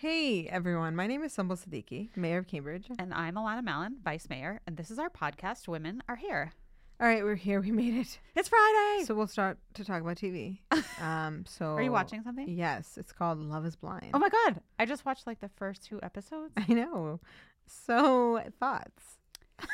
Hey 0.00 0.46
everyone, 0.46 0.96
my 0.96 1.06
name 1.06 1.22
is 1.24 1.36
Sumbul 1.36 1.62
Siddiqui, 1.62 2.08
Mayor 2.16 2.38
of 2.38 2.46
Cambridge. 2.46 2.86
And 2.98 3.12
I'm 3.12 3.34
Alanna 3.34 3.62
Mallon, 3.62 3.96
Vice 4.02 4.30
Mayor, 4.30 4.62
and 4.66 4.74
this 4.78 4.90
is 4.90 4.98
our 4.98 5.10
podcast, 5.10 5.68
Women 5.68 6.02
Are 6.08 6.16
Here. 6.16 6.54
All 6.98 7.06
right, 7.06 7.22
we're 7.22 7.34
here. 7.34 7.60
We 7.60 7.70
made 7.70 7.92
it. 7.92 8.18
It's 8.34 8.48
Friday. 8.48 9.04
So 9.04 9.14
we'll 9.14 9.26
start 9.26 9.58
to 9.74 9.84
talk 9.84 10.00
about 10.00 10.16
TV. 10.16 10.60
Um, 11.02 11.44
so 11.46 11.74
Are 11.74 11.82
you 11.82 11.92
watching 11.92 12.22
something? 12.22 12.48
Yes, 12.48 12.96
it's 12.96 13.12
called 13.12 13.40
Love 13.40 13.66
Is 13.66 13.76
Blind. 13.76 14.12
Oh 14.14 14.18
my 14.18 14.30
God. 14.30 14.62
I 14.78 14.86
just 14.86 15.04
watched 15.04 15.26
like 15.26 15.40
the 15.40 15.50
first 15.56 15.84
two 15.84 16.00
episodes. 16.02 16.54
I 16.56 16.72
know. 16.72 17.20
So 17.66 18.42
thoughts. 18.58 19.18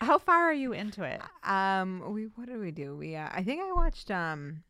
How 0.00 0.18
far 0.18 0.44
are 0.44 0.54
you 0.54 0.72
into 0.72 1.02
it? 1.02 1.20
Um, 1.42 2.12
we 2.12 2.28
what 2.36 2.46
did 2.46 2.60
we 2.60 2.70
do? 2.70 2.96
We 2.96 3.16
uh, 3.16 3.28
I 3.32 3.42
think 3.42 3.60
I 3.60 3.72
watched 3.72 4.08
um, 4.12 4.62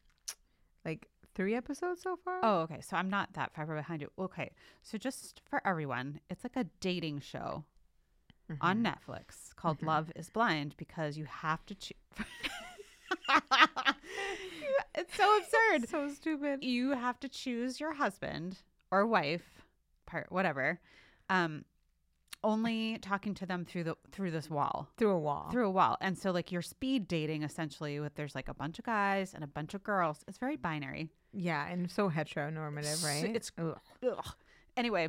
like 0.86 1.09
three 1.37 1.55
episodes 1.55 2.03
so 2.03 2.16
far. 2.16 2.41
Oh, 2.43 2.61
okay. 2.62 2.80
So 2.80 2.96
I'm 2.96 3.09
not 3.11 3.34
that 3.34 3.55
far 3.55 3.66
behind 3.66 4.00
you. 4.03 4.11
Okay. 4.18 4.50
So 4.82 4.98
just 4.98 5.41
for 5.48 5.61
everyone, 5.64 6.18
it's 6.29 6.43
like 6.43 6.57
a 6.57 6.64
dating 6.81 7.21
show 7.21 7.64
on 8.61 8.82
Mm-hmm. 8.82 8.86
Netflix 8.86 9.54
called 9.57 9.82
Love 9.82 10.11
is 10.17 10.31
Blind 10.31 10.75
because 10.76 11.17
you 11.18 11.26
have 11.26 11.64
to 11.67 11.75
choose. 11.75 11.96
it's 14.95 15.17
so 15.17 15.39
absurd. 15.39 15.89
so 15.89 16.09
stupid. 16.09 16.62
you 16.64 16.90
have 16.93 17.21
to 17.21 17.29
choose 17.29 17.81
your 17.81 17.93
husband 17.95 18.59
or 18.90 19.07
wife, 19.07 19.62
part 20.07 20.31
whatever, 20.31 20.81
um, 21.29 21.64
only 22.45 22.99
talking 22.99 23.35
to 23.35 23.46
them 23.46 23.64
through 23.64 23.85
the 23.85 23.96
through 24.13 24.31
this 24.31 24.49
wall, 24.49 24.89
Through 24.96 25.11
a 25.11 25.18
wall. 25.18 25.49
through 25.50 25.67
a 25.67 25.71
wall, 25.71 25.96
and 26.00 26.17
so 26.17 26.31
like 26.31 26.53
you're 26.53 26.62
speed 26.62 27.09
dating 27.09 27.43
essentially. 27.43 27.99
With 28.00 28.14
there's 28.14 28.35
like 28.35 28.49
a 28.49 28.54
bunch 28.54 28.79
of 28.79 28.85
guys 28.85 29.35
and 29.35 29.43
a 29.43 29.46
bunch 29.49 29.75
of 29.75 29.82
girls. 29.82 30.25
It's 30.29 30.39
very 30.39 30.57
binary. 30.57 31.09
yeah, 31.32 31.67
and 31.68 31.90
so 31.90 32.09
heteronormative, 32.11 32.84
So 32.97 33.06
right? 33.09 33.25
it's- 33.25 33.50
Ugh. 33.59 33.78
Ugh. 34.09 34.25
Anyway, 34.77 35.09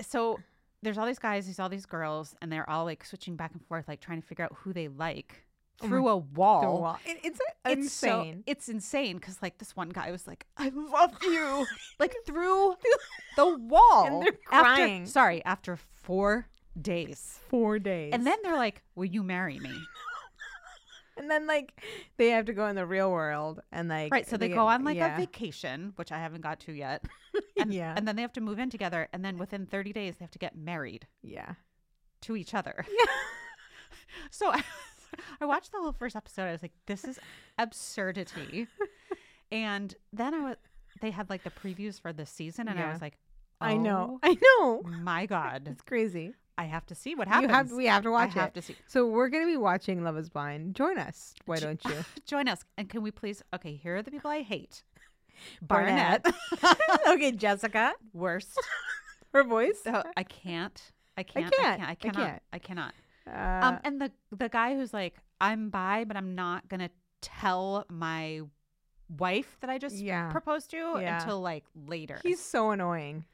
so 0.00 0.38
there's 0.82 0.98
all 0.98 1.06
these 1.06 1.18
guys, 1.18 1.46
there's 1.46 1.58
all 1.60 1.68
these 1.68 1.86
girls, 1.86 2.34
and 2.42 2.50
they're 2.50 2.68
all 2.68 2.84
like 2.84 3.04
switching 3.04 3.36
back 3.36 3.52
and 3.52 3.64
forth, 3.66 3.86
like 3.88 4.00
trying 4.00 4.20
to 4.20 4.26
figure 4.26 4.44
out 4.44 4.52
who 4.58 4.72
they 4.72 4.88
like 4.88 5.44
Oh 5.80 5.88
through 5.88 6.08
a 6.08 6.16
wall. 6.16 6.60
Through 6.60 6.70
a 6.70 6.80
wall. 6.80 6.98
It, 7.04 7.18
it's 7.24 7.40
It's 7.64 7.92
so- 7.92 8.20
insane. 8.20 8.44
it's 8.46 8.68
insane 8.68 9.16
because 9.16 9.40
like 9.42 9.58
this 9.58 9.74
one 9.76 9.88
guy 9.90 10.10
was 10.10 10.26
like, 10.26 10.46
"I 10.56 10.70
love 10.74 11.16
you," 11.22 11.66
like 11.98 12.14
through 12.26 12.74
the 13.36 13.56
wall, 13.58 14.06
And 14.06 14.22
they're 14.22 14.38
After- 14.50 14.74
crying. 14.74 15.06
sorry, 15.06 15.44
after 15.44 15.78
four 16.02 16.48
days, 16.80 17.38
Four 17.48 17.78
days. 17.78 18.12
and 18.14 18.26
then 18.26 18.38
they're 18.42 18.56
like, 18.56 18.82
"Will 18.94 19.04
you 19.06 19.22
marry 19.22 19.58
me?" 19.58 19.72
And 21.18 21.30
then 21.30 21.46
like 21.46 21.78
they 22.16 22.30
have 22.30 22.46
to 22.46 22.54
go 22.54 22.66
in 22.68 22.74
the 22.74 22.86
real 22.86 23.10
world 23.12 23.60
and 23.70 23.86
like 23.88 24.10
Right. 24.10 24.26
So 24.26 24.38
they 24.38 24.48
get- 24.48 24.54
go 24.54 24.66
on 24.66 24.82
like 24.82 24.96
yeah. 24.96 25.14
a 25.14 25.18
vacation, 25.18 25.92
which 25.96 26.10
I 26.10 26.18
haven't 26.18 26.40
got 26.40 26.60
to 26.60 26.72
yet, 26.72 27.04
and 27.58 27.72
Yeah. 27.72 27.92
and 27.96 28.08
then 28.08 28.16
they 28.16 28.22
have 28.22 28.32
to 28.32 28.40
move 28.40 28.58
in 28.58 28.70
together, 28.70 29.08
and 29.12 29.22
then 29.22 29.36
within 29.36 29.66
thirty 29.66 29.92
days 29.92 30.14
they 30.18 30.24
have 30.24 30.30
to 30.32 30.38
get 30.38 30.56
married 30.56 31.06
Yeah. 31.22 31.54
to 32.22 32.34
each 32.36 32.54
other. 32.54 32.86
Yeah. 32.98 33.04
so 34.30 34.50
I, 34.52 34.62
I 35.40 35.44
watched 35.44 35.70
the 35.72 35.78
whole 35.78 35.92
first 35.92 36.16
episode. 36.16 36.44
I 36.48 36.52
was 36.52 36.62
like, 36.62 36.72
"This 36.86 37.04
is 37.04 37.18
absurdity," 37.58 38.66
and 39.50 39.94
then 40.14 40.32
I 40.34 40.40
was. 40.40 40.56
They 41.02 41.10
had 41.10 41.28
like 41.30 41.42
the 41.44 41.50
previews 41.50 42.00
for 42.00 42.12
this 42.14 42.30
season, 42.30 42.68
and 42.68 42.80
I 42.80 42.90
was 42.90 43.00
like, 43.02 43.18
I 43.62 43.76
know. 43.76 44.18
"Oh 44.22 44.28
I 44.30 44.36
know. 44.42 44.82
my 45.02 45.26
god 45.26 45.68
It's 45.68 45.82
crazy. 45.82 46.34
i 46.58 46.64
have 46.64 46.84
to 46.86 46.94
see 46.94 47.14
what 47.14 47.28
happens 47.28 47.48
You 47.50 47.54
have 47.54 47.72
we 47.72 47.86
have 47.86 48.02
to 48.04 48.10
watch 48.10 48.22
i 48.22 48.26
watch 48.26 48.34
have 48.34 48.52
to 48.54 48.62
see 48.62 48.76
So 48.86 49.06
we're 49.06 49.28
gonna 49.28 49.46
be 49.46 49.56
watching 49.56 50.02
Love 50.04 50.16
Is 50.18 50.28
Blind. 50.28 50.74
Join 50.74 50.98
us. 50.98 51.34
Why 51.46 51.58
don't 51.58 51.82
you? 51.84 51.94
join 52.26 52.48
us 52.48 52.64
and 52.76 52.88
can 52.88 53.02
we 53.02 53.10
please 53.10 53.42
okay 53.54 53.74
here 53.74 53.96
are 53.96 54.02
the 54.02 54.10
people 54.10 54.30
i 54.30 54.42
hate 54.42 54.82
Barnett. 55.62 56.24
okay, 57.08 57.32
Jessica. 57.32 57.92
worst 58.12 58.60
Her 59.32 59.44
voice. 59.44 59.78
So 59.82 60.02
i 60.16 60.22
can't 60.22 60.92
i 61.16 61.22
can't 61.22 61.52
can't. 61.52 61.80
i, 61.82 61.90
I 61.90 61.94
can't. 61.94 61.94
I 61.94 61.94
cannot 61.94 62.26
can't. 62.26 62.42
i 62.52 62.58
cannot 62.58 62.94
Uh, 63.26 63.66
um 63.66 63.78
and 63.84 64.00
the 64.00 64.10
the 64.36 64.48
guy 64.48 64.74
who's 64.74 64.92
like 64.92 65.14
i'm 65.40 65.70
bi 65.70 66.04
but 66.04 66.16
i'm 66.16 66.34
not 66.34 66.68
gonna 66.68 66.90
tell 67.20 67.84
my 67.90 68.40
wife 69.18 69.56
that 69.60 69.70
i 69.70 69.78
just 69.78 69.96
Yeah. 69.96 70.30
proposed 70.30 70.70
to 70.70 70.76
Yeah. 71.00 71.18
until 71.20 71.40
like 71.40 71.64
later 71.74 72.18
he's 72.22 72.40
so 72.40 72.70
annoying. 72.70 73.24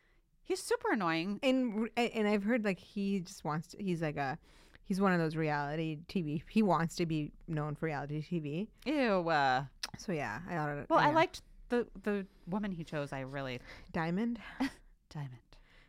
He's 0.48 0.60
super 0.60 0.90
annoying 0.92 1.38
And 1.44 1.88
and 1.96 2.26
I've 2.26 2.42
heard 2.42 2.64
like 2.64 2.80
he 2.80 3.20
just 3.20 3.44
wants 3.44 3.68
to. 3.68 3.82
He's 3.82 4.02
like 4.02 4.16
a. 4.16 4.38
He's 4.84 5.00
one 5.02 5.12
of 5.12 5.18
those 5.20 5.36
reality 5.36 5.98
TV. 6.08 6.42
He 6.48 6.62
wants 6.62 6.96
to 6.96 7.04
be 7.04 7.30
known 7.46 7.74
for 7.74 7.86
reality 7.86 8.22
TV. 8.22 8.68
ew 8.86 9.28
uh, 9.28 9.64
So 9.98 10.12
yeah, 10.12 10.40
I 10.48 10.56
ought 10.56 10.66
to. 10.74 10.86
well 10.88 10.98
i 10.98 11.10
liked 11.12 11.42
the 11.68 11.86
the 12.02 12.26
woman 12.46 12.72
he 12.72 12.82
chose 12.82 13.12
i 13.12 13.20
really 13.20 13.60
Diamond. 13.92 14.40
diamond 15.10 15.42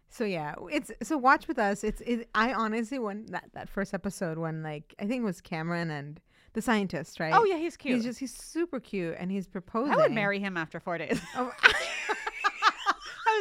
So 0.10 0.26
yeah, 0.26 0.56
it's 0.72 0.92
so 1.04 1.18
watch 1.18 1.48
with 1.48 1.60
us. 1.60 1.84
It's 1.84 2.02
it, 2.02 2.28
I 2.36 2.52
honestly 2.54 3.00
when 3.00 3.28
that 3.28 3.50
that 3.54 3.70
first 3.70 3.94
episode 3.94 4.38
when 4.38 4.64
like 4.64 4.94
I 5.00 5.06
think 5.06 5.22
it 5.22 5.26
was 5.26 5.40
Cameron 5.40 5.90
and 5.92 6.20
the 6.54 6.62
scientist, 6.62 7.20
right? 7.20 7.32
oh 7.34 7.46
yeah 7.46 7.58
he's 7.58 7.78
cute 7.78 7.96
He's 7.96 8.04
just 8.06 8.20
he's 8.20 8.36
super 8.36 8.80
cute 8.82 9.16
and 9.20 9.32
he's 9.32 9.48
proposing. 9.48 9.94
I 9.94 9.98
would 9.98 10.12
marry 10.12 10.40
him 10.40 10.58
after 10.58 10.80
four 10.82 10.98
days. 10.98 11.22
Oh, 11.38 11.52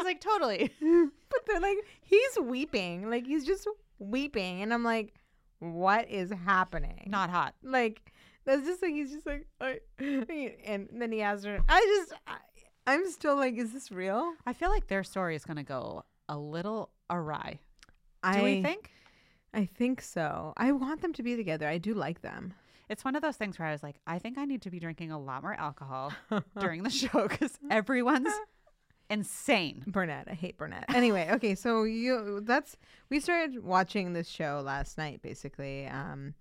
like, 0.08 0.20
totally. 0.20 0.72
but 0.80 1.46
they're 1.46 1.60
like 1.60 1.78
he's 2.00 2.38
weeping, 2.40 3.10
like 3.10 3.26
he's 3.26 3.46
just 3.46 3.68
weeping, 3.98 4.62
and 4.62 4.72
I'm 4.72 4.84
like, 4.84 5.14
what 5.58 6.08
is 6.10 6.32
happening? 6.44 7.04
Not 7.06 7.30
hot. 7.30 7.54
like 7.62 8.12
that's 8.44 8.66
just 8.66 8.82
like 8.82 8.92
he's 8.92 9.12
just 9.12 9.26
like, 9.26 9.46
I, 9.60 9.80
and 9.98 10.88
then 10.92 11.12
he 11.12 11.20
asks 11.20 11.44
her. 11.44 11.60
I 11.68 11.80
just 11.98 12.20
I, 12.26 12.36
I'm 12.86 13.10
still 13.10 13.36
like, 13.36 13.56
is 13.56 13.72
this 13.72 13.92
real? 13.92 14.32
I 14.46 14.54
feel 14.54 14.70
like 14.70 14.86
their 14.86 15.04
story 15.04 15.36
is 15.36 15.44
going 15.44 15.58
to 15.58 15.62
go 15.62 16.04
a 16.28 16.38
little 16.38 16.90
awry. 17.10 17.60
Do 18.22 18.28
I 18.30 18.42
we 18.42 18.62
think? 18.62 18.90
I 19.52 19.66
think 19.66 20.00
so. 20.00 20.54
I 20.56 20.72
want 20.72 21.02
them 21.02 21.12
to 21.14 21.22
be 21.22 21.36
together. 21.36 21.68
I 21.68 21.78
do 21.78 21.92
like 21.94 22.22
them. 22.22 22.54
It's 22.88 23.04
one 23.04 23.16
of 23.16 23.22
those 23.22 23.36
things 23.36 23.58
where 23.58 23.68
I 23.68 23.72
was 23.72 23.82
like, 23.82 23.96
I 24.06 24.18
think 24.18 24.38
I 24.38 24.46
need 24.46 24.62
to 24.62 24.70
be 24.70 24.80
drinking 24.80 25.12
a 25.12 25.18
lot 25.18 25.42
more 25.42 25.54
alcohol 25.54 26.12
during 26.58 26.82
the 26.82 26.90
show 26.90 27.28
because 27.28 27.58
everyone's 27.70 28.32
insane. 29.10 29.84
Barnett. 29.86 30.28
I 30.28 30.34
hate 30.34 30.58
Barnett. 30.58 30.84
Anyway, 30.94 31.28
okay, 31.32 31.54
so 31.54 31.84
you 31.84 32.40
that's 32.42 32.76
we 33.10 33.20
started 33.20 33.64
watching 33.64 34.12
this 34.12 34.28
show 34.28 34.62
last 34.64 34.98
night 34.98 35.22
basically 35.22 35.86
um 35.86 36.34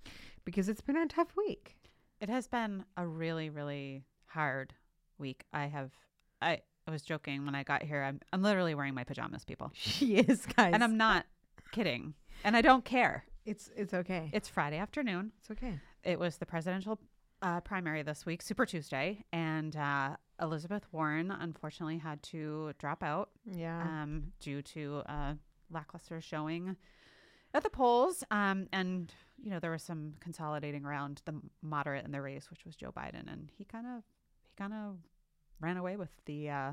because 0.47 0.69
it's 0.69 0.81
been 0.81 0.95
a 0.95 1.05
tough 1.07 1.35
week. 1.35 1.75
It 2.21 2.29
has 2.29 2.47
been 2.47 2.85
a 2.95 3.05
really, 3.05 3.49
really 3.49 4.05
hard 4.27 4.73
week. 5.17 5.43
I 5.51 5.65
have, 5.65 5.91
I, 6.41 6.61
I 6.87 6.91
was 6.91 7.01
joking 7.01 7.45
when 7.45 7.53
I 7.53 7.63
got 7.63 7.83
here. 7.83 8.01
I'm, 8.01 8.21
I'm 8.31 8.41
literally 8.41 8.73
wearing 8.73 8.93
my 8.93 9.03
pajamas, 9.03 9.43
people. 9.43 9.71
She 9.75 10.15
is, 10.15 10.45
guys. 10.45 10.73
And 10.73 10.85
I'm 10.85 10.95
not 10.95 11.25
kidding. 11.73 12.13
And 12.45 12.55
I 12.55 12.61
don't 12.61 12.85
care. 12.85 13.25
it's 13.45 13.69
it's 13.75 13.93
okay. 13.93 14.29
It's 14.31 14.47
Friday 14.47 14.77
afternoon. 14.77 15.33
It's 15.39 15.51
okay. 15.51 15.79
it 16.03 16.17
was 16.17 16.37
the 16.37 16.45
presidential 16.45 16.97
uh, 17.41 17.59
primary 17.59 18.01
this 18.03 18.25
week, 18.25 18.41
Super 18.41 18.65
Tuesday, 18.65 19.25
and 19.33 19.75
uh, 19.75 20.15
Elizabeth 20.41 20.83
Warren 20.91 21.31
unfortunately 21.31 21.97
had 21.97 22.21
to 22.23 22.73
drop 22.77 23.03
out 23.03 23.29
Yeah. 23.45 23.81
um, 23.81 24.33
due 24.39 24.61
to 24.61 25.03
uh, 25.07 25.33
lackluster 25.71 26.21
showing 26.21 26.75
at 27.53 27.63
the 27.63 27.69
polls. 27.69 28.23
Um, 28.31 28.67
and 28.71 29.13
you 29.41 29.49
know 29.49 29.59
there 29.59 29.71
was 29.71 29.83
some 29.83 30.13
consolidating 30.19 30.85
around 30.85 31.21
the 31.25 31.41
moderate 31.61 32.05
in 32.05 32.11
the 32.11 32.21
race, 32.21 32.49
which 32.49 32.65
was 32.65 32.75
Joe 32.75 32.91
Biden, 32.91 33.31
and 33.31 33.49
he 33.57 33.63
kind 33.65 33.85
of 33.87 34.03
he 34.43 34.53
kind 34.57 34.73
of 34.73 34.97
ran 35.59 35.77
away 35.77 35.95
with 35.95 36.11
the 36.25 36.49
uh, 36.49 36.71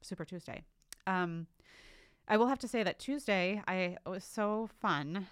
Super 0.00 0.24
Tuesday. 0.24 0.62
Um, 1.06 1.46
I 2.26 2.36
will 2.36 2.46
have 2.46 2.58
to 2.60 2.68
say 2.68 2.82
that 2.82 2.98
Tuesday 2.98 3.62
I 3.66 3.74
it 3.74 4.08
was 4.08 4.24
so 4.24 4.68
fun. 4.80 5.26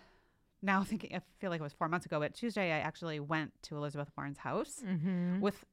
Now 0.65 0.85
thinking, 0.89 1.15
I 1.15 1.21
feel 1.41 1.51
like 1.51 1.61
it 1.61 1.65
was 1.65 1.73
four 1.73 1.89
months 1.89 2.07
ago, 2.07 2.21
but 2.21 2.35
Tuesday 2.35 2.73
I 2.73 2.79
actually 2.79 3.19
went 3.21 3.53
to 3.63 3.77
Elizabeth 3.77 4.11
Warren's 4.17 4.39
house 4.39 4.83
mm-hmm. 4.87 5.41
with 5.41 5.65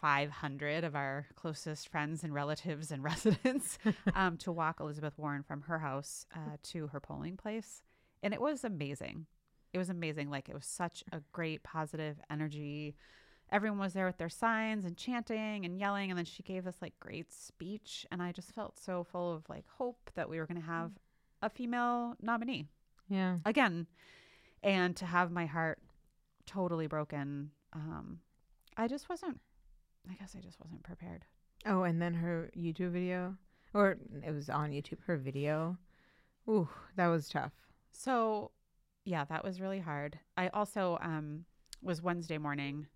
500 0.00 0.84
of 0.84 0.94
our 0.94 1.26
closest 1.34 1.88
friends 1.88 2.22
and 2.24 2.32
relatives 2.34 2.90
and 2.90 3.02
residents 3.12 3.78
um, 4.14 4.36
to 4.38 4.52
walk 4.52 4.80
Elizabeth 4.80 5.14
Warren 5.16 5.42
from 5.42 5.62
her 5.62 5.78
house 5.78 6.26
uh, 6.34 6.56
to 6.64 6.88
her 6.88 7.00
polling 7.00 7.36
place. 7.36 7.82
And 8.22 8.32
it 8.34 8.40
was 8.40 8.64
amazing. 8.64 9.26
It 9.72 9.78
was 9.78 9.90
amazing. 9.90 10.30
Like, 10.30 10.48
it 10.48 10.54
was 10.54 10.66
such 10.66 11.04
a 11.12 11.20
great 11.32 11.62
positive 11.62 12.16
energy. 12.30 12.94
Everyone 13.50 13.78
was 13.78 13.92
there 13.92 14.06
with 14.06 14.18
their 14.18 14.28
signs 14.28 14.84
and 14.84 14.96
chanting 14.96 15.64
and 15.64 15.78
yelling. 15.78 16.10
And 16.10 16.18
then 16.18 16.24
she 16.24 16.42
gave 16.42 16.64
this 16.64 16.80
like 16.82 16.98
great 17.00 17.32
speech. 17.32 18.06
And 18.10 18.22
I 18.22 18.32
just 18.32 18.52
felt 18.54 18.78
so 18.78 19.04
full 19.04 19.34
of 19.34 19.48
like 19.48 19.64
hope 19.76 20.10
that 20.14 20.28
we 20.28 20.38
were 20.38 20.46
going 20.46 20.60
to 20.60 20.66
have 20.66 20.92
a 21.42 21.48
female 21.48 22.14
nominee 22.20 22.66
Yeah. 23.08 23.38
again 23.44 23.86
and 24.62 24.96
to 24.96 25.06
have 25.06 25.30
my 25.30 25.46
heart 25.46 25.78
totally 26.46 26.88
broken 26.88 27.52
um 27.72 28.18
i 28.76 28.88
just 28.88 29.08
wasn't 29.08 29.40
i 30.10 30.14
guess 30.14 30.34
i 30.36 30.40
just 30.40 30.58
wasn't 30.60 30.82
prepared 30.82 31.24
Oh, 31.66 31.82
and 31.82 32.00
then 32.00 32.14
her 32.14 32.50
YouTube 32.56 32.92
video, 32.92 33.34
or 33.74 33.98
it 34.24 34.32
was 34.32 34.48
on 34.48 34.70
YouTube. 34.70 34.98
Her 35.06 35.16
video. 35.16 35.76
Ooh, 36.48 36.68
that 36.94 37.08
was 37.08 37.28
tough. 37.28 37.52
so 37.90 38.52
yeah 39.04 39.24
that 39.24 39.42
was 39.44 39.60
really 39.60 39.80
hard 39.80 40.18
i 40.36 40.48
also 40.48 40.98
um 41.02 41.44
was 41.82 42.00
wednesday 42.02 42.38
morning 42.38 42.86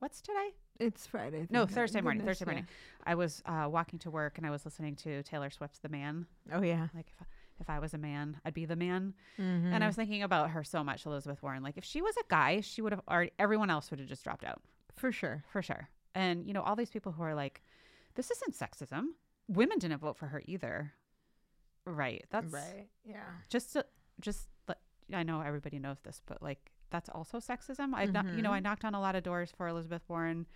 what's 0.00 0.20
today 0.20 0.48
It's 0.80 1.06
Friday. 1.06 1.46
No, 1.50 1.66
Thursday 1.66 2.00
morning, 2.00 2.20
goodness, 2.20 2.38
Thursday 2.38 2.44
morning. 2.44 2.66
I 3.04 3.14
was 3.14 3.42
uh, 3.46 3.66
walking 3.70 3.98
to 4.00 4.10
work 4.10 4.36
and 4.38 4.46
I 4.46 4.50
was 4.50 4.64
listening 4.64 4.94
to 4.96 5.22
Taylor 5.24 5.50
Swift's 5.50 5.78
"The 5.80 5.88
Man." 5.88 6.26
Oh 6.52 6.62
yeah. 6.62 6.88
Like 6.94 7.06
if, 7.20 7.26
if 7.60 7.68
I 7.70 7.78
was 7.80 7.94
a 7.94 7.98
man, 7.98 8.36
I'd 8.44 8.54
be 8.54 8.64
the 8.66 8.76
man. 8.76 9.14
Mm-hmm. 9.40 9.72
And 9.72 9.82
I 9.82 9.86
was 9.88 9.96
thinking 9.96 10.22
about 10.22 10.50
her 10.50 10.62
so 10.62 10.84
much, 10.84 11.04
Elizabeth 11.06 11.42
Warren. 11.42 11.62
Like 11.64 11.76
if 11.78 11.84
she 11.84 12.00
was 12.02 12.14
a 12.16 12.22
guy, 12.28 12.60
she 12.60 12.82
would 12.82 12.92
have 12.92 13.02
already. 13.08 13.32
Everyone 13.38 13.70
else 13.70 13.90
would 13.90 13.98
have 13.98 14.08
just 14.08 14.22
dropped 14.22 14.44
out 14.44 14.60
for 14.98 15.12
sure. 15.12 15.44
for 15.50 15.62
sure. 15.62 15.88
And 16.14 16.46
you 16.46 16.52
know, 16.52 16.62
all 16.62 16.76
these 16.76 16.90
people 16.90 17.12
who 17.12 17.22
are 17.22 17.34
like, 17.34 17.62
"This 18.14 18.30
isn't 18.30 18.54
sexism." 18.54 19.08
Women 19.48 19.78
didn't 19.78 19.98
vote 19.98 20.16
for 20.16 20.26
her 20.26 20.42
either. 20.46 20.92
Right. 21.86 22.24
That's 22.30 22.52
right. 22.52 22.88
Yeah. 23.04 23.24
just 23.48 23.72
to, 23.72 23.84
just 24.20 24.48
let- 24.68 24.80
I 25.12 25.22
know 25.22 25.40
everybody 25.40 25.78
knows 25.78 26.00
this, 26.00 26.20
but 26.26 26.42
like 26.42 26.70
that's 26.90 27.08
also 27.08 27.38
sexism. 27.38 27.94
I 27.94 28.06
have 28.06 28.36
you 28.36 28.42
know. 28.42 28.52
I 28.52 28.58
mm-hmm. 28.58 28.64
knocked 28.64 28.84
on 28.84 28.94
a 28.94 29.00
lot 29.00 29.14
of 29.14 29.22
doors 29.22 29.52
for 29.56 29.68
Elizabeth 29.68 30.02
Warren, 30.08 30.46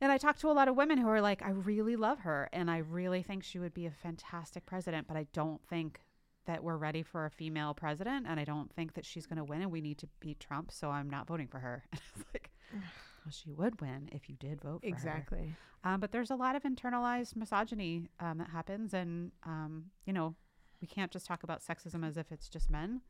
and 0.00 0.10
I 0.10 0.18
talked 0.18 0.40
to 0.40 0.50
a 0.50 0.52
lot 0.52 0.68
of 0.68 0.76
women 0.76 0.98
who 0.98 1.08
are 1.08 1.20
like, 1.20 1.42
I 1.42 1.50
really 1.50 1.96
love 1.96 2.20
her, 2.20 2.48
and 2.52 2.70
I 2.70 2.78
really 2.78 3.22
think 3.22 3.44
she 3.44 3.58
would 3.58 3.74
be 3.74 3.86
a 3.86 3.90
fantastic 3.90 4.66
president, 4.66 5.06
but 5.06 5.16
I 5.16 5.26
don't 5.32 5.60
think 5.68 6.00
that 6.46 6.64
we're 6.64 6.76
ready 6.76 7.02
for 7.02 7.26
a 7.26 7.30
female 7.30 7.74
president, 7.74 8.26
and 8.28 8.40
I 8.40 8.44
don't 8.44 8.72
think 8.72 8.94
that 8.94 9.04
she's 9.04 9.26
going 9.26 9.36
to 9.36 9.44
win, 9.44 9.62
and 9.62 9.70
we 9.70 9.80
need 9.80 9.98
to 9.98 10.08
beat 10.20 10.40
Trump, 10.40 10.72
so 10.72 10.90
I'm 10.90 11.10
not 11.10 11.26
voting 11.26 11.48
for 11.48 11.58
her. 11.58 11.84
And 11.92 12.00
it's 12.16 12.24
like. 12.34 12.50
Well, 13.24 13.32
she 13.32 13.50
would 13.52 13.80
win 13.80 14.08
if 14.12 14.28
you 14.28 14.36
did 14.36 14.60
vote 14.60 14.80
for 14.80 14.86
her. 14.86 14.92
Exactly. 14.94 15.54
Um, 15.84 16.00
but 16.00 16.12
there's 16.12 16.30
a 16.30 16.36
lot 16.36 16.56
of 16.56 16.62
internalized 16.62 17.36
misogyny 17.36 18.08
um, 18.18 18.38
that 18.38 18.50
happens, 18.50 18.92
and 18.94 19.32
um, 19.44 19.86
you 20.06 20.12
know, 20.12 20.34
we 20.80 20.86
can't 20.86 21.10
just 21.10 21.26
talk 21.26 21.42
about 21.42 21.62
sexism 21.62 22.06
as 22.06 22.16
if 22.16 22.32
it's 22.32 22.48
just 22.48 22.70
men. 22.70 23.00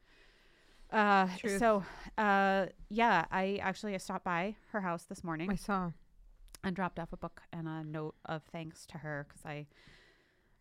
Uh, 0.93 1.29
Truth. 1.39 1.59
so, 1.61 1.85
uh, 2.19 2.67
yeah, 2.89 3.25
I 3.31 3.61
actually 3.63 3.97
stopped 3.99 4.25
by 4.25 4.57
her 4.73 4.81
house 4.81 5.05
this 5.05 5.23
morning 5.23 5.51
I 5.51 5.55
saw. 5.55 5.93
and 6.65 6.75
dropped 6.75 6.99
off 6.99 7.13
a 7.13 7.17
book 7.17 7.43
and 7.53 7.69
a 7.69 7.85
note 7.85 8.17
of 8.27 8.43
thanks 8.51 8.87
to 8.87 8.99
her 8.99 9.27
because 9.29 9.45
I, 9.47 9.67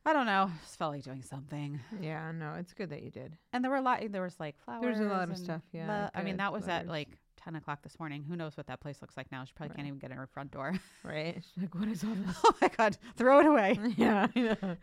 I 0.06 0.14
don't 0.14 0.28
know, 0.28 0.52
just 0.62 0.78
felt 0.78 0.94
like 0.94 1.04
doing 1.04 1.24
something. 1.24 1.80
Yeah. 2.00 2.32
No, 2.32 2.54
it's 2.60 2.74
good 2.74 2.92
that 2.92 3.02
you 3.02 3.10
did. 3.10 3.38
And 3.54 3.64
there 3.64 3.72
were 3.72 3.78
a 3.78 3.82
lot. 3.82 4.02
There 4.12 4.22
was 4.22 4.40
like 4.40 4.56
flowers. 4.64 4.82
There 4.82 4.92
was 4.92 5.00
a 5.00 5.06
lot 5.06 5.30
of 5.32 5.38
stuff, 5.38 5.64
yeah, 5.72 6.10
I 6.14 6.22
mean, 6.22 6.38
that 6.38 6.54
was 6.54 6.68
at 6.68 6.88
like 6.88 7.10
ten 7.44 7.56
o'clock 7.56 7.82
this 7.82 8.00
morning. 8.00 8.24
Who 8.28 8.36
knows 8.36 8.58
what 8.58 8.68
that 8.68 8.80
place 8.82 9.02
looks 9.02 9.16
like 9.18 9.32
now? 9.32 9.44
She 9.46 9.54
probably 9.56 9.76
can't 9.76 9.88
even 9.88 10.00
get 10.00 10.12
in 10.12 10.18
her 10.18 10.28
front 10.28 10.52
door. 10.52 10.74
Right. 11.04 11.36
She's 11.38 11.64
like, 11.64 11.74
what 11.76 11.88
is 11.88 12.04
all 12.04 12.14
this? 12.26 12.36
oh 12.44 12.54
my 12.62 12.68
god, 12.68 12.98
throw 13.16 13.40
it 13.40 13.46
away. 13.46 13.78
yeah. 13.98 14.28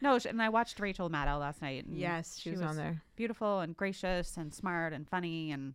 No, 0.01 0.19
sh- 0.19 0.27
and 0.27 0.41
I 0.41 0.49
watched 0.49 0.81
Rachel 0.81 1.11
Maddow 1.11 1.39
last 1.39 1.61
night. 1.63 1.85
And 1.87 1.97
Yes, 1.97 2.37
she, 2.37 2.43
she 2.43 2.51
was, 2.53 2.61
was- 2.61 2.71
on 2.71 2.77
there. 2.77 3.03
beautiful 3.17 3.61
and 3.61 3.77
gracious 3.77 4.37
and 4.37 4.53
smart 4.55 4.93
and 4.93 5.09
funny 5.09 5.53
and 5.53 5.75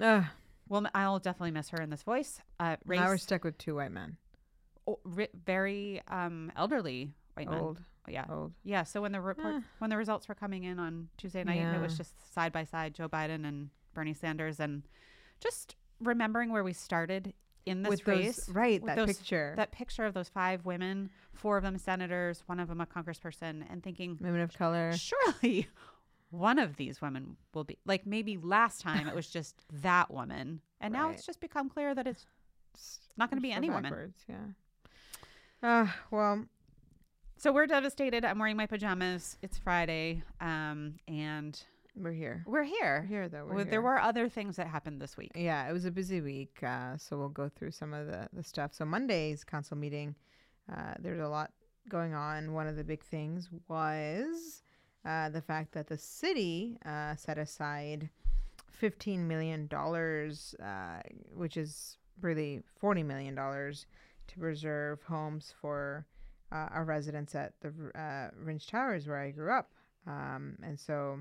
Ugh. 0.00 0.24
well, 0.68 0.86
I'll 0.94 1.18
definitely 1.18 1.52
miss 1.52 1.70
her 1.70 1.80
in 1.80 1.90
this 1.90 2.02
voice. 2.02 2.40
Uh, 2.60 2.76
race, 2.84 3.00
Now 3.00 3.06
we're 3.08 3.16
stuck 3.16 3.44
with 3.44 3.56
two 3.58 3.76
white 3.76 3.92
men. 3.92 4.16
o- 4.86 4.98
ri- 5.04 5.28
very 5.44 6.02
um 6.08 6.52
elderly 6.56 7.12
white 7.34 7.48
men. 7.48 7.58
Old. 7.60 7.80
Yeah, 8.08 8.24
Old. 8.30 8.52
yeah. 8.62 8.84
So 8.84 9.00
when 9.02 9.10
the 9.12 9.20
report, 9.20 9.54
Eh. 9.56 9.60
when 9.78 9.90
the 9.90 9.96
results 9.96 10.28
were 10.28 10.34
coming 10.36 10.62
in 10.64 10.78
on 10.78 11.08
Tuesday 11.16 11.42
night, 11.42 11.58
and 11.60 11.74
it 11.76 11.80
was 11.82 11.96
just 11.96 12.32
side 12.34 12.52
by 12.52 12.62
side 12.64 12.94
Joe 12.94 13.08
Biden 13.08 13.46
and 13.46 13.70
Bernie 13.94 14.14
Sanders, 14.14 14.60
and 14.60 14.82
just 15.40 15.76
remembering 16.00 16.50
where 16.50 16.64
we 16.64 16.72
started 16.72 17.32
in 17.64 17.82
this 17.82 17.90
with 17.90 18.06
race. 18.06 18.36
those 18.46 18.48
right 18.54 18.84
that 18.86 18.96
those- 18.96 19.16
picture. 19.16 19.52
that 19.56 19.72
picture 19.72 20.04
of 20.04 20.14
those 20.14 20.28
five 20.28 20.64
women, 20.64 21.10
four 21.32 21.56
of 21.56 21.64
them 21.64 21.78
senators, 21.78 22.42
one 22.46 22.60
of 22.60 22.68
them 22.68 22.80
a 22.80 22.86
congressperson, 22.86 23.64
and 23.70 23.82
thinking, 23.82 24.16
women 24.20 24.40
of 24.40 24.52
color. 24.56 24.92
surely 24.96 25.66
one 26.30 26.58
of 26.58 26.76
these 26.76 27.00
women 27.00 27.36
will 27.54 27.64
be 27.64 27.78
like 27.86 28.06
maybe 28.06 28.36
last 28.36 28.80
time 28.80 29.06
it 29.08 29.14
was 29.14 29.28
just 29.28 29.64
that 29.82 30.12
woman. 30.12 30.60
And 30.80 30.92
now 30.92 31.10
it's 31.10 31.24
just 31.26 31.40
become 31.40 31.68
clear 31.68 31.94
that 31.94 32.06
it's 32.06 32.26
not 33.16 33.30
going 33.30 33.38
to 33.38 33.42
be 33.42 33.50
so 33.52 33.56
any 33.56 33.70
woman. 33.70 34.12
yeah. 34.28 34.36
Uh 35.62 35.86
well. 36.10 36.44
So 37.38 37.52
we're 37.52 37.66
devastated. 37.66 38.24
I'm 38.24 38.38
wearing 38.38 38.56
my 38.56 38.66
pajamas. 38.66 39.38
It's 39.42 39.58
friday 39.58 40.22
um 40.40 40.94
and 41.08 41.60
we're 41.96 42.12
here. 42.12 42.44
We're 42.46 42.52
we're 42.60 42.64
here 42.64 43.06
here 43.08 43.28
though. 43.28 43.44
We're 43.44 43.54
Well, 43.56 43.64
there 43.64 43.82
were 43.82 43.98
other 43.98 44.28
things 44.28 44.56
that 44.56 44.66
happened 44.66 45.00
this 45.00 45.16
week. 45.16 45.32
Yeah 45.34 45.68
it 45.68 45.72
was 45.72 45.84
a 45.84 45.90
busy 45.90 46.20
week 46.20 46.62
uh 46.62 46.96
so 46.96 47.16
we'll 47.16 47.28
go 47.28 47.48
through 47.48 47.70
some 47.70 47.94
of 47.94 48.06
the 48.06 48.28
the 48.32 48.42
stuff. 48.42 48.74
So 48.74 48.84
monday's 48.84 49.44
council 49.44 49.76
meeting 49.76 50.14
uh 50.72 50.94
there's 50.98 51.20
a 51.20 51.28
lot 51.28 51.52
going 51.88 52.14
on. 52.14 52.52
One 52.52 52.66
of 52.66 52.76
the 52.76 52.84
big 52.84 53.02
things 53.02 53.48
was 53.68 54.62
uh 55.04 55.30
the 55.30 55.42
fact 55.42 55.72
that 55.72 55.86
the 55.86 55.98
city 55.98 56.78
uh 56.84 57.16
set 57.16 57.38
aside 57.38 58.10
15 58.70 59.26
million 59.26 59.66
dollars 59.68 60.54
uh 60.62 61.00
which 61.34 61.56
is 61.56 61.98
really 62.20 62.62
40 62.78 63.02
million 63.02 63.34
dollars 63.34 63.86
to 64.28 64.38
preserve 64.38 65.02
homes 65.02 65.54
for 65.60 66.06
uh, 66.52 66.68
our 66.70 66.84
residents 66.84 67.34
at 67.34 67.52
the 67.60 67.68
uh, 67.94 68.30
Rindge 68.44 68.66
Towers 68.66 69.06
where 69.06 69.18
I 69.18 69.30
grew 69.30 69.52
up. 69.52 69.70
Um, 70.06 70.56
and 70.62 70.78
so 70.78 71.18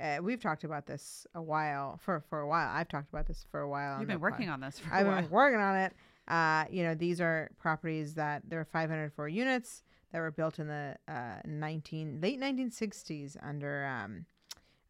uh, 0.00 0.18
we've 0.22 0.40
talked 0.40 0.64
about 0.64 0.86
this 0.86 1.26
a 1.34 1.42
while 1.42 1.98
for 2.02 2.20
for 2.28 2.40
a 2.40 2.48
while. 2.48 2.70
I've 2.72 2.88
talked 2.88 3.08
about 3.10 3.26
this 3.26 3.44
for 3.50 3.60
a 3.60 3.68
while. 3.68 3.98
you've 3.98 4.08
been 4.08 4.20
working 4.20 4.48
on 4.48 4.60
this 4.60 4.78
for 4.78 4.92
I've 4.92 5.06
a 5.06 5.10
while 5.10 5.22
been 5.22 5.30
working 5.30 5.60
on 5.60 5.76
it. 5.76 5.92
Uh, 6.28 6.64
you 6.70 6.84
know, 6.84 6.94
these 6.94 7.20
are 7.20 7.50
properties 7.58 8.14
that 8.14 8.42
there 8.48 8.60
are 8.60 8.64
504 8.64 9.28
units 9.28 9.82
that 10.12 10.20
were 10.20 10.30
built 10.30 10.58
in 10.58 10.68
the 10.68 10.96
uh, 11.08 11.40
19 11.44 12.20
late 12.20 12.40
1960s 12.40 13.36
under 13.42 13.84
um, 13.86 14.26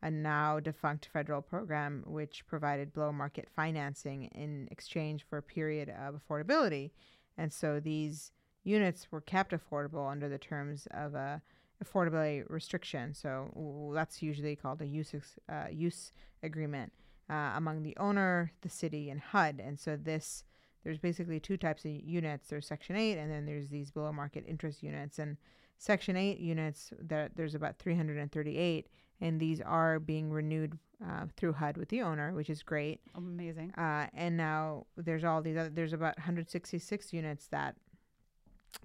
a 0.03 0.11
now 0.11 0.61
defunct 0.61 1.09
federal 1.13 1.41
program 1.41 2.03
which 2.07 2.45
provided 2.47 2.93
below 2.93 3.13
market 3.13 3.49
financing 3.55 4.25
in 4.35 4.69
exchange 4.71 5.25
for 5.29 5.39
a 5.39 5.43
period 5.43 5.89
of 5.89 6.17
affordability. 6.17 6.91
And 7.39 7.53
so 7.53 7.81
these 7.81 8.33
units 8.65 9.11
were 9.11 9.21
kept 9.21 9.53
affordable 9.53 10.11
under 10.11 10.29
the 10.29 10.39
terms 10.39 10.87
of 10.91 11.15
a 11.15 11.41
affordability 11.83 12.45
restriction. 12.49 13.15
So 13.15 13.93
that's 13.95 14.23
usually 14.23 14.57
called 14.57 14.81
a 14.83 14.87
use 14.87 15.15
ex- 15.15 15.39
uh, 15.49 15.67
use 15.71 16.13
agreement 16.43 16.93
uh, 17.31 17.53
among 17.57 17.83
the 17.83 17.97
owner, 17.99 18.53
the 18.63 18.69
city, 18.69 19.11
and 19.11 19.21
HUD. 19.21 19.61
And 19.65 19.79
so 19.79 19.97
this 19.97 20.45
there's 20.85 20.99
basically 20.99 21.39
two 21.39 21.57
types 21.57 21.85
of 21.85 21.93
units. 21.93 22.49
There's 22.49 22.67
Section 22.67 22.97
8, 22.97 23.19
and 23.19 23.31
then 23.31 23.47
there's 23.47 23.69
these 23.69 23.91
below 23.91 24.13
market 24.13 24.45
interest 24.49 24.83
units. 24.83 25.19
And 25.19 25.37
Section 25.79 26.17
8 26.17 26.39
units, 26.39 26.93
there, 27.01 27.29
there's 27.35 27.55
about 27.55 27.79
338, 27.79 28.89
and 29.21 29.41
these 29.41 29.61
are 29.61 30.01
being 30.01 30.31
renewed 30.31 30.79
uh, 31.05 31.27
through 31.37 31.53
HUD 31.53 31.77
with 31.77 31.89
the 31.89 32.03
owner, 32.03 32.33
which 32.33 32.51
is 32.51 32.63
great. 32.63 33.01
amazing 33.17 33.73
Uh, 33.77 34.07
and 34.13 34.37
now 34.37 34.87
there's 34.97 35.25
all 35.25 35.43
these 35.43 35.57
other, 35.57 35.71
there's 35.71 35.93
about 35.93 36.17
166 36.19 37.13
units 37.13 37.47
that, 37.49 37.77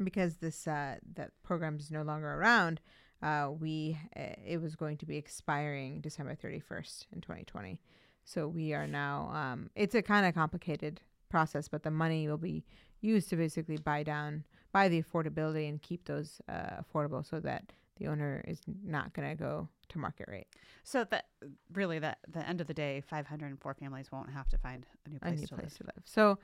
because 0.04 0.38
this 0.38 0.68
uh, 0.68 0.96
that 1.16 1.32
program 1.44 1.78
is 1.78 1.92
no 1.92 2.04
longer 2.04 2.34
around, 2.34 2.82
uh, 3.22 3.50
we 3.60 3.98
uh, 4.16 4.36
it 4.46 4.62
was 4.62 4.76
going 4.76 4.98
to 4.98 5.06
be 5.06 5.18
expiring 5.18 6.02
December 6.02 6.36
31st 6.36 7.06
in 7.14 7.22
2020. 7.22 7.80
So 8.24 8.48
we 8.48 8.74
are 8.74 8.88
now. 8.88 9.32
Um, 9.34 9.70
it's 9.76 9.96
a 9.96 10.02
kind 10.02 10.26
of 10.26 10.34
complicated 10.34 11.02
process, 11.30 11.68
but 11.68 11.84
the 11.84 11.92
money 11.92 12.28
will 12.28 12.38
be 12.38 12.66
used 13.02 13.30
to 13.30 13.36
basically 13.36 13.78
buy 13.78 14.04
down, 14.04 14.44
buy 14.72 14.90
the 14.90 15.02
affordability, 15.02 15.70
and 15.70 15.82
keep 15.82 16.06
those 16.06 16.42
uh, 16.50 16.82
affordable, 16.82 17.26
so 17.28 17.40
that 17.40 17.72
the 17.98 18.08
owner 18.08 18.44
is 18.48 18.62
not 18.84 19.14
going 19.14 19.30
to 19.30 19.36
go 19.36 19.68
to 19.90 19.98
market 19.98 20.28
rate. 20.28 20.48
so 20.84 21.04
that 21.06 21.26
really 21.74 22.00
that 22.00 22.20
the 22.28 22.48
end 22.48 22.62
of 22.62 22.68
the 22.68 22.74
day 22.74 23.02
504 23.10 23.74
families 23.74 24.12
won't 24.12 24.30
have 24.30 24.48
to 24.50 24.58
find 24.58 24.86
a 25.06 25.10
new 25.10 25.18
a 25.18 25.20
place 25.20 25.40
new 25.40 25.48
to 25.48 25.56
place 25.56 25.64
live 25.66 25.78
to 25.78 25.84
live. 25.86 26.04
So 26.06 26.38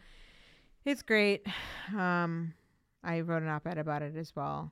it's 0.86 1.02
great. 1.02 1.46
Um, 1.98 2.54
I 3.04 3.22
wrote 3.22 3.44
an 3.44 3.50
op-ed 3.50 3.78
about 3.78 4.02
it 4.02 4.16
as 4.16 4.36
well. 4.36 4.72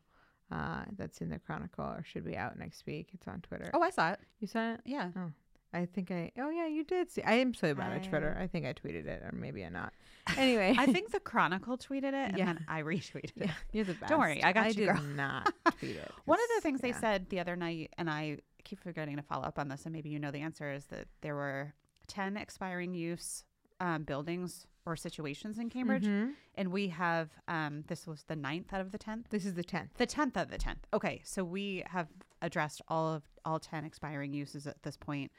Uh, 0.51 0.83
that's 0.97 1.21
in 1.21 1.29
the 1.29 1.39
Chronicle 1.39 1.85
or 1.85 2.03
should 2.05 2.25
be 2.25 2.35
out 2.35 2.59
next 2.59 2.85
week. 2.85 3.09
It's 3.13 3.27
on 3.27 3.39
Twitter. 3.41 3.71
oh 3.73 3.81
i 3.81 3.89
saw 3.89 4.11
it 4.11 4.19
you 4.39 4.47
saw 4.47 4.73
it? 4.73 4.81
yeah 4.85 5.09
Oh. 5.15 5.31
I 5.73 5.85
think 5.85 6.11
I. 6.11 6.33
Oh 6.37 6.49
yeah, 6.49 6.67
you 6.67 6.83
did 6.83 7.09
see. 7.09 7.21
I 7.23 7.35
am 7.35 7.53
so 7.53 7.73
bad 7.73 7.93
at 7.93 8.03
Twitter. 8.03 8.37
I 8.37 8.45
think 8.47 8.65
I 8.65 8.73
tweeted 8.73 9.05
it, 9.05 9.21
or 9.23 9.31
maybe 9.33 9.63
I'm 9.63 9.71
not. 9.71 9.93
Anyway, 10.35 10.75
i 10.77 10.85
think 10.85 11.11
the 11.11 11.19
chronicle 11.21 11.77
tweeted 11.77 12.09
it 12.09 12.13
and 12.31 12.37
Yeah. 12.37 12.45
then 12.47 12.65
i 12.67 12.81
retweeted 12.81 13.23
it 13.23 13.31
yeah, 13.37 13.51
you're 13.71 13.85
the 13.85 13.93
best. 13.93 14.09
Don't 14.09 14.19
worry, 14.19 14.43
I 14.43 14.51
got 14.51 14.65
I 14.65 14.67
you, 14.67 14.73
did 14.73 14.87
girl. 14.89 15.01
not 15.01 15.53
tweet 15.79 15.95
it. 15.95 16.11
One 16.25 16.39
of 16.39 16.45
the 16.57 16.61
things 16.61 16.81
they 16.81 16.91
said 16.91 17.29
the 17.29 17.39
other 17.39 17.55
night, 17.55 17.93
and 17.97 18.09
I 18.09 18.39
keep 18.65 18.81
forgetting 18.83 19.15
to 19.15 19.21
follow 19.21 19.43
up 19.45 19.57
on 19.57 19.69
this, 19.69 19.85
and 19.85 19.93
maybe 19.93 20.09
you 20.09 20.19
know 20.19 20.29
the 20.31 20.41
answer, 20.41 20.69
is 20.69 20.87
that 20.87 21.07
there 21.21 21.35
were 21.35 21.73
10 22.07 22.35
expiring 22.35 22.93
use 22.93 23.45
um, 23.81 24.03
buildings 24.03 24.67
or 24.85 24.95
situations 24.95 25.59
in 25.59 25.69
Cambridge. 25.69 26.05
Mhm. 26.05 26.35
And 26.55 26.71
we 26.71 26.87
have, 26.89 27.29
um, 27.47 27.83
this 27.87 28.07
was 28.07 28.23
the 28.23 28.35
ninth 28.35 28.71
out 28.73 28.81
of 28.81 28.91
the 28.91 28.97
10th. 28.97 29.29
This 29.29 29.45
is 29.45 29.55
the 29.55 29.63
tenth. 29.63 29.93
The 29.95 30.07
10th 30.07 30.37
of 30.37 30.49
the 30.49 30.57
10th. 30.57 30.85
Okay. 30.93 31.21
So 31.23 31.43
we 31.43 31.83
have 31.87 32.07
addressed 32.41 32.81
all 32.87 33.13
of 33.13 33.23
all 33.43 33.59
10 33.59 33.83
expiring 33.85 34.33
uses 34.33 34.65
at 34.67 34.81
this 34.83 34.97
point. 34.97 35.31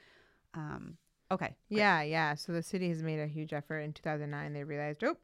Um, 0.55 0.99
okay. 1.31 1.57
great. 1.69 1.79
Yeah, 1.79 2.03
yeah. 2.03 2.35
So 2.35 2.53
the 2.53 2.63
city 2.63 2.89
has 2.89 3.03
made 3.03 3.21
a 3.21 3.27
huge 3.27 3.53
effort. 3.53 3.79
In 3.79 3.93
2009, 3.93 4.53
they 4.53 4.65
realized, 4.65 5.03
oh, 5.05 5.17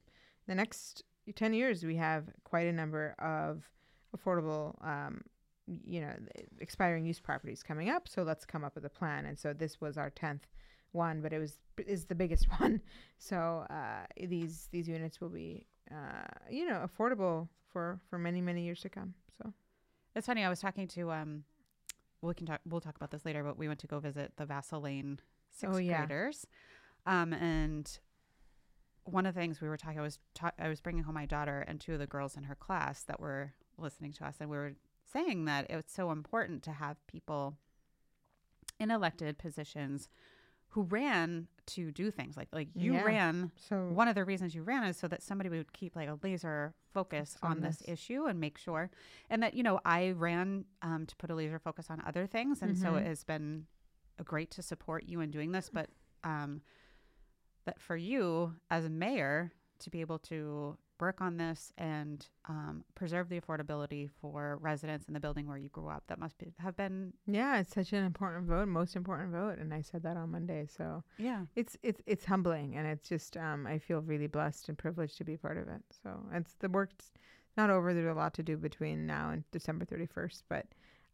the 0.46 0.54
next 0.54 1.02
10 1.34 1.52
years, 1.54 1.84
we 1.84 1.96
have 1.96 2.24
quite 2.44 2.66
a 2.66 2.72
number 2.72 3.14
of 3.18 3.68
affordable, 4.16 4.74
um, 4.84 5.22
you 5.84 6.00
know, 6.00 6.14
expiring 6.60 7.04
use 7.04 7.20
properties 7.20 7.62
coming 7.62 7.88
up. 7.90 8.08
So 8.08 8.22
let's 8.22 8.46
come 8.46 8.64
up 8.64 8.74
with 8.74 8.84
a 8.84 8.90
plan. 8.90 9.26
And 9.26 9.38
so 9.38 9.52
this 9.52 9.80
was 9.80 9.98
our 9.98 10.10
10th 10.10 10.42
one, 10.92 11.20
but 11.20 11.32
it 11.32 11.38
was 11.38 11.58
is 11.86 12.04
the 12.06 12.14
biggest 12.14 12.46
one. 12.60 12.80
So 13.18 13.66
uh, 13.70 14.06
these 14.26 14.68
these 14.72 14.88
units 14.88 15.20
will 15.20 15.28
be 15.30 15.66
uh, 15.90 16.26
you 16.50 16.68
know, 16.68 16.86
affordable 16.86 17.48
for 17.72 18.00
for 18.08 18.18
many 18.18 18.40
many 18.40 18.62
years 18.62 18.80
to 18.82 18.88
come. 18.88 19.14
So 19.42 19.52
It's 20.14 20.26
funny. 20.26 20.44
I 20.44 20.48
was 20.48 20.60
talking 20.60 20.88
to 20.88 21.10
um, 21.10 21.44
we 22.22 22.34
can 22.34 22.46
talk. 22.46 22.60
We'll 22.66 22.80
talk 22.80 22.96
about 22.96 23.10
this 23.10 23.24
later. 23.24 23.42
But 23.44 23.58
we 23.58 23.68
went 23.68 23.80
to 23.80 23.86
go 23.86 24.00
visit 24.00 24.32
the 24.36 24.46
Vassal 24.46 24.80
Lane 24.80 25.20
sixth 25.50 25.74
Oh, 25.74 25.78
yeah. 25.78 26.04
graders, 26.06 26.46
um, 27.06 27.32
and 27.32 27.98
one 29.04 29.24
of 29.24 29.34
the 29.34 29.40
things 29.40 29.60
we 29.60 29.68
were 29.68 29.76
talking. 29.76 29.98
I 29.98 30.02
was 30.02 30.18
ta- 30.34 30.52
I 30.58 30.68
was 30.68 30.80
bringing 30.80 31.04
home 31.04 31.14
my 31.14 31.26
daughter 31.26 31.64
and 31.66 31.80
two 31.80 31.94
of 31.94 31.98
the 31.98 32.06
girls 32.06 32.36
in 32.36 32.44
her 32.44 32.54
class 32.54 33.02
that 33.04 33.20
were 33.20 33.52
listening 33.78 34.12
to 34.14 34.26
us, 34.26 34.36
and 34.40 34.50
we 34.50 34.56
were 34.56 34.72
saying 35.12 35.46
that 35.46 35.70
it's 35.70 35.94
so 35.94 36.10
important 36.10 36.62
to 36.64 36.72
have 36.72 36.96
people 37.06 37.54
in 38.78 38.90
elected 38.90 39.38
positions 39.38 40.08
who 40.70 40.82
ran 40.82 41.48
to 41.66 41.90
do 41.92 42.10
things 42.10 42.36
like 42.36 42.48
like 42.52 42.68
you 42.74 42.94
Yeah. 42.94 43.02
ran 43.04 43.50
so 43.56 43.88
one 43.88 44.08
of 44.08 44.14
the 44.14 44.24
reasons 44.24 44.54
you 44.54 44.62
ran 44.62 44.84
is 44.84 44.96
so 44.96 45.06
that 45.08 45.22
somebody 45.22 45.50
would 45.50 45.72
keep 45.72 45.94
like 45.96 46.08
a 46.08 46.18
laser 46.22 46.74
focus 46.94 47.36
On 47.42 47.60
this. 47.60 47.78
this. 47.78 47.88
issue 47.88 48.24
and 48.26 48.40
make 48.40 48.56
sure 48.58 48.90
and 49.28 49.42
that 49.42 49.54
you 49.54 49.62
know 49.62 49.80
i 49.84 50.10
ran 50.12 50.64
um, 50.82 51.04
to 51.06 51.14
put 51.16 51.30
a 51.30 51.34
laser 51.34 51.58
focus 51.58 51.86
on 51.90 52.02
other 52.06 52.26
things 52.26 52.62
and 52.62 52.76
so 52.78 52.92
Mhm. 52.92 53.00
it 53.00 53.06
has 53.06 53.24
been 53.24 53.66
great 54.24 54.50
to 54.52 54.62
support 54.62 55.04
you 55.04 55.20
in 55.20 55.30
doing 55.30 55.52
this 55.52 55.68
but 55.70 55.90
um, 56.24 56.62
that 57.66 57.78
for 57.80 57.96
you 57.96 58.54
as 58.70 58.84
a 58.84 58.90
mayor 58.90 59.52
to 59.80 59.90
be 59.90 60.00
able 60.00 60.18
to 60.18 60.76
work 61.00 61.20
on 61.20 61.36
this 61.36 61.72
and 61.78 62.26
um, 62.48 62.84
preserve 62.94 63.28
the 63.28 63.40
affordability 63.40 64.08
for 64.20 64.58
residents 64.60 65.06
in 65.06 65.14
the 65.14 65.20
building 65.20 65.46
where 65.46 65.56
you 65.58 65.68
grew 65.68 65.88
up 65.88 66.04
that 66.08 66.18
must 66.18 66.38
be, 66.38 66.52
have 66.58 66.76
been 66.76 67.12
yeah, 67.26 67.58
it's 67.58 67.74
such 67.74 67.92
an 67.92 68.04
important 68.04 68.46
vote, 68.46 68.68
most 68.68 68.96
important 68.96 69.32
vote, 69.32 69.58
and 69.58 69.72
I 69.72 69.80
said 69.82 70.02
that 70.02 70.16
on 70.16 70.30
Monday. 70.30 70.66
So 70.66 71.04
yeah 71.18 71.42
it's 71.56 71.76
it's 71.82 72.00
it's 72.06 72.24
humbling, 72.24 72.76
and 72.76 72.86
it's 72.86 73.08
just 73.08 73.36
um, 73.36 73.66
I 73.66 73.78
feel 73.78 74.00
really 74.00 74.26
blessed 74.26 74.68
and 74.68 74.78
privileged 74.78 75.16
to 75.18 75.24
be 75.24 75.36
part 75.36 75.56
of 75.58 75.68
it. 75.68 75.82
So 76.02 76.10
it's 76.32 76.54
the 76.60 76.68
work's 76.68 77.12
not 77.56 77.70
over. 77.70 77.92
There's 77.94 78.06
a 78.10 78.18
lot 78.18 78.34
to 78.34 78.42
do 78.42 78.56
between 78.56 79.06
now 79.06 79.30
and 79.30 79.44
December 79.50 79.84
31st, 79.84 80.42
but 80.48 80.66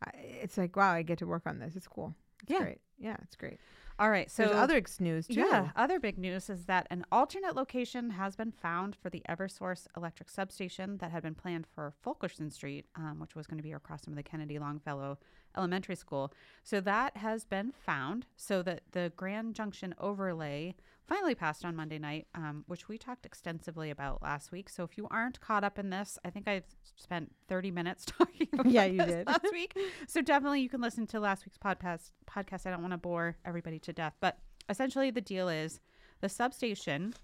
I, 0.04 0.10
it's 0.42 0.58
like 0.58 0.76
wow, 0.76 0.92
I 0.92 1.02
get 1.02 1.18
to 1.18 1.26
work 1.26 1.42
on 1.46 1.58
this. 1.58 1.76
It's 1.76 1.88
cool. 1.88 2.14
It's 2.42 2.50
Yeah. 2.52 2.58
great. 2.62 2.80
Yeah, 2.98 3.16
it's 3.22 3.36
great. 3.36 3.58
All 3.98 4.10
right 4.10 4.30
So 4.30 4.44
there's 4.44 4.56
other 4.56 4.82
news 5.00 5.26
too. 5.26 5.34
Yeah. 5.34 5.70
Other 5.76 6.00
big 6.00 6.18
news 6.18 6.50
is 6.50 6.66
that 6.66 6.86
an 6.90 7.04
alternate 7.12 7.54
location 7.54 8.10
has 8.10 8.34
been 8.34 8.50
found 8.50 8.96
for 8.96 9.08
the 9.08 9.22
Eversource 9.28 9.86
electric 9.96 10.28
substation 10.30 10.98
that 10.98 11.10
had 11.10 11.22
been 11.22 11.34
planned 11.34 11.66
for 11.66 11.92
Fulkerson 12.02 12.50
Street, 12.50 12.86
um, 12.96 13.20
which 13.20 13.34
was 13.34 13.46
going 13.46 13.58
to 13.58 13.62
be 13.62 13.72
across 13.72 14.04
from 14.04 14.14
the 14.14 14.22
Kennedy 14.22 14.58
Longfellow 14.58 15.18
Elementary 15.56 15.94
School. 15.96 16.32
So 16.64 16.80
that 16.80 17.16
has 17.16 17.44
been 17.44 17.72
found 17.72 18.26
so 18.36 18.62
that 18.62 18.82
the 18.92 19.12
Grand 19.16 19.54
Junction 19.54 19.94
overlay 20.00 20.74
finally 21.06 21.34
passed 21.34 21.64
on 21.64 21.76
Monday 21.76 21.98
night, 21.98 22.26
um, 22.34 22.64
which 22.66 22.88
we 22.88 22.96
talked 22.98 23.26
extensively 23.26 23.90
about 23.90 24.22
last 24.22 24.52
week. 24.52 24.68
So 24.70 24.84
if 24.84 24.96
you 24.96 25.06
aren't 25.10 25.40
caught 25.40 25.62
up 25.64 25.78
in 25.78 25.90
this, 25.90 26.18
I 26.24 26.30
think 26.30 26.48
I've 26.48 26.64
spent 26.96 27.32
30 27.48 27.70
minutes 27.70 28.04
talking 28.06 28.48
about 28.52 28.66
Yeah, 28.66 28.84
you 28.84 28.98
this 28.98 29.06
did. 29.08 29.26
last 29.26 29.46
week. 29.52 29.76
So 30.06 30.20
definitely 30.22 30.60
you 30.62 30.68
can 30.68 30.80
listen 30.80 31.06
to 31.08 31.20
last 31.20 31.44
week's 31.46 31.58
podcast. 31.58 32.10
Podcast. 32.28 32.66
I 32.66 32.70
don't 32.70 32.80
want 32.82 32.92
to 32.92 32.98
bore 32.98 33.36
everybody 33.44 33.78
to 33.80 33.92
death, 33.92 34.14
but 34.20 34.38
essentially 34.68 35.10
the 35.10 35.20
deal 35.20 35.48
is 35.48 35.80
the 36.20 36.28
substation 36.28 37.14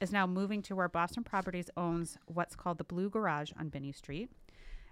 is 0.00 0.12
now 0.12 0.26
moving 0.26 0.62
to 0.62 0.74
where 0.74 0.88
Boston 0.88 1.22
Properties 1.24 1.68
owns 1.76 2.16
what's 2.26 2.56
called 2.56 2.78
the 2.78 2.84
Blue 2.84 3.10
Garage 3.10 3.52
on 3.58 3.68
Binney 3.68 3.92
Street. 3.92 4.30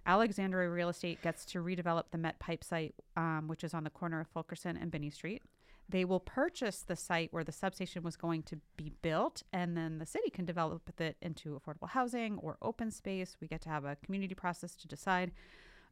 Alexandria 0.05 0.69
Real 0.71 0.89
Estate 0.91 1.21
gets 1.23 1.45
to 1.47 1.63
redevelop 1.63 2.05
the 2.11 2.19
Met 2.19 2.39
Pipe 2.39 2.65
site, 2.65 2.95
um, 3.17 3.45
which 3.47 3.65
is 3.65 3.75
on 3.75 3.85
the 3.85 3.91
corner 3.91 4.21
of 4.21 4.29
Fulkerson 4.29 4.77
and 4.77 4.91
Binney 4.91 5.11
Street. 5.11 5.43
They 5.91 6.05
will 6.05 6.21
purchase 6.21 6.83
the 6.83 6.97
site 6.97 7.33
where 7.33 7.45
the 7.45 7.53
substation 7.53 8.03
was 8.03 8.17
going 8.17 8.43
to 8.45 8.61
be 8.77 8.93
built, 9.01 9.43
and 9.53 9.77
then 9.77 9.99
the 9.99 10.07
city 10.07 10.29
can 10.29 10.45
develop 10.45 10.83
it 11.01 11.17
into 11.23 11.59
affordable 11.59 11.89
housing 11.89 12.39
or 12.39 12.59
open 12.61 12.91
space. 12.91 13.37
We 13.41 13.49
get 13.49 13.63
to 13.63 13.71
have 13.71 13.85
a 13.87 13.97
community 13.97 14.35
process 14.35 14.75
to 14.77 14.89
decide. 14.89 15.33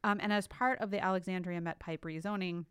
Um, 0.04 0.18
and 0.22 0.32
as 0.32 0.46
part 0.46 0.80
of 0.80 0.90
the 0.90 1.02
Alexandria 1.02 1.60
Met 1.60 1.78
Pipe 1.78 2.02
rezoning, 2.02 2.66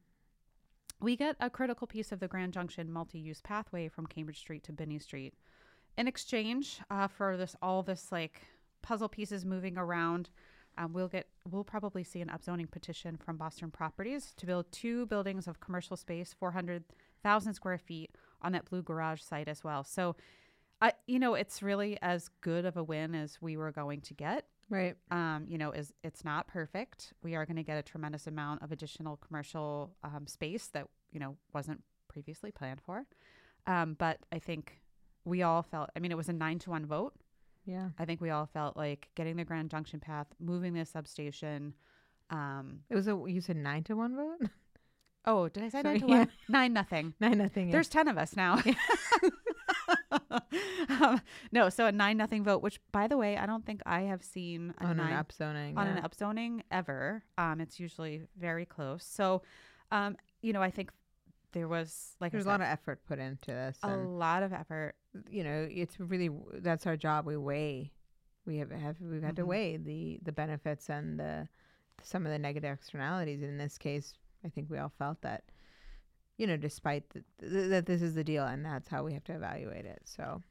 we 1.02 1.16
get 1.16 1.36
a 1.40 1.50
critical 1.50 1.88
piece 1.88 2.12
of 2.12 2.20
the 2.20 2.28
Grand 2.28 2.54
Junction 2.54 2.92
multi-use 2.92 3.42
pathway 3.42 3.88
from 3.88 4.06
Cambridge 4.06 4.40
Street 4.40 4.64
to 4.64 4.72
Binney 4.72 5.00
Street. 5.00 5.34
In 5.98 6.08
exchange 6.08 6.80
uh, 6.90 7.08
for 7.08 7.38
this, 7.38 7.56
all 7.62 7.82
this 7.82 8.12
like 8.12 8.42
puzzle 8.82 9.10
pieces 9.10 9.44
moving 9.44 9.78
around, 9.78 10.30
um, 10.78 10.94
we'll 10.94 11.08
get 11.08 11.28
we'll 11.50 11.64
probably 11.64 12.04
see 12.04 12.22
an 12.22 12.30
upzoning 12.30 12.70
petition 12.70 13.18
from 13.18 13.38
Boston 13.38 13.72
Properties 13.72 14.34
to 14.38 14.46
build 14.46 14.72
two 14.72 15.06
buildings 15.06 15.48
of 15.48 15.60
commercial 15.60 15.98
space, 15.98 16.36
four 16.38 16.52
hundred 17.26 17.34
thousand 17.34 17.54
square 17.56 17.78
feet 17.78 18.12
on 18.42 18.52
that 18.54 18.66
blue 18.70 18.82
garage 18.82 19.22
site 19.22 19.48
as 19.48 19.64
well. 19.64 19.84
So, 19.84 20.16
I 20.82 20.94
you 21.08 21.20
know 21.20 21.34
it's 21.36 21.62
really 21.64 21.98
as 22.02 22.30
good 22.42 22.66
of 22.66 22.78
a 22.78 22.84
win 22.84 23.16
as 23.16 23.42
we 23.42 23.58
were 23.58 23.72
going 23.72 24.02
to 24.02 24.14
get 24.14 24.46
Right. 24.70 24.96
um, 25.12 25.46
you 25.48 25.58
know, 25.60 25.72
is 25.72 25.94
it's 26.04 26.26
not 26.26 26.48
perfect. 26.48 27.14
We 27.22 27.36
are 27.36 27.46
going 27.46 27.58
to 27.58 27.64
get 27.64 27.78
a 27.78 27.84
tremendous 27.84 28.26
amount 28.28 28.64
of 28.64 28.72
additional 28.72 29.18
commercial 29.18 29.96
um, 30.04 30.26
space 30.28 30.68
that 30.74 30.88
you 31.12 31.20
know 31.20 31.38
wasn't 31.54 31.82
previously 32.08 32.52
planned 32.52 32.82
for. 32.82 33.06
Um, 33.68 33.96
but 33.98 34.20
I 34.32 34.40
think 34.40 34.82
we 35.24 35.44
all 35.44 35.62
felt. 35.64 35.90
I 35.96 36.00
mean, 36.00 36.12
it 36.12 36.18
was 36.18 36.30
a 36.30 36.34
nine 36.34 36.60
to 36.60 36.70
one 36.72 36.86
vote. 36.86 37.14
Yeah. 37.66 37.90
I 37.98 38.06
think 38.06 38.22
we 38.22 38.30
all 38.30 38.46
felt 38.46 38.78
like 38.78 39.10
getting 39.16 39.38
the 39.38 39.44
Grand 39.44 39.70
Junction 39.72 40.00
path, 40.00 40.28
moving 40.40 40.74
the 40.74 40.86
substation. 40.86 41.74
Um, 42.30 42.82
It 42.90 42.96
was 42.96 43.08
a 43.08 43.20
you 43.28 43.42
said 43.42 43.58
nine 43.58 43.84
to 43.86 43.96
one 43.96 44.16
vote. 44.16 44.50
oh, 45.26 45.48
did 45.50 45.64
I 45.64 45.70
say 45.70 45.82
Sorry, 45.82 46.00
nine 46.00 46.02
to 46.02 46.08
yeah. 46.08 46.18
one? 46.20 46.30
Nine 46.50 46.74
nothing. 46.74 47.14
nine 47.20 47.38
nothing. 47.38 47.68
yeah. 47.68 47.72
There's 47.74 47.90
ten 47.90 48.08
of 48.08 48.18
us 48.18 48.36
now. 48.36 48.62
um, 51.02 51.22
no, 51.52 51.70
so 51.70 51.86
a 51.86 51.92
nine 51.92 52.18
nothing 52.18 52.44
vote. 52.44 52.62
Which, 52.62 52.80
by 52.92 53.08
the 53.08 53.18
way, 53.18 53.38
I 53.38 53.46
don't 53.46 53.66
think 53.66 53.82
I 53.86 54.02
have 54.02 54.24
seen 54.24 54.74
a 54.80 54.86
on 54.86 54.98
nine 54.98 55.14
an 55.14 55.24
upzoning. 55.24 55.78
on 55.78 55.88
yeah. 55.88 55.98
an 55.98 56.04
upzoning 56.04 56.62
ever. 56.72 57.24
Um, 57.38 57.62
it's 57.62 57.80
usually 57.80 58.22
very 58.40 58.66
close. 58.66 59.04
So, 59.04 59.42
um, 59.92 60.18
you 60.42 60.54
know, 60.54 60.62
I 60.62 60.72
think 60.72 60.92
there 61.52 61.68
was 61.68 62.16
like 62.20 62.32
There's 62.32 62.46
a 62.46 62.50
lot 62.50 62.62
of 62.62 62.68
effort 62.68 63.00
put 63.08 63.20
into 63.20 63.52
this, 63.52 63.78
a 63.84 63.96
lot 63.96 64.44
of 64.44 64.54
effort. 64.54 64.96
you 65.30 65.44
know, 65.44 65.68
it's 65.70 66.00
really 66.00 66.30
that's 66.56 66.86
our 66.86 66.98
job. 66.98 67.26
We 67.26 67.38
weigh, 67.38 67.92
we 68.46 68.58
have, 68.58 68.72
have 68.72 68.98
we've 69.02 69.24
had 69.24 69.38
to 69.38 69.44
Mhm. 69.44 69.48
weigh 69.48 69.78
the 69.78 70.20
the 70.24 70.32
benefits 70.32 70.90
and 70.90 71.20
the 71.20 71.48
some 72.04 72.26
of 72.26 72.32
the 72.32 72.40
negative 72.40 72.74
externalities. 72.74 73.42
In 73.42 73.58
this 73.58 73.78
case, 73.78 74.14
I 74.46 74.50
think 74.50 74.70
we 74.70 74.78
all 74.78 74.92
felt 75.00 75.22
that, 75.22 75.44
you 76.38 76.46
know, 76.48 76.58
despite 76.58 77.10
the, 77.10 77.24
th- 77.42 77.70
that 77.70 77.86
this 77.86 78.02
is 78.02 78.14
the 78.16 78.24
deal 78.24 78.46
and 78.46 78.64
that's 78.66 78.88
how 78.88 79.04
we 79.04 79.14
have 79.14 79.24
to 79.26 79.34
evaluate 79.34 79.86
it. 79.86 80.02
So 80.06 80.42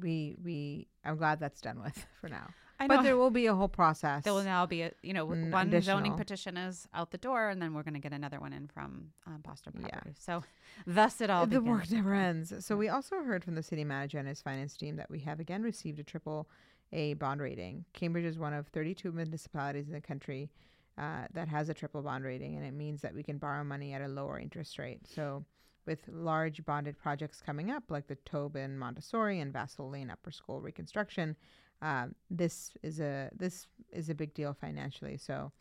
we 0.00 0.36
we 0.42 0.88
I'm 1.04 1.16
glad 1.16 1.38
that's 1.40 1.60
done 1.60 1.80
with 1.82 2.06
for 2.20 2.28
now. 2.28 2.48
I 2.80 2.88
know 2.88 2.96
But 2.96 3.02
there 3.04 3.16
will 3.16 3.30
be 3.30 3.46
a 3.46 3.54
whole 3.54 3.68
process. 3.68 4.24
there 4.24 4.32
will 4.34 4.42
now 4.42 4.66
be 4.66 4.82
a 4.82 4.90
you 5.02 5.12
know 5.12 5.26
Mm, 5.26 5.52
one 5.52 5.68
additional. 5.68 5.98
zoning 5.98 6.14
petition 6.14 6.56
is 6.56 6.88
out 6.92 7.12
the 7.12 7.18
door, 7.18 7.48
and 7.48 7.62
then 7.62 7.72
we're 7.72 7.84
going 7.84 7.94
to 7.94 8.00
get 8.00 8.12
another 8.12 8.40
one 8.40 8.52
in 8.52 8.66
from 8.66 9.10
um, 9.26 9.40
Boston 9.42 9.74
Yeah. 9.86 10.00
So, 10.18 10.42
thus 10.86 11.20
it 11.20 11.30
all 11.30 11.46
the 11.46 11.60
begins. 11.60 11.68
work 11.68 11.90
never 11.92 12.14
ends. 12.14 12.52
So 12.66 12.76
we 12.76 12.88
also 12.88 13.22
heard 13.22 13.44
from 13.44 13.54
the 13.54 13.62
city 13.62 13.84
manager 13.84 14.18
and 14.18 14.26
his 14.26 14.42
finance 14.42 14.76
team 14.76 14.96
that 14.96 15.08
we 15.10 15.20
have 15.20 15.38
again 15.38 15.62
received 15.62 16.00
a 16.00 16.02
triple 16.02 16.48
A 16.92 17.14
bond 17.14 17.40
rating. 17.40 17.84
Cambridge 17.92 18.24
is 18.24 18.38
one 18.38 18.52
of 18.54 18.66
32 18.68 19.12
municipalities 19.12 19.86
in 19.86 19.92
the 19.92 20.00
country 20.00 20.50
uh, 20.98 21.26
that 21.32 21.48
has 21.48 21.68
a 21.68 21.74
triple 21.74 22.02
bond 22.02 22.24
rating, 22.24 22.56
and 22.56 22.64
it 22.64 22.72
means 22.74 23.00
that 23.02 23.14
we 23.14 23.22
can 23.22 23.38
borrow 23.38 23.64
money 23.64 23.92
at 23.92 24.02
a 24.02 24.08
lower 24.08 24.38
interest 24.38 24.78
rate. 24.78 25.00
So 25.06 25.44
with 25.86 26.00
large 26.08 26.64
bonded 26.64 26.96
projects 26.98 27.42
coming 27.44 27.70
up, 27.70 27.84
like 27.90 28.06
the 28.06 28.16
Tobin 28.24 28.78
Montessori 28.78 29.40
and 29.40 29.52
Vassal 29.52 29.90
Lane 29.90 30.10
Upper 30.10 30.30
School 30.30 30.60
reconstruction, 30.60 31.36
um, 31.82 32.14
this 32.30 32.72
is 32.82 33.00
a 33.00 33.30
this 33.36 33.66
is 33.92 34.08
a 34.08 34.14
big 34.14 34.34
deal 34.34 34.54
financially. 34.54 35.16
So. 35.16 35.52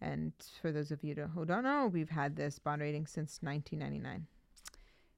And 0.00 0.32
for 0.60 0.70
those 0.70 0.90
of 0.90 1.02
you 1.02 1.14
to- 1.14 1.28
who 1.28 1.46
don't 1.46 1.62
know, 1.62 1.86
we've 1.86 2.10
had 2.10 2.36
this 2.36 2.58
bond 2.58 2.82
rating 2.82 3.06
since 3.06 3.38
1999. 3.40 4.26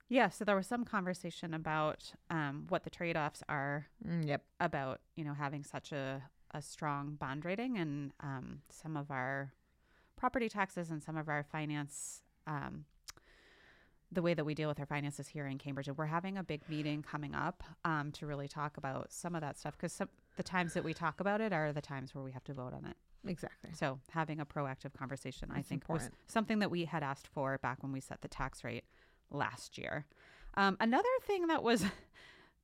Yeah. 0.08 0.28
So 0.28 0.44
there 0.44 0.54
was 0.54 0.68
some 0.68 0.84
conversation 0.84 1.52
about 1.54 2.12
um, 2.30 2.66
what 2.68 2.84
the 2.84 2.90
trade 2.90 3.16
offs 3.16 3.42
are 3.48 3.88
Mm, 4.06 4.28
yep. 4.28 4.44
about 4.60 5.00
you 5.16 5.24
know 5.24 5.34
having 5.34 5.64
such 5.64 5.90
a, 5.90 6.22
a 6.56 6.62
strong 6.62 7.16
bond 7.20 7.44
rating 7.44 7.76
and 7.76 8.12
um, 8.20 8.60
some 8.70 8.96
of 8.96 9.10
our 9.10 9.52
property 10.16 10.48
taxes 10.48 10.90
and 10.90 11.02
some 11.02 11.16
of 11.16 11.28
our 11.28 11.44
finance 11.44 12.22
um, 12.46 12.84
the 14.10 14.22
way 14.22 14.32
that 14.32 14.44
we 14.46 14.54
deal 14.54 14.68
with 14.68 14.80
our 14.80 14.86
finances 14.86 15.28
here 15.28 15.46
in 15.46 15.58
cambridge 15.58 15.88
and 15.88 15.98
we're 15.98 16.06
having 16.06 16.38
a 16.38 16.42
big 16.42 16.62
meeting 16.68 17.02
coming 17.02 17.34
up 17.34 17.62
um, 17.84 18.10
to 18.12 18.26
really 18.26 18.48
talk 18.48 18.78
about 18.78 19.12
some 19.12 19.34
of 19.34 19.42
that 19.42 19.58
stuff 19.58 19.76
because 19.76 19.92
some 19.92 20.08
the 20.36 20.42
times 20.42 20.74
that 20.74 20.84
we 20.84 20.92
talk 20.94 21.20
about 21.20 21.40
it 21.40 21.52
are 21.52 21.72
the 21.72 21.80
times 21.80 22.14
where 22.14 22.22
we 22.22 22.30
have 22.30 22.44
to 22.44 22.52
vote 22.52 22.72
on 22.74 22.84
it. 22.84 22.96
Exactly. 23.28 23.70
so 23.74 23.98
having 24.10 24.38
a 24.38 24.46
proactive 24.46 24.94
conversation 24.96 25.48
i 25.50 25.56
That's 25.56 25.68
think 25.68 25.88
was 25.88 26.08
something 26.28 26.60
that 26.60 26.70
we 26.70 26.84
had 26.84 27.02
asked 27.02 27.26
for 27.26 27.58
back 27.58 27.82
when 27.82 27.90
we 27.90 28.00
set 28.00 28.20
the 28.22 28.28
tax 28.28 28.62
rate 28.62 28.84
last 29.30 29.76
year. 29.76 30.06
Um, 30.54 30.76
another 30.80 31.08
thing 31.26 31.48
that 31.48 31.62
was 31.62 31.84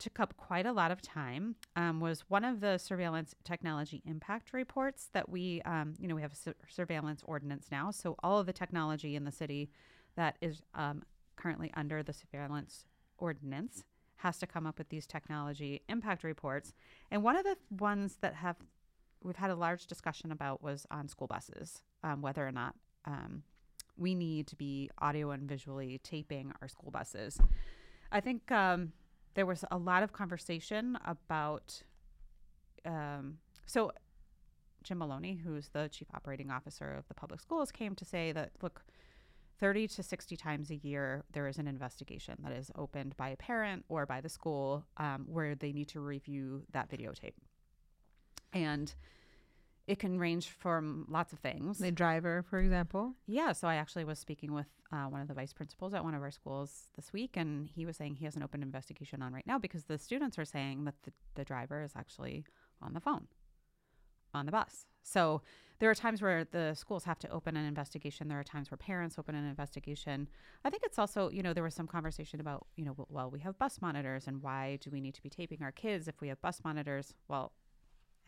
took 0.02 0.18
up 0.18 0.36
quite 0.36 0.66
a 0.66 0.72
lot 0.72 0.90
of 0.90 1.00
time 1.00 1.54
um, 1.76 2.00
was 2.00 2.22
one 2.28 2.44
of 2.44 2.60
the 2.60 2.76
surveillance 2.76 3.34
technology 3.44 4.02
impact 4.04 4.52
reports 4.52 5.08
that 5.12 5.28
we, 5.28 5.62
um, 5.62 5.94
you 5.98 6.08
know, 6.08 6.16
we 6.16 6.22
have 6.22 6.32
a 6.32 6.36
sur- 6.36 6.54
surveillance 6.68 7.22
ordinance 7.24 7.68
now. 7.70 7.90
So 7.92 8.16
all 8.22 8.38
of 8.38 8.46
the 8.46 8.52
technology 8.52 9.14
in 9.14 9.24
the 9.24 9.30
city 9.30 9.70
that 10.16 10.36
is 10.40 10.60
um, 10.74 11.02
currently 11.36 11.70
under 11.74 12.02
the 12.02 12.12
surveillance 12.12 12.84
ordinance 13.18 13.84
has 14.16 14.38
to 14.38 14.46
come 14.46 14.66
up 14.66 14.78
with 14.78 14.88
these 14.88 15.06
technology 15.06 15.82
impact 15.88 16.24
reports. 16.24 16.72
And 17.10 17.22
one 17.22 17.36
of 17.36 17.44
the 17.44 17.56
ones 17.78 18.18
that 18.22 18.34
have 18.34 18.56
we've 19.22 19.36
had 19.36 19.50
a 19.50 19.54
large 19.54 19.86
discussion 19.86 20.32
about 20.32 20.64
was 20.64 20.84
on 20.90 21.06
school 21.06 21.28
buses, 21.28 21.82
um, 22.02 22.22
whether 22.22 22.44
or 22.44 22.50
not 22.50 22.74
um, 23.04 23.44
we 23.96 24.16
need 24.16 24.48
to 24.48 24.56
be 24.56 24.90
audio 24.98 25.30
and 25.30 25.48
visually 25.48 26.00
taping 26.02 26.52
our 26.60 26.66
school 26.66 26.90
buses. 26.90 27.40
I 28.10 28.20
think 28.20 28.50
um, 28.50 28.92
there 29.34 29.46
was 29.46 29.64
a 29.70 29.78
lot 29.78 30.02
of 30.02 30.12
conversation 30.12 30.98
about. 31.04 31.82
Um, 32.84 33.38
so, 33.66 33.92
Jim 34.82 34.98
Maloney, 34.98 35.34
who's 35.34 35.68
the 35.68 35.88
chief 35.88 36.08
operating 36.12 36.50
officer 36.50 36.94
of 36.94 37.06
the 37.08 37.14
public 37.14 37.40
schools, 37.40 37.70
came 37.70 37.94
to 37.94 38.04
say 38.04 38.32
that 38.32 38.50
look, 38.60 38.84
30 39.60 39.86
to 39.86 40.02
60 40.02 40.36
times 40.36 40.70
a 40.70 40.76
year, 40.76 41.22
there 41.32 41.46
is 41.46 41.58
an 41.58 41.68
investigation 41.68 42.34
that 42.42 42.52
is 42.52 42.72
opened 42.76 43.16
by 43.16 43.28
a 43.28 43.36
parent 43.36 43.84
or 43.88 44.04
by 44.06 44.20
the 44.20 44.28
school 44.28 44.84
um, 44.96 45.24
where 45.28 45.54
they 45.54 45.72
need 45.72 45.86
to 45.86 46.00
review 46.00 46.64
that 46.72 46.90
videotape. 46.90 47.34
And 48.52 48.92
it 49.86 49.98
can 49.98 50.18
range 50.18 50.48
from 50.48 51.06
lots 51.08 51.32
of 51.32 51.40
things. 51.40 51.78
The 51.78 51.90
driver, 51.90 52.44
for 52.48 52.58
example. 52.60 53.14
Yeah. 53.26 53.52
So 53.52 53.68
I 53.68 53.76
actually 53.76 54.04
was 54.04 54.18
speaking 54.18 54.52
with 54.52 54.66
uh, 54.92 55.04
one 55.04 55.20
of 55.20 55.28
the 55.28 55.34
vice 55.34 55.52
principals 55.52 55.94
at 55.94 56.04
one 56.04 56.14
of 56.14 56.22
our 56.22 56.30
schools 56.30 56.88
this 56.96 57.12
week, 57.12 57.36
and 57.36 57.68
he 57.68 57.84
was 57.86 57.96
saying 57.96 58.16
he 58.16 58.24
has 58.24 58.36
an 58.36 58.42
open 58.42 58.62
investigation 58.62 59.22
on 59.22 59.32
right 59.32 59.46
now 59.46 59.58
because 59.58 59.84
the 59.84 59.98
students 59.98 60.38
are 60.38 60.44
saying 60.44 60.84
that 60.84 60.94
the, 61.02 61.12
the 61.34 61.44
driver 61.44 61.82
is 61.82 61.92
actually 61.96 62.44
on 62.80 62.94
the 62.94 63.00
phone 63.00 63.26
on 64.34 64.46
the 64.46 64.52
bus. 64.52 64.86
So 65.02 65.42
there 65.78 65.90
are 65.90 65.94
times 65.94 66.22
where 66.22 66.44
the 66.44 66.74
schools 66.74 67.04
have 67.04 67.18
to 67.20 67.28
open 67.30 67.56
an 67.56 67.64
investigation. 67.66 68.28
There 68.28 68.38
are 68.38 68.44
times 68.44 68.70
where 68.70 68.78
parents 68.78 69.18
open 69.18 69.34
an 69.34 69.46
investigation. 69.46 70.28
I 70.64 70.70
think 70.70 70.84
it's 70.86 70.98
also, 70.98 71.28
you 71.28 71.42
know, 71.42 71.52
there 71.52 71.64
was 71.64 71.74
some 71.74 71.88
conversation 71.88 72.40
about, 72.40 72.66
you 72.76 72.84
know, 72.84 72.94
well, 73.08 73.30
we 73.30 73.40
have 73.40 73.58
bus 73.58 73.80
monitors 73.82 74.26
and 74.28 74.42
why 74.42 74.78
do 74.80 74.90
we 74.90 75.00
need 75.00 75.14
to 75.14 75.22
be 75.22 75.28
taping 75.28 75.62
our 75.62 75.72
kids 75.72 76.06
if 76.06 76.20
we 76.20 76.28
have 76.28 76.40
bus 76.40 76.60
monitors? 76.64 77.14
Well, 77.28 77.52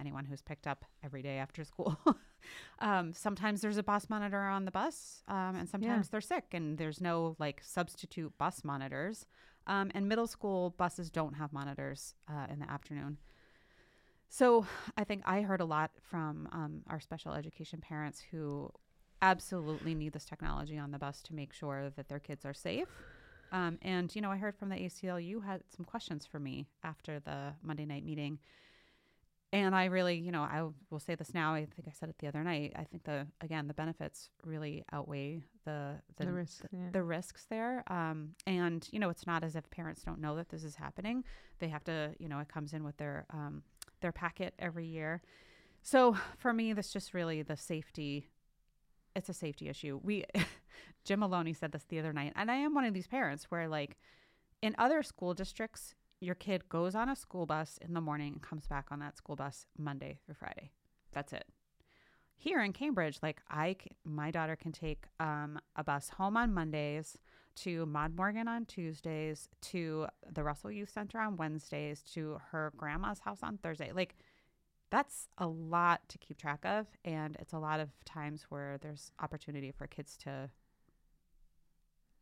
anyone 0.01 0.25
who's 0.25 0.43
picked 0.43 0.67
up 0.67 0.85
every 1.03 1.23
day 1.23 1.39
after 1.39 1.65
school. 1.65 1.97
um, 2.81 3.13
sometimes 3.13 3.61
there's 3.61 3.77
a 3.77 3.83
bus 3.83 4.09
monitor 4.11 4.41
on 4.41 4.65
the 4.65 4.71
bus, 4.71 5.23
um, 5.29 5.57
and 5.57 5.69
sometimes 5.69 6.07
yeah. 6.07 6.11
they're 6.11 6.21
sick, 6.21 6.45
and 6.53 6.79
there's 6.79 7.01
no 7.01 7.37
like 7.39 7.61
substitute 7.65 8.33
bus 8.39 8.63
monitors. 8.65 9.27
Um, 9.67 9.91
and 9.95 10.09
middle 10.09 10.27
school 10.27 10.75
buses 10.77 11.11
don't 11.11 11.35
have 11.35 11.53
monitors 11.53 12.15
uh, 12.29 12.47
in 12.53 12.59
the 12.59 12.71
afternoon. 12.71 13.17
So 14.29 14.67
I 14.99 15.05
think 15.05 15.23
I 15.25 15.43
heard 15.43 15.61
a 15.61 15.65
lot 15.65 15.93
from 16.03 16.49
um, 16.53 16.83
our 16.89 17.01
special 17.01 17.33
education 17.33 17.81
parents 17.81 18.21
who 18.31 18.71
absolutely 19.23 19.95
need 19.95 20.13
this 20.13 20.25
technology 20.25 20.77
on 20.77 20.91
the 20.91 20.99
bus 20.99 21.23
to 21.23 21.35
make 21.35 21.53
sure 21.53 21.91
that 21.97 22.09
their 22.09 22.19
kids 22.19 22.45
are 22.45 22.53
safe. 22.53 22.89
Um, 23.53 23.79
and 23.83 24.15
you 24.15 24.21
know, 24.21 24.31
I 24.31 24.37
heard 24.37 24.57
from 24.57 24.69
the 24.69 24.77
ACLU 24.77 25.45
had 25.45 25.63
some 25.75 25.85
questions 25.85 26.27
for 26.27 26.41
me 26.41 26.67
after 26.83 27.21
the 27.21 27.55
Monday 27.63 27.87
night 27.87 28.05
meeting 28.05 28.39
and 29.55 29.73
I 29.73 29.85
really, 29.85 30.17
you 30.17 30.33
know, 30.33 30.43
I 30.43 30.67
will 30.91 30.99
say 30.99 31.15
this 31.15 31.33
now. 31.33 31.55
I 31.55 31.61
think 31.61 31.87
I 31.87 31.93
said 31.93 32.09
it 32.09 32.17
the 32.19 32.27
other 32.27 32.43
night. 32.43 32.73
I 32.75 32.83
think 32.83 33.05
the 33.05 33.29
again 33.41 33.69
the 33.69 33.75
benefits 33.75 34.29
really 34.45 34.85
outweigh 34.93 35.45
the 35.65 35.93
the, 36.17 36.27
the, 36.27 36.33
risk, 36.33 36.63
the, 36.63 36.69
yeah. 36.73 36.91
the 36.93 37.03
risks 37.05 37.47
there. 37.49 37.85
Um, 37.87 38.31
and 38.49 38.87
you 38.91 38.99
know, 38.99 39.11
it's 39.11 39.29
not 39.29 39.45
as 39.45 39.55
if 39.55 39.71
parents 39.71 40.03
don't 40.03 40.21
know 40.21 40.35
that 40.35 40.49
this 40.49 40.65
is 40.65 40.75
happening. 40.75 41.23
They 41.61 41.69
have 41.69 41.85
to, 41.85 42.11
you 42.19 42.29
know, 42.29 42.41
it 42.41 42.49
comes 42.49 42.73
in 42.73 42.83
with 42.83 42.97
their 42.97 43.27
um, 43.33 43.63
their 44.01 44.11
packet 44.11 44.55
every 44.59 44.87
year. 44.87 45.23
So 45.83 46.17
for 46.37 46.53
me, 46.53 46.73
this 46.73 46.93
just 46.93 47.15
really 47.15 47.43
the 47.43 47.57
safety. 47.57 48.31
It's 49.15 49.29
a 49.29 49.35
safety 49.35 49.69
issue. 49.69 50.01
We, 50.03 50.25
Jim 51.05 51.21
Maloney 51.21 51.53
said 51.53 51.71
this 51.71 51.85
the 51.85 52.01
other 52.01 52.13
night, 52.13 52.33
and 52.35 52.51
I 52.51 52.57
am 52.57 52.75
one 52.75 52.87
of 52.87 52.93
these 52.93 53.07
parents 53.07 53.45
where 53.51 53.69
like 53.69 53.97
in 54.63 54.75
other 54.79 55.05
school 55.05 55.33
districts 55.33 55.95
your 56.25 56.35
kid 56.35 56.69
goes 56.69 56.95
on 56.95 57.09
a 57.09 57.17
school 57.17 57.47
bus 57.47 57.79
in 57.81 57.95
the 57.95 58.01
morning 58.01 58.33
and 58.33 58.43
comes 58.43 58.67
back 58.67 58.87
on 58.91 58.99
that 59.01 59.17
school 59.17 59.37
bus 59.37 59.67
Monday 59.79 60.19
through 60.25 60.35
Friday. 60.35 60.71
That's 61.13 61.33
it. 61.33 61.45
Here 62.37 62.61
in 62.63 62.73
Cambridge, 62.73 63.19
like 63.23 63.41
I, 63.49 63.77
my 64.05 64.31
daughter 64.31 64.57
can 64.57 64.73
take 64.73 65.05
um, 65.21 65.59
a 65.77 65.85
bus 65.85 66.11
home 66.11 66.37
on 66.37 66.53
Mondays 66.53 67.17
to 67.57 67.87
Maud 67.87 68.17
Morgan 68.17 68.49
on 68.49 68.65
Tuesdays, 68.65 69.49
to 69.63 70.07
the 70.33 70.43
Russell 70.43 70.73
Youth 70.73 70.91
Center 70.91 71.21
on 71.21 71.37
Wednesdays, 71.37 72.03
to 72.15 72.41
her 72.51 72.73
grandma's 72.77 73.21
house 73.21 73.39
on 73.43 73.59
Thursday. 73.59 73.93
Like 73.93 74.17
that's 74.91 75.29
a 75.39 75.47
lot 75.47 76.09
to 76.09 76.19
keep 76.19 76.37
track 76.37 76.65
of, 76.65 76.87
and 77.05 77.37
it's 77.39 77.53
a 77.53 77.59
lot 77.59 77.81
of 77.81 77.91
times 78.05 78.47
where 78.49 78.79
there's 78.81 79.13
opportunity 79.21 79.71
for 79.71 79.87
kids 79.87 80.17
to 80.19 80.51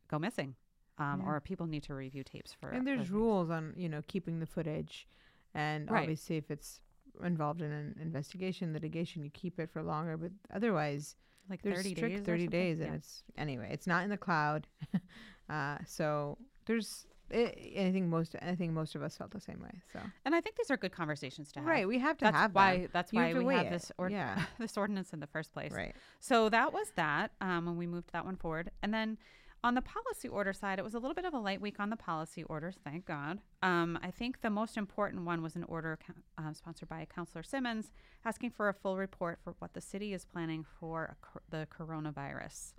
go 0.07 0.19
missing 0.19 0.55
um, 0.97 1.21
yeah. 1.21 1.31
or 1.31 1.39
people 1.39 1.65
need 1.65 1.83
to 1.83 1.93
review 1.93 2.23
tapes 2.23 2.53
for. 2.53 2.69
And 2.69 2.85
there's 2.85 3.09
rules 3.09 3.49
on 3.49 3.73
you 3.75 3.89
know 3.89 4.01
keeping 4.07 4.39
the 4.39 4.45
footage, 4.45 5.07
and 5.53 5.89
right. 5.89 6.01
obviously 6.01 6.37
if 6.37 6.51
it's 6.51 6.79
involved 7.23 7.61
in 7.61 7.71
an 7.71 7.95
investigation, 8.01 8.73
litigation, 8.73 9.23
you 9.23 9.29
keep 9.29 9.59
it 9.59 9.69
for 9.71 9.83
longer. 9.83 10.17
But 10.17 10.31
otherwise, 10.53 11.15
like 11.49 11.61
thirty 11.61 11.93
days, 11.93 12.21
thirty 12.21 12.47
days, 12.47 12.79
and 12.79 12.89
yeah. 12.89 12.95
it's 12.95 13.23
anyway, 13.37 13.69
it's 13.71 13.87
not 13.87 14.03
in 14.03 14.09
the 14.09 14.17
cloud. 14.17 14.67
uh, 15.49 15.77
so 15.85 16.37
there's 16.65 17.05
it, 17.29 17.57
I 17.79 17.91
think 17.91 18.07
most 18.07 18.35
I 18.41 18.55
think 18.55 18.71
most 18.71 18.95
of 18.95 19.03
us 19.03 19.17
felt 19.17 19.31
the 19.31 19.39
same 19.39 19.61
way. 19.61 19.81
So, 19.91 19.99
and 20.25 20.35
I 20.35 20.41
think 20.41 20.55
these 20.55 20.69
are 20.69 20.77
good 20.77 20.91
conversations 20.91 21.51
to 21.53 21.59
have. 21.59 21.67
Right, 21.67 21.87
we 21.87 21.99
have 21.99 22.17
to 22.19 22.25
that's 22.25 22.37
have. 22.37 22.55
Why 22.55 22.77
them. 22.77 22.89
that's 22.93 23.13
you 23.13 23.19
why 23.19 23.27
have 23.29 23.43
we 23.43 23.53
have 23.55 23.69
this 23.69 23.91
or 23.97 24.09
yeah. 24.09 24.43
this 24.59 24.77
ordinance 24.77 25.13
in 25.13 25.19
the 25.19 25.27
first 25.27 25.53
place. 25.53 25.71
Right. 25.71 25.95
So 26.19 26.49
that 26.49 26.73
was 26.73 26.91
that. 26.95 27.31
Um, 27.41 27.67
and 27.67 27.77
we 27.77 27.87
moved 27.87 28.11
that 28.13 28.25
one 28.25 28.35
forward, 28.35 28.71
and 28.81 28.93
then 28.93 29.17
on 29.63 29.75
the 29.75 29.81
policy 29.81 30.27
order 30.27 30.51
side, 30.51 30.77
it 30.77 30.83
was 30.83 30.93
a 30.93 30.99
little 30.99 31.15
bit 31.15 31.25
of 31.25 31.33
a 31.33 31.39
light 31.39 31.61
week 31.61 31.79
on 31.79 31.89
the 31.89 31.95
policy 31.95 32.43
orders, 32.43 32.75
thank 32.83 33.05
God. 33.05 33.39
Um, 33.61 33.97
I 34.03 34.11
think 34.11 34.41
the 34.41 34.49
most 34.49 34.75
important 34.75 35.25
one 35.25 35.41
was 35.41 35.55
an 35.55 35.63
order 35.63 35.97
uh, 36.37 36.51
sponsored 36.53 36.89
by 36.89 37.05
Councillor 37.05 37.43
Simmons 37.43 37.91
asking 38.25 38.51
for 38.51 38.67
a 38.67 38.73
full 38.73 38.97
report 38.97 39.39
for 39.43 39.55
what 39.59 39.73
the 39.73 39.81
city 39.81 40.13
is 40.13 40.25
planning 40.25 40.65
for 40.79 41.15
the 41.49 41.67
coronavirus. 41.77 42.73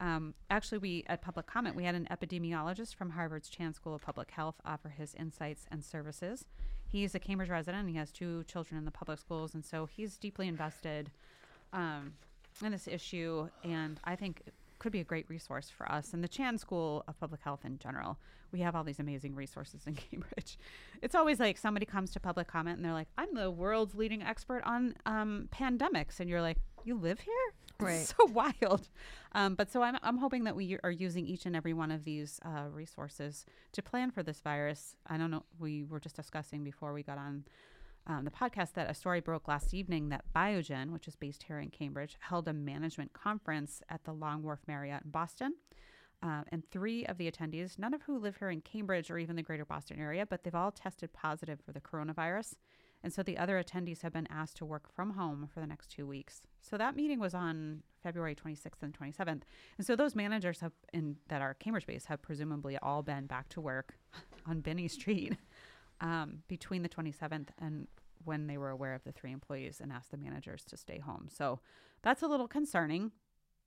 Um, 0.00 0.34
actually, 0.48 0.78
we 0.78 1.04
at 1.08 1.22
public 1.22 1.46
comment, 1.46 1.74
we 1.74 1.82
had 1.82 1.96
an 1.96 2.06
epidemiologist 2.08 2.94
from 2.94 3.10
Harvard's 3.10 3.48
Chan 3.48 3.74
School 3.74 3.96
of 3.96 4.02
Public 4.02 4.30
Health 4.30 4.60
offer 4.64 4.90
his 4.90 5.14
insights 5.16 5.66
and 5.72 5.84
services. 5.84 6.44
He's 6.86 7.14
a 7.14 7.18
Cambridge 7.18 7.50
resident 7.50 7.88
he 7.88 7.96
has 7.96 8.12
two 8.12 8.44
children 8.44 8.78
in 8.78 8.84
the 8.84 8.90
public 8.92 9.18
schools, 9.18 9.54
and 9.54 9.64
so 9.64 9.86
he's 9.86 10.16
deeply 10.16 10.46
invested 10.46 11.10
um, 11.72 12.12
in 12.64 12.70
this 12.70 12.86
issue. 12.86 13.48
And 13.64 13.98
I 14.04 14.14
think 14.14 14.42
could 14.78 14.92
be 14.92 15.00
a 15.00 15.04
great 15.04 15.28
resource 15.28 15.70
for 15.70 15.90
us 15.90 16.12
and 16.12 16.22
the 16.22 16.28
Chan 16.28 16.58
School 16.58 17.04
of 17.08 17.18
Public 17.18 17.40
Health 17.42 17.64
in 17.64 17.78
general. 17.78 18.18
We 18.52 18.60
have 18.60 18.74
all 18.74 18.84
these 18.84 19.00
amazing 19.00 19.34
resources 19.34 19.82
in 19.86 19.94
Cambridge. 20.10 20.58
It's 21.02 21.14
always 21.14 21.40
like 21.40 21.58
somebody 21.58 21.86
comes 21.86 22.10
to 22.12 22.20
public 22.20 22.46
comment 22.48 22.76
and 22.76 22.84
they're 22.84 22.92
like, 22.92 23.08
"I'm 23.16 23.34
the 23.34 23.50
world's 23.50 23.94
leading 23.94 24.22
expert 24.22 24.62
on 24.64 24.94
um, 25.06 25.48
pandemics," 25.52 26.20
and 26.20 26.28
you're 26.30 26.42
like, 26.42 26.58
"You 26.84 26.96
live 26.96 27.20
here?" 27.20 27.34
Right. 27.80 28.06
so 28.06 28.24
wild. 28.32 28.88
Um, 29.32 29.54
but 29.54 29.70
so 29.70 29.82
I'm, 29.82 29.98
I'm 30.02 30.16
hoping 30.18 30.44
that 30.44 30.56
we 30.56 30.78
are 30.82 30.90
using 30.90 31.26
each 31.26 31.46
and 31.46 31.54
every 31.54 31.72
one 31.72 31.90
of 31.90 32.04
these 32.04 32.40
uh, 32.44 32.68
resources 32.72 33.44
to 33.72 33.82
plan 33.82 34.10
for 34.10 34.22
this 34.22 34.40
virus. 34.40 34.96
I 35.06 35.16
don't 35.16 35.30
know. 35.30 35.44
We 35.58 35.84
were 35.84 36.00
just 36.00 36.16
discussing 36.16 36.64
before 36.64 36.92
we 36.92 37.02
got 37.02 37.18
on 37.18 37.44
um, 38.08 38.24
the 38.24 38.30
podcast 38.30 38.72
that 38.72 38.90
a 38.90 38.94
story 38.94 39.20
broke 39.20 39.46
last 39.46 39.74
evening 39.74 40.08
that 40.08 40.24
Biogen, 40.34 40.90
which 40.92 41.06
is 41.06 41.14
based 41.14 41.42
here 41.42 41.58
in 41.58 41.68
Cambridge, 41.68 42.16
held 42.20 42.48
a 42.48 42.52
management 42.52 43.12
conference 43.12 43.82
at 43.90 44.04
the 44.04 44.12
Long 44.12 44.42
Wharf 44.42 44.60
Marriott 44.66 45.04
in 45.04 45.10
Boston. 45.10 45.54
Uh, 46.20 46.42
and 46.50 46.68
three 46.70 47.06
of 47.06 47.16
the 47.16 47.30
attendees, 47.30 47.78
none 47.78 47.94
of 47.94 48.02
who 48.02 48.18
live 48.18 48.38
here 48.38 48.50
in 48.50 48.60
Cambridge 48.60 49.10
or 49.10 49.18
even 49.18 49.36
the 49.36 49.42
greater 49.42 49.64
Boston 49.64 50.00
area, 50.00 50.26
but 50.26 50.42
they've 50.42 50.54
all 50.54 50.72
tested 50.72 51.12
positive 51.12 51.60
for 51.64 51.72
the 51.72 51.80
coronavirus. 51.80 52.54
And 53.04 53.12
so 53.12 53.22
the 53.22 53.38
other 53.38 53.62
attendees 53.62 54.02
have 54.02 54.12
been 54.12 54.26
asked 54.28 54.56
to 54.56 54.64
work 54.64 54.92
from 54.92 55.10
home 55.10 55.48
for 55.52 55.60
the 55.60 55.66
next 55.66 55.90
two 55.90 56.06
weeks. 56.06 56.42
So 56.60 56.76
that 56.76 56.96
meeting 56.96 57.20
was 57.20 57.34
on 57.34 57.82
February 58.02 58.34
26th 58.34 58.82
and 58.82 58.98
27th. 58.98 59.42
And 59.76 59.86
so 59.86 59.94
those 59.94 60.16
managers 60.16 60.60
have 60.60 60.72
in 60.92 61.16
that 61.28 61.40
are 61.40 61.54
Cambridge 61.54 61.86
based 61.86 62.06
have 62.06 62.22
presumably 62.22 62.76
all 62.78 63.02
been 63.02 63.26
back 63.26 63.48
to 63.50 63.60
work 63.60 63.98
on 64.46 64.60
Binney 64.60 64.88
Street 64.88 65.36
um, 66.00 66.42
between 66.48 66.82
the 66.82 66.88
27th 66.88 67.48
and 67.60 67.86
when 68.24 68.46
they 68.46 68.58
were 68.58 68.70
aware 68.70 68.94
of 68.94 69.04
the 69.04 69.12
three 69.12 69.32
employees 69.32 69.80
and 69.80 69.92
asked 69.92 70.10
the 70.10 70.16
managers 70.16 70.64
to 70.64 70.76
stay 70.76 70.98
home. 70.98 71.28
So 71.30 71.60
that's 72.02 72.22
a 72.22 72.26
little 72.26 72.48
concerning, 72.48 73.12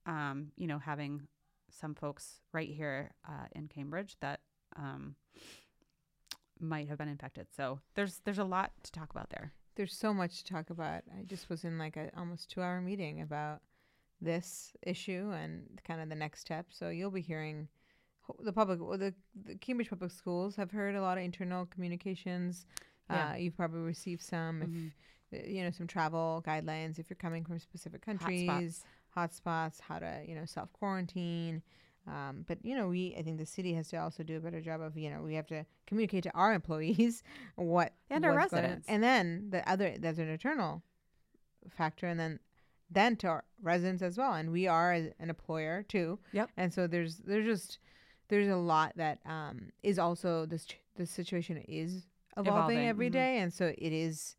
um, 0.06 0.52
you 0.56 0.68
know, 0.68 0.80
having 0.80 1.28
some 1.70 1.96
folks 1.96 2.42
right 2.52 2.70
here 2.70 3.12
uh, 3.28 3.46
in 3.54 3.68
Cambridge 3.68 4.18
that 4.20 4.42
um, 4.76 5.16
might 6.60 6.88
have 6.88 6.98
been 6.98 7.08
infected. 7.08 7.48
So 7.56 7.80
there's 7.96 8.22
there's 8.26 8.40
a 8.40 8.44
lot 8.44 8.72
to 8.84 8.92
talk 8.92 9.10
about 9.12 9.30
there. 9.30 9.54
There's 9.76 9.96
so 9.96 10.14
much 10.14 10.44
to 10.44 10.54
talk 10.54 10.70
about. 10.70 11.04
I 11.18 11.24
just 11.24 11.50
was 11.50 11.64
in 11.64 11.78
like 11.78 11.98
a 11.98 12.12
almost 12.18 12.50
two 12.50 12.62
hour 12.62 12.82
meeting 12.82 13.22
about 13.22 13.62
this 14.22 14.74
issue 14.84 15.32
and 15.34 15.82
kind 15.86 16.02
of 16.02 16.10
the 16.10 16.16
next 16.16 16.42
step. 16.42 16.68
So 16.70 16.90
you'll 16.90 17.10
be 17.12 17.22
hearing 17.22 17.68
the 18.40 18.54
public, 18.54 18.80
the, 18.80 19.14
the 19.46 19.56
Cambridge 19.56 19.90
Public 19.90 20.12
Schools 20.12 20.56
have 20.56 20.72
heard 20.72 20.96
a 20.96 21.02
lot 21.02 21.18
of 21.18 21.24
internal 21.24 21.66
communications. 21.66 22.66
Yeah. 23.12 23.32
Uh, 23.32 23.36
you've 23.36 23.58
probably 23.58 23.82
received 23.82 24.22
some, 24.22 24.62
mm-hmm. 24.62 24.88
if 25.32 25.46
uh, 25.46 25.50
you 25.50 25.64
know, 25.64 25.72
some 25.72 25.88
travel 25.88 26.44
guidelines 26.48 27.00
if 27.00 27.10
you're 27.10 27.18
coming 27.18 27.44
from 27.46 27.60
specific 27.60 28.02
countries, 28.02 28.84
hotspots, 29.16 29.80
how 29.82 30.00
to 30.00 30.22
you 30.28 30.36
know 30.36 30.46
self 30.46 30.72
quarantine. 30.74 31.62
Um, 32.08 32.46
but 32.48 32.58
you 32.64 32.76
know, 32.76 32.88
we 32.88 33.16
I 33.18 33.22
think 33.22 33.38
the 33.38 33.46
city 33.46 33.74
has 33.76 33.90
to 33.90 33.98
also 33.98 34.24
do 34.24 34.38
a 34.38 34.40
better 34.40 34.62
job 34.62 34.82
of 34.82 34.98
you 34.98 35.10
know 35.12 35.22
we 35.22 35.36
have 35.36 35.48
to 35.48 35.66
communicate 35.86 36.24
to 36.24 36.32
our 36.34 36.54
employees 36.60 37.24
what 37.56 37.94
And 38.10 38.26
our 38.26 38.34
what's 38.34 38.52
going 38.52 38.64
on. 38.64 38.70
residents. 38.70 38.88
and 38.90 39.04
then 39.04 39.48
the 39.52 39.70
other 39.70 39.96
that's 40.00 40.18
an 40.18 40.30
internal 40.30 40.82
factor, 41.70 42.08
and 42.08 42.20
then 42.20 42.40
then 42.90 43.16
to 43.18 43.28
our 43.28 43.44
residents 43.62 44.02
as 44.02 44.18
well. 44.18 44.34
And 44.34 44.52
we 44.52 44.68
are 44.68 44.92
an 44.92 45.14
employer 45.20 45.84
too. 45.88 46.20
Yep. 46.34 46.50
And 46.58 46.74
so 46.74 46.88
there's 46.88 47.18
there's 47.18 47.46
just 47.46 47.80
there's 48.28 48.48
a 48.50 48.56
lot 48.58 48.94
that 48.98 49.20
um 49.26 49.70
is 49.84 50.00
also 50.00 50.46
this 50.46 50.66
this 50.98 51.10
situation 51.12 51.58
is 51.68 52.08
evolving, 52.38 52.54
Evolving, 52.54 52.88
every 52.88 53.10
mhm. 53.10 53.14
day, 53.14 53.38
and 53.40 53.54
so 53.54 53.66
it 53.78 53.94
is 53.94 54.36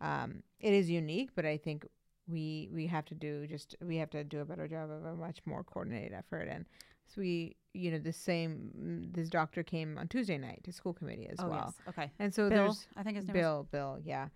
um 0.00 0.42
it 0.60 0.72
is 0.72 0.90
unique, 0.90 1.30
but 1.34 1.44
I 1.44 1.56
think 1.56 1.86
we 2.28 2.68
we 2.72 2.86
have 2.86 3.04
to 3.06 3.14
do 3.14 3.46
just 3.46 3.74
we 3.82 3.96
have 3.96 4.10
to 4.10 4.22
do 4.22 4.40
a 4.40 4.44
better 4.44 4.68
job 4.68 4.90
of 4.90 5.04
a 5.04 5.16
much 5.16 5.38
more 5.46 5.64
coordinated 5.64 6.12
effort 6.12 6.48
and 6.50 6.66
so 7.06 7.20
we 7.20 7.56
you 7.72 7.90
know 7.90 7.98
the 7.98 8.12
same 8.12 8.70
mm, 8.78 9.14
this 9.14 9.28
doctor 9.28 9.62
came 9.62 9.96
on 9.98 10.06
Tuesday 10.08 10.36
night 10.36 10.60
to 10.64 10.72
school 10.72 10.92
committee 10.92 11.28
as 11.30 11.38
oh 11.40 11.48
well 11.48 11.74
yes. 11.86 11.88
Okay. 11.88 12.10
and 12.18 12.34
so 12.34 12.48
Bill, 12.48 12.64
there's 12.64 12.86
I 12.96 13.02
think 13.02 13.16
his 13.16 13.26
name 13.26 13.36
is 13.36 13.40
Bill 13.40 13.66
Bill 13.70 13.98
yeah 14.04 14.28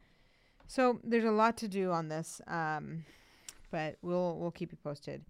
so 0.66 0.98
there's 1.04 1.24
a 1.24 1.30
lot 1.30 1.56
to 1.58 1.68
do 1.68 1.90
on 1.90 2.08
this 2.08 2.40
um 2.46 3.04
but 3.70 3.96
we'll 4.02 4.38
we'll 4.38 4.50
keep 4.50 4.72
you 4.72 4.78
posted 4.82 5.22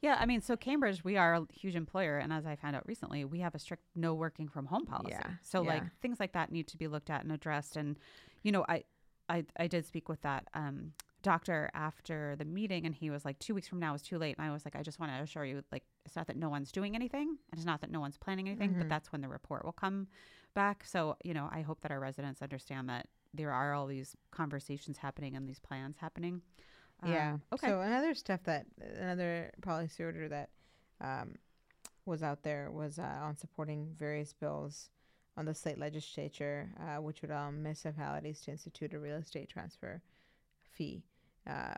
Yeah, 0.00 0.16
I 0.20 0.26
mean, 0.26 0.40
so 0.40 0.56
Cambridge, 0.56 1.02
we 1.02 1.16
are 1.16 1.34
a 1.34 1.46
huge 1.52 1.74
employer, 1.74 2.18
and 2.18 2.32
as 2.32 2.46
I 2.46 2.54
found 2.56 2.76
out 2.76 2.86
recently, 2.86 3.24
we 3.24 3.40
have 3.40 3.54
a 3.54 3.58
strict 3.58 3.82
no 3.96 4.14
working 4.14 4.48
from 4.48 4.66
home 4.66 4.86
policy. 4.86 5.16
Yeah, 5.18 5.30
So 5.42 5.60
like 5.62 5.82
things 6.00 6.20
like 6.20 6.32
that 6.32 6.52
need 6.52 6.68
to 6.68 6.76
be 6.76 6.86
looked 6.86 7.10
at 7.10 7.22
and 7.24 7.32
addressed. 7.32 7.76
And 7.76 7.96
you 8.42 8.52
know, 8.52 8.64
I, 8.68 8.84
I, 9.28 9.44
I 9.58 9.66
did 9.66 9.84
speak 9.86 10.08
with 10.08 10.22
that 10.22 10.46
um, 10.54 10.92
doctor 11.22 11.68
after 11.74 12.36
the 12.36 12.44
meeting, 12.44 12.86
and 12.86 12.94
he 12.94 13.10
was 13.10 13.24
like, 13.24 13.38
two 13.40 13.54
weeks 13.54 13.66
from 13.66 13.80
now 13.80 13.92
is 13.94 14.02
too 14.02 14.18
late. 14.18 14.36
And 14.38 14.46
I 14.46 14.52
was 14.52 14.64
like, 14.64 14.76
I 14.76 14.82
just 14.82 15.00
want 15.00 15.10
to 15.12 15.20
assure 15.22 15.44
you, 15.44 15.62
like, 15.72 15.82
it's 16.06 16.14
not 16.14 16.28
that 16.28 16.36
no 16.36 16.48
one's 16.48 16.70
doing 16.70 16.94
anything, 16.94 17.28
and 17.50 17.58
it's 17.58 17.66
not 17.66 17.80
that 17.80 17.90
no 17.90 17.98
one's 18.00 18.16
planning 18.16 18.46
anything, 18.48 18.74
Mhm. 18.74 18.78
but 18.78 18.88
that's 18.88 19.10
when 19.10 19.20
the 19.20 19.28
report 19.28 19.64
will 19.64 19.72
come 19.72 20.06
back. 20.54 20.84
So 20.86 21.16
you 21.24 21.34
know, 21.34 21.48
I 21.52 21.62
hope 21.62 21.80
that 21.80 21.90
our 21.90 21.98
residents 22.00 22.40
understand 22.40 22.88
that 22.88 23.08
there 23.34 23.50
are 23.52 23.74
all 23.74 23.86
these 23.86 24.16
conversations 24.30 24.98
happening 24.98 25.34
and 25.36 25.48
these 25.48 25.58
plans 25.58 25.96
happening. 25.98 26.40
Yeah 27.06 27.32
Um, 27.34 27.42
okay. 27.52 27.68
so 27.68 27.80
another 27.80 28.14
stuff 28.14 28.42
that 28.44 28.66
another 28.98 29.52
policy 29.62 30.02
order 30.04 30.28
that 30.28 30.50
um 31.00 31.34
was 32.04 32.22
out 32.22 32.42
there 32.42 32.70
was 32.70 32.98
uh, 32.98 33.02
on 33.22 33.36
supporting 33.36 33.94
various 33.98 34.32
bills 34.32 34.88
on 35.36 35.44
the 35.44 35.54
state 35.54 35.78
legislature, 35.78 36.70
uh, 36.80 37.00
which 37.02 37.20
would 37.22 37.30
allow 37.30 37.50
municipalities 37.50 38.40
to 38.40 38.50
institute 38.50 38.94
a 38.94 38.98
real 38.98 39.16
estate 39.16 39.48
transfer 39.50 40.00
fee. 40.72 41.04
Uh, 41.46 41.74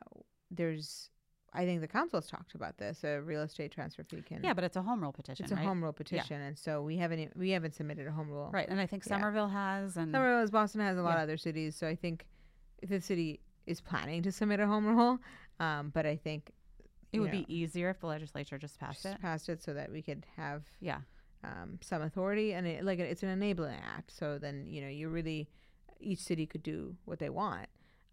there's, 0.52 1.10
I 1.52 1.64
think 1.64 1.80
the 1.80 1.88
council 1.88 2.20
has 2.20 2.28
talked 2.28 2.54
about 2.54 2.78
this. 2.78 3.02
A 3.04 3.20
real 3.20 3.42
estate 3.42 3.72
transfer 3.72 4.04
fee 4.04 4.22
can. 4.22 4.42
yeah, 4.44 4.54
but 4.54 4.62
it's 4.64 4.76
a 4.76 4.82
home 4.82 5.00
rule 5.02 5.12
petition, 5.12 5.44
it's 5.44 5.52
a 5.52 5.56
right? 5.56 5.64
home 5.66 5.82
rule 5.82 5.92
petition, 5.92 6.40
and 6.40 6.56
so 6.56 6.80
we 6.80 6.96
haven't 6.96 7.36
we 7.36 7.50
haven't 7.50 7.74
submitted 7.74 8.06
a 8.06 8.12
home 8.12 8.30
rule. 8.30 8.50
Right, 8.52 8.68
and 8.68 8.80
I 8.80 8.86
think 8.86 9.04
Yeah. 9.04 9.16
Somerville 9.18 9.48
has, 9.48 9.96
and 9.96 10.12
Somerville 10.12 10.38
has, 10.40 10.50
Boston 10.52 10.80
has 10.82 10.96
a 10.96 11.02
lot 11.02 11.10
Yeah. 11.10 11.16
of 11.16 11.22
other 11.24 11.36
cities, 11.36 11.74
so 11.76 11.88
I 11.88 11.96
think 11.96 12.24
the 12.88 13.00
city 13.00 13.40
is 13.66 13.80
planning 13.80 14.22
to 14.22 14.32
submit 14.32 14.60
a 14.60 14.66
home 14.66 14.86
rule, 14.86 15.18
um, 15.58 15.90
but 15.94 16.06
I 16.06 16.16
think 16.16 16.50
it 17.12 17.20
would 17.20 17.30
know, 17.32 17.38
be 17.38 17.54
easier 17.54 17.90
if 17.90 18.00
the 18.00 18.06
legislature 18.06 18.58
just 18.58 18.78
passed 18.78 19.02
just 19.02 19.14
it. 19.16 19.20
passed 19.20 19.48
it 19.48 19.62
so 19.62 19.74
that 19.74 19.90
we 19.90 20.02
could 20.02 20.24
have 20.36 20.62
Yeah, 20.80 21.00
um, 21.44 21.78
some 21.80 22.02
authority 22.02 22.52
and 22.54 22.66
it, 22.66 22.84
like 22.84 22.98
it's 22.98 23.22
an 23.22 23.28
enabling 23.30 23.76
act 23.96 24.12
so 24.16 24.38
then 24.38 24.66
you 24.66 24.80
know 24.80 24.88
you 24.88 25.08
really 25.08 25.48
each 26.00 26.20
city 26.20 26.46
could 26.46 26.62
do 26.62 26.96
what 27.04 27.18
they 27.18 27.30
want 27.30 27.66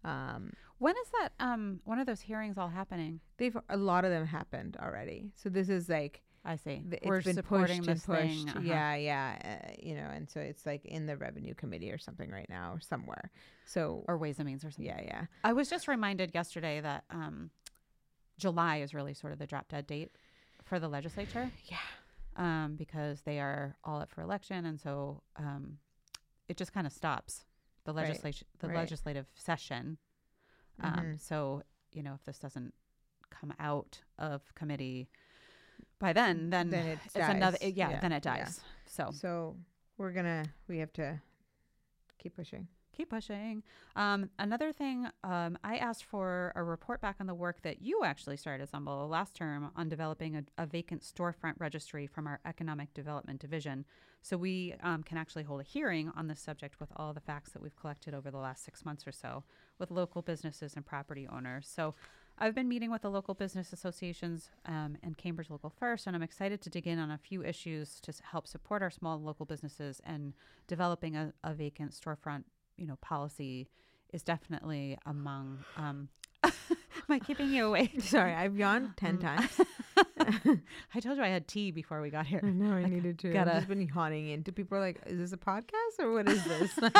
um, 0.04 0.52
when 0.78 0.94
is 0.96 1.10
that? 1.20 1.30
Um, 1.40 1.80
when 1.84 1.98
are 1.98 2.04
those 2.04 2.20
hearings 2.20 2.56
all 2.58 2.68
happening? 2.68 3.20
they've 3.36 3.56
a 3.68 3.76
lot 3.76 4.04
of 4.04 4.10
them 4.10 4.26
happened 4.26 4.76
already 4.80 5.30
so 5.36 5.48
this 5.48 5.68
is 5.68 5.88
like 5.88 6.22
I 6.44 6.56
see. 6.56 6.82
th- 6.88 7.02
We're 7.04 7.20
been 7.22 7.34
supporting 7.34 7.78
pushed 7.84 7.88
this 7.88 8.04
and 8.08 8.16
pushed 8.16 8.38
thing. 8.46 8.48
uh-huh. 8.48 8.60
yeah 8.62 8.94
yeah 8.94 9.60
uh, 9.68 9.72
you 9.82 9.94
know 9.94 10.08
and 10.12 10.28
so 10.30 10.40
it's 10.40 10.64
like 10.64 10.84
in 10.84 11.06
the 11.06 11.16
revenue 11.16 11.54
committee 11.54 11.90
or 11.90 11.98
something 11.98 12.30
right 12.30 12.48
now 12.48 12.72
or 12.74 12.80
somewhere 12.80 13.30
so 13.66 14.04
or 14.08 14.16
Ways 14.16 14.38
and 14.38 14.46
Means 14.46 14.64
or 14.64 14.70
something. 14.70 14.86
yeah 14.86 15.00
yeah 15.02 15.24
I 15.44 15.52
was 15.52 15.68
just 15.68 15.88
reminded 15.88 16.32
yesterday 16.34 16.80
that 16.80 17.04
um, 17.10 17.50
July 18.38 18.78
is 18.78 18.94
really 18.94 19.14
sort 19.14 19.32
of 19.32 19.38
the 19.38 19.46
drop 19.46 19.68
dead 19.68 19.86
date 19.86 20.12
for 20.64 20.78
the 20.78 20.88
legislature. 20.88 21.50
Yeah. 21.66 21.76
Um, 22.36 22.76
because 22.76 23.22
they 23.22 23.40
are 23.40 23.74
all 23.82 24.00
up 24.00 24.10
for 24.10 24.20
election, 24.22 24.64
and 24.64 24.78
so 24.78 25.22
um, 25.34 25.78
it 26.48 26.56
just 26.56 26.72
kind 26.72 26.86
of 26.86 26.92
stops 26.92 27.44
the 27.84 27.92
Right, 27.92 28.06
legislation, 28.06 28.46
the 28.60 28.68
right. 28.68 28.76
legislative 28.76 29.26
session. 29.34 29.98
Um, 30.80 30.92
Mhm. 30.92 31.20
So 31.20 31.64
you 31.92 32.04
know, 32.04 32.14
if 32.14 32.22
this 32.24 32.38
doesn't 32.38 32.74
come 33.30 33.52
out 33.58 33.98
of 34.18 34.54
committee 34.54 35.08
by 35.98 36.12
then, 36.12 36.50
then, 36.50 36.70
Then 36.70 36.86
it 36.86 36.98
it's 37.04 37.16
another. 37.16 37.58
dies. 37.60 37.72
yeah, 37.74 37.90
Yeah, 37.90 38.00
then 38.00 38.12
it 38.12 38.24
yeah. 38.24 38.36
dies. 38.44 38.60
So 38.86 39.10
so 39.12 39.56
we're 39.96 40.12
gonna 40.12 40.44
we 40.68 40.78
have 40.78 40.92
to 40.94 41.20
keep 42.18 42.36
pushing 42.36 42.68
keep 42.98 43.10
pushing. 43.10 43.62
Um, 43.94 44.28
another 44.40 44.72
thing, 44.72 45.06
um, 45.22 45.56
I 45.62 45.76
asked 45.76 46.04
for 46.04 46.52
a 46.56 46.64
report 46.64 47.00
back 47.00 47.16
on 47.20 47.28
the 47.28 47.34
work 47.34 47.62
that 47.62 47.80
you 47.80 48.02
actually 48.04 48.36
started, 48.36 48.68
Sumbul, 48.68 49.08
last 49.08 49.36
term 49.36 49.70
on 49.76 49.88
developing 49.88 50.34
a, 50.34 50.42
a 50.58 50.66
vacant 50.66 51.02
storefront 51.02 51.54
registry 51.58 52.08
from 52.08 52.26
our 52.26 52.40
economic 52.44 52.92
development 52.94 53.40
division. 53.40 53.84
So 54.20 54.36
we 54.36 54.74
um, 54.82 55.04
can 55.04 55.16
actually 55.16 55.44
hold 55.44 55.60
a 55.60 55.64
hearing 55.64 56.10
on 56.16 56.26
this 56.26 56.40
subject 56.40 56.80
with 56.80 56.90
all 56.96 57.12
the 57.14 57.20
facts 57.20 57.52
that 57.52 57.62
we've 57.62 57.76
collected 57.76 58.14
over 58.14 58.32
the 58.32 58.38
last 58.38 58.64
six 58.64 58.84
months 58.84 59.06
or 59.06 59.12
so 59.12 59.44
with 59.78 59.92
local 59.92 60.20
businesses 60.20 60.74
and 60.74 60.84
property 60.84 61.28
owners. 61.32 61.70
So 61.72 61.94
I've 62.40 62.54
been 62.54 62.68
meeting 62.68 62.90
with 62.92 63.02
the 63.02 63.10
local 63.10 63.34
business 63.34 63.72
associations 63.72 64.50
um, 64.64 64.96
and 65.02 65.18
Cambridge 65.18 65.50
Local 65.50 65.70
First, 65.70 66.06
and 66.06 66.14
I'm 66.14 66.22
excited 66.22 66.60
to 66.62 66.70
dig 66.70 66.86
in 66.86 66.98
on 66.98 67.10
a 67.10 67.18
few 67.18 67.42
issues 67.42 68.00
to 68.02 68.12
help 68.22 68.46
support 68.46 68.80
our 68.80 68.90
small 68.90 69.20
local 69.20 69.44
businesses 69.44 70.00
and 70.04 70.34
developing 70.68 71.16
a, 71.16 71.32
a 71.42 71.52
vacant 71.52 71.92
storefront, 71.92 72.44
you 72.76 72.86
know, 72.86 72.96
policy 73.00 73.68
is 74.12 74.22
definitely 74.22 74.96
among. 75.04 75.64
Um, 75.76 76.08
am 76.44 76.52
I 77.08 77.18
keeping 77.18 77.50
you 77.52 77.66
awake? 77.66 78.00
sorry 78.02 78.32
i've 78.34 78.56
yawned 78.56 78.90
10 78.96 79.18
Mm. 79.18 79.20
times 79.20 79.60
I 80.94 81.00
told 81.00 81.16
you 81.16 81.22
I 81.24 81.28
had 81.28 81.48
tea 81.48 81.70
before 81.70 82.00
we 82.00 82.10
got 82.10 82.26
here. 82.26 82.40
I 82.42 82.48
know 82.50 82.72
I, 82.76 82.80
I 82.80 82.84
needed 82.84 83.18
to. 83.20 83.32
gotta- 83.32 83.50
I've 83.52 83.56
just 83.58 83.68
been 83.68 83.80
yawning 83.94 84.28
into 84.28 84.52
people 84.52 84.76
are 84.78 84.80
like, 84.80 85.00
is 85.06 85.18
this 85.18 85.32
a 85.32 85.36
podcast 85.36 85.98
or 85.98 86.12
what 86.12 86.28
is 86.28 86.44
this? 86.44 86.74
Just- 86.76 86.92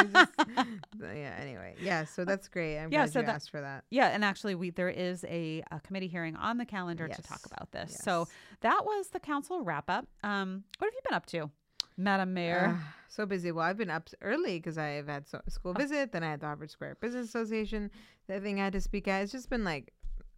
yeah. 1.01 1.35
Anyway, 1.41 1.75
yeah. 1.81 2.05
So 2.05 2.25
that's 2.25 2.49
great. 2.49 2.79
I'm 2.79 2.91
Yeah, 2.93 3.01
glad 3.05 3.13
so 3.13 3.21
you 3.21 3.27
that- 3.27 3.35
asked 3.37 3.51
for 3.51 3.61
that. 3.61 3.85
Yeah, 3.91 4.09
and 4.09 4.25
actually, 4.25 4.55
we 4.55 4.71
there 4.71 4.89
is 4.89 5.25
a, 5.29 5.63
a 5.71 5.81
committee 5.81 6.09
hearing 6.09 6.37
on 6.37 6.59
the 6.59 6.67
calendar 6.67 7.07
to 7.09 7.23
talk 7.23 7.41
about 7.47 7.71
this. 7.73 7.99
So 8.03 8.27
that 8.61 8.85
was 8.85 9.09
the 9.09 9.21
council 9.21 9.63
wrap 9.63 9.89
up. 9.91 10.07
Um, 10.25 10.65
what 10.79 10.87
have 10.87 10.95
you 10.95 11.01
been 11.09 11.15
up 11.15 11.27
to, 11.27 11.51
Madam 11.99 12.33
Mayor? 12.33 12.77
Ah, 12.79 12.95
so 13.09 13.27
busy. 13.27 13.53
Well, 13.53 13.65
I've 13.65 13.77
been 13.77 13.91
up 13.91 14.09
early 14.23 14.59
because 14.59 14.79
I've 14.79 15.09
had 15.09 15.29
so, 15.29 15.41
school 15.49 15.73
Oh. 15.77 15.79
visit. 15.79 16.13
Then 16.13 16.23
I 16.23 16.31
had 16.31 16.41
the 16.41 16.47
Harvard 16.47 16.71
Square 16.71 16.97
Business 17.01 17.27
Association. 17.29 17.91
The 18.29 18.41
thing 18.41 18.61
I 18.61 18.65
had 18.65 18.73
to 18.75 18.81
speak 18.81 19.09
at. 19.09 19.23
It's 19.25 19.33
just 19.33 19.51
been 19.51 19.65
like, 19.65 19.93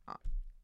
uh, 0.09 0.15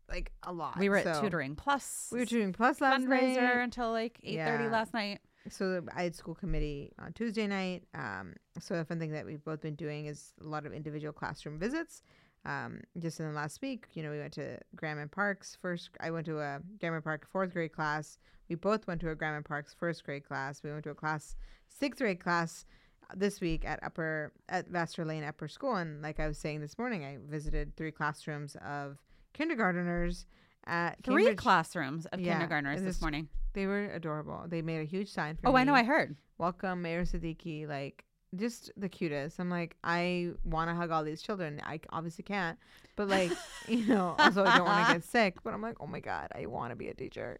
like 0.08 0.32
a 0.42 0.52
lot. 0.52 0.78
we 0.78 0.88
were 0.88 0.96
at 0.96 1.20
tutoring 1.20 1.54
plus 1.54 2.08
We 2.10 2.20
were 2.20 2.26
tutoring 2.26 2.52
plus 2.52 2.80
last 2.80 3.02
fundraiser 3.04 3.36
night. 3.42 3.58
until 3.62 3.90
like 3.92 4.18
eight 4.24 4.38
thirty 4.38 4.64
Yeah. 4.64 4.70
last 4.70 4.94
night. 4.94 5.20
so 5.50 5.84
I 5.94 6.02
had 6.04 6.14
school 6.16 6.34
committee 6.34 6.92
on 6.98 7.12
Tuesday 7.12 7.46
night. 7.46 7.84
Um, 7.94 8.34
so 8.58 8.74
a 8.76 8.84
fun 8.84 8.98
thing 8.98 9.12
that 9.12 9.26
we've 9.26 9.44
both 9.44 9.60
been 9.60 9.74
doing 9.76 10.06
is 10.06 10.32
a 10.40 10.44
lot 10.44 10.64
of 10.66 10.72
individual 10.72 11.12
classroom 11.12 11.58
visits. 11.58 12.02
Um, 12.46 12.80
just 12.98 13.18
in 13.18 13.26
the 13.26 13.32
last 13.32 13.60
week, 13.60 13.86
you 13.94 14.02
know, 14.04 14.10
we 14.12 14.18
went 14.18 14.32
to 14.34 14.58
Graham 14.76 14.98
and 14.98 15.10
Parks 15.10 15.56
first. 15.60 15.90
I 16.00 16.10
went 16.12 16.26
to 16.26 16.38
a 16.38 16.60
Graham 16.78 16.94
and 16.94 17.02
Park 17.04 17.26
fourth 17.30 17.52
grade 17.52 17.72
class. 17.72 18.18
We 18.48 18.54
both 18.54 18.86
went 18.86 19.00
to 19.00 19.10
a 19.10 19.16
Graham 19.16 19.34
and 19.34 19.44
Parks 19.44 19.74
first 19.74 20.04
grade 20.04 20.24
class. 20.24 20.62
We 20.62 20.70
went 20.70 20.84
to 20.84 20.90
a 20.90 20.94
class 20.94 21.34
sixth 21.68 22.00
grade 22.00 22.20
class 22.20 22.64
uh, 23.10 23.14
this 23.16 23.40
week 23.40 23.64
at 23.64 23.82
upper 23.82 24.32
at 24.48 24.68
Vassal 24.68 25.06
Lane 25.06 25.24
Upper 25.24 25.48
School. 25.48 25.74
And 25.74 26.00
like 26.02 26.20
I 26.20 26.28
was 26.28 26.38
saying 26.38 26.60
this 26.60 26.78
morning, 26.78 27.04
I 27.04 27.18
visited 27.28 27.76
three 27.76 27.90
classrooms 27.90 28.56
of 28.64 28.98
kindergarteners 29.36 30.26
at 30.66 31.02
Three 31.04 31.24
Cambridge. 31.24 31.36
classrooms 31.38 32.06
of 32.06 32.20
Yeah, 32.20 32.34
kindergartners 32.34 32.78
and 32.78 32.86
this 32.86 32.96
this- 32.96 33.02
morning. 33.02 33.28
They 33.54 33.66
were 33.66 33.86
adorable. 33.86 34.44
They 34.46 34.60
made 34.62 34.80
a 34.82 34.84
huge 34.84 35.08
sign 35.10 35.36
for 35.36 35.48
Oh, 35.48 35.52
me 35.52 35.60
I 35.60 35.64
know. 35.64 35.74
I 35.74 35.82
heard. 35.82 36.14
welcome 36.38 36.82
Mayor 36.82 37.04
Siddiqui, 37.04 37.66
like 37.66 38.04
just 38.34 38.72
the 38.76 38.88
cutest. 38.88 39.38
I'm 39.38 39.50
like, 39.50 39.76
I 39.84 40.30
want 40.44 40.70
to 40.70 40.74
hug 40.74 40.90
all 40.90 41.04
these 41.04 41.22
children. 41.22 41.60
I 41.64 41.80
obviously 41.90 42.24
can't, 42.24 42.58
but 42.96 43.08
like, 43.08 43.30
you 43.68 43.86
know, 43.86 44.14
also 44.18 44.44
I 44.44 44.58
don't 44.58 44.66
want 44.66 44.86
to 44.88 44.94
get 44.94 45.04
sick. 45.04 45.42
But 45.42 45.54
I'm 45.54 45.62
like, 45.62 45.76
oh 45.80 45.86
my 45.86 46.00
god, 46.00 46.28
I 46.34 46.46
want 46.46 46.70
to 46.70 46.76
be 46.76 46.88
a 46.88 46.94
teacher. 46.94 47.38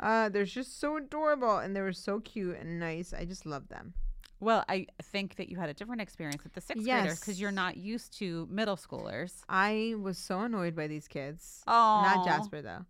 Uh, 0.00 0.28
they're 0.28 0.44
just 0.44 0.80
so 0.80 0.96
adorable, 0.96 1.58
and 1.58 1.74
they 1.74 1.80
were 1.80 1.92
so 1.92 2.20
cute 2.20 2.58
and 2.58 2.80
nice. 2.80 3.14
I 3.14 3.24
just 3.24 3.46
love 3.46 3.68
them. 3.68 3.94
Well, 4.40 4.64
I 4.68 4.86
think 5.02 5.36
that 5.36 5.48
you 5.48 5.56
had 5.56 5.70
a 5.70 5.74
different 5.74 6.02
experience 6.02 6.42
with 6.44 6.52
the 6.52 6.60
sixth 6.60 6.84
graders 6.84 7.20
because 7.20 7.40
you're 7.40 7.52
not 7.52 7.76
used 7.76 8.18
to 8.18 8.46
middle 8.50 8.76
schoolers. 8.76 9.42
I 9.48 9.94
was 9.98 10.18
so 10.18 10.40
annoyed 10.40 10.76
by 10.76 10.86
these 10.86 11.08
kids. 11.08 11.62
Oh, 11.66 12.02
Not 12.14 12.26
Jasper 12.26 12.60
though. 12.60 12.84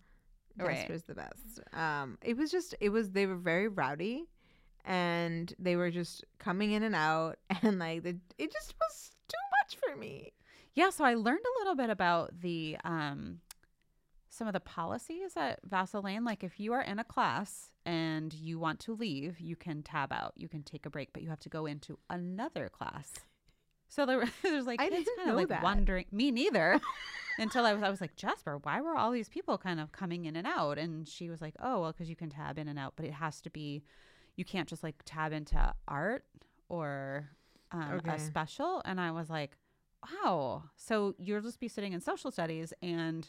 Right. 0.57 0.78
Jasper's 0.78 1.02
the 1.02 1.14
best. 1.14 1.61
Um, 1.72 2.18
it 2.22 2.37
was 2.37 2.50
just 2.50 2.74
it 2.80 2.88
was 2.88 3.11
they 3.11 3.26
were 3.26 3.37
very 3.37 3.68
rowdy, 3.68 4.24
and 4.85 5.53
they 5.59 5.77
were 5.77 5.90
just 5.90 6.25
coming 6.38 6.73
in 6.73 6.83
and 6.83 6.94
out, 6.94 7.38
and 7.62 7.79
like 7.79 8.03
the, 8.03 8.16
it 8.38 8.53
just 8.53 8.75
was 8.81 9.11
too 9.29 9.37
much 9.62 9.77
for 9.77 9.97
me. 9.99 10.33
Yeah, 10.75 10.90
so 10.90 11.05
I 11.05 11.14
learned 11.14 11.44
a 11.44 11.59
little 11.61 11.77
bit 11.77 11.90
about 11.90 12.40
the 12.40 12.77
um, 12.85 13.40
some 14.29 14.47
of 14.49 14.53
the 14.53 14.61
policies 14.61 15.33
at 15.37 15.61
Vassal 15.64 16.03
Lane. 16.03 16.25
Like 16.25 16.42
if 16.42 16.59
you 16.59 16.73
are 16.73 16.83
in 16.83 16.99
a 16.99 17.05
class 17.05 17.70
and 17.87 18.35
you 18.35 18.59
want 18.59 18.81
to 18.81 18.94
leave, 18.94 19.38
you 19.40 19.57
can 19.57 19.83
tab 19.83 20.12
out, 20.12 20.33
you 20.37 20.49
can 20.49 20.62
take 20.62 20.85
a 20.87 20.90
break, 20.90 21.12
but 21.12 21.23
you 21.23 21.29
have 21.29 21.40
to 21.40 21.49
go 21.49 21.66
into 21.66 21.99
another 22.11 22.68
class. 22.68 23.12
So 23.88 24.07
there, 24.07 24.25
there's 24.42 24.66
like 24.66 24.81
I 24.81 24.88
kids 24.88 25.05
didn't 25.05 25.16
kind 25.18 25.31
of 25.31 25.35
know 25.35 25.40
like 25.40 25.49
that. 25.49 25.62
wondering. 25.62 26.07
Me 26.11 26.31
neither. 26.31 26.81
Until 27.38 27.66
I 27.66 27.73
was, 27.73 27.83
I 27.83 27.90
was 27.90 28.01
like 28.01 28.14
Jasper, 28.16 28.59
why 28.62 28.81
were 28.81 28.97
all 28.97 29.11
these 29.11 29.29
people 29.29 29.59
kind 29.59 29.81
of 29.81 29.90
coming 29.92 30.25
in 30.25 30.37
and 30.37 30.47
out? 30.47 30.79
And 30.79 31.09
she 31.09 31.31
was 31.31 31.40
like, 31.40 31.55
oh 31.61 31.81
well, 31.81 31.92
because 31.92 32.09
you 32.09 32.16
can 32.16 32.31
tab 32.31 32.59
in 32.59 32.68
and 32.68 32.79
out, 32.79 32.94
but 32.97 33.07
it 33.07 33.12
has 33.12 33.40
to 33.42 33.51
be, 33.51 33.83
you 34.37 34.44
can't 34.44 34.68
just 34.68 34.83
like 34.83 34.97
tab 35.05 35.33
into 35.33 35.75
art 35.88 36.25
or 36.68 37.29
um, 37.73 38.01
Okay. 38.05 38.14
a 38.14 38.18
special. 38.18 38.83
And 38.85 39.01
I 39.01 39.11
was 39.11 39.31
like, 39.31 39.57
wow. 40.23 40.64
So 40.77 41.14
you'll 41.18 41.40
just 41.40 41.61
be 41.61 41.68
sitting 41.68 41.92
in 41.92 42.01
social 42.01 42.31
studies 42.31 42.73
and 42.83 43.29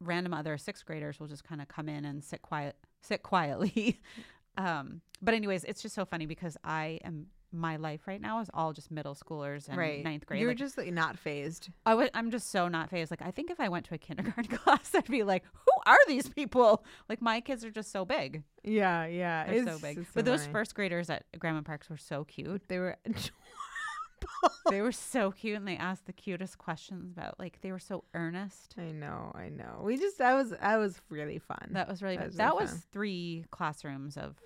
random 0.00 0.34
other 0.34 0.58
sixth 0.58 0.84
graders 0.84 1.20
will 1.20 1.28
just 1.28 1.44
kind 1.44 1.60
of 1.60 1.68
come 1.68 1.88
in 1.88 2.04
and 2.04 2.24
sit 2.24 2.42
quiet, 2.42 2.76
sit 3.02 3.22
quietly. 3.22 4.00
um, 4.56 5.00
but 5.20 5.34
anyways, 5.34 5.64
it's 5.64 5.82
just 5.82 5.94
so 5.94 6.04
funny 6.04 6.26
because 6.26 6.56
I 6.64 6.98
am 7.04 7.26
my 7.52 7.76
life 7.76 8.02
right 8.06 8.20
now 8.20 8.40
is 8.40 8.48
all 8.54 8.72
just 8.72 8.90
middle 8.90 9.14
schoolers 9.14 9.68
and 9.68 9.76
right. 9.76 10.02
ninth 10.02 10.26
grade. 10.26 10.40
You're 10.40 10.50
Like, 10.50 10.56
just 10.58 10.76
like 10.78 10.92
not 10.92 11.18
phased. 11.18 11.68
I 11.86 11.90
w- 11.90 12.08
I'm 12.14 12.30
just 12.30 12.50
so 12.50 12.68
not 12.68 12.90
phased. 12.90 13.10
Like 13.10 13.22
I 13.22 13.30
think 13.30 13.50
if 13.50 13.60
I 13.60 13.68
went 13.68 13.84
to 13.86 13.94
a 13.94 13.98
kindergarten 14.06 14.44
class, 14.56 14.94
I'd 14.94 15.06
be 15.06 15.22
like, 15.22 15.44
"Who 15.52 15.72
are 15.90 15.98
these 16.08 16.28
people?" 16.28 16.84
Like 17.08 17.20
my 17.20 17.40
kids 17.40 17.64
are 17.64 17.70
just 17.70 17.92
so 17.92 18.04
big. 18.04 18.42
Yeah, 18.64 19.06
yeah. 19.06 19.46
They're 19.46 19.64
so 19.66 19.78
big. 19.78 20.06
but 20.14 20.24
those 20.24 20.46
first 20.46 20.74
graders 20.74 21.10
at 21.10 21.24
Graham 21.38 21.56
and 21.56 21.66
Parks 21.66 21.90
were 21.90 21.96
so 21.96 22.24
cute. 22.24 22.62
they 22.68 22.78
were 22.78 22.96
they 24.70 24.80
were 24.80 24.92
so 24.92 25.32
cute, 25.32 25.56
and 25.56 25.66
they 25.66 25.76
asked 25.76 26.06
the 26.06 26.12
cutest 26.12 26.56
questions 26.56 27.10
about 27.10 27.38
like 27.40 27.60
they 27.60 27.72
were 27.72 27.78
so 27.80 28.04
earnest. 28.14 28.74
I 28.78 28.92
know, 28.92 29.32
I 29.34 29.48
know. 29.48 29.80
We 29.82 29.96
just 29.96 30.18
that 30.18 30.34
was 30.34 30.50
that 30.50 30.76
was 30.76 31.00
really 31.10 31.38
fun. 31.38 31.70
That 31.72 31.88
was 31.88 32.02
really 32.02 32.16
That 32.16 32.22
fun. 32.22 32.28
was 32.30 32.36
That 32.36 32.50
really 32.52 32.62
was 32.62 32.86
three 32.92 33.44
classrooms 33.50 34.16
of 34.16 34.36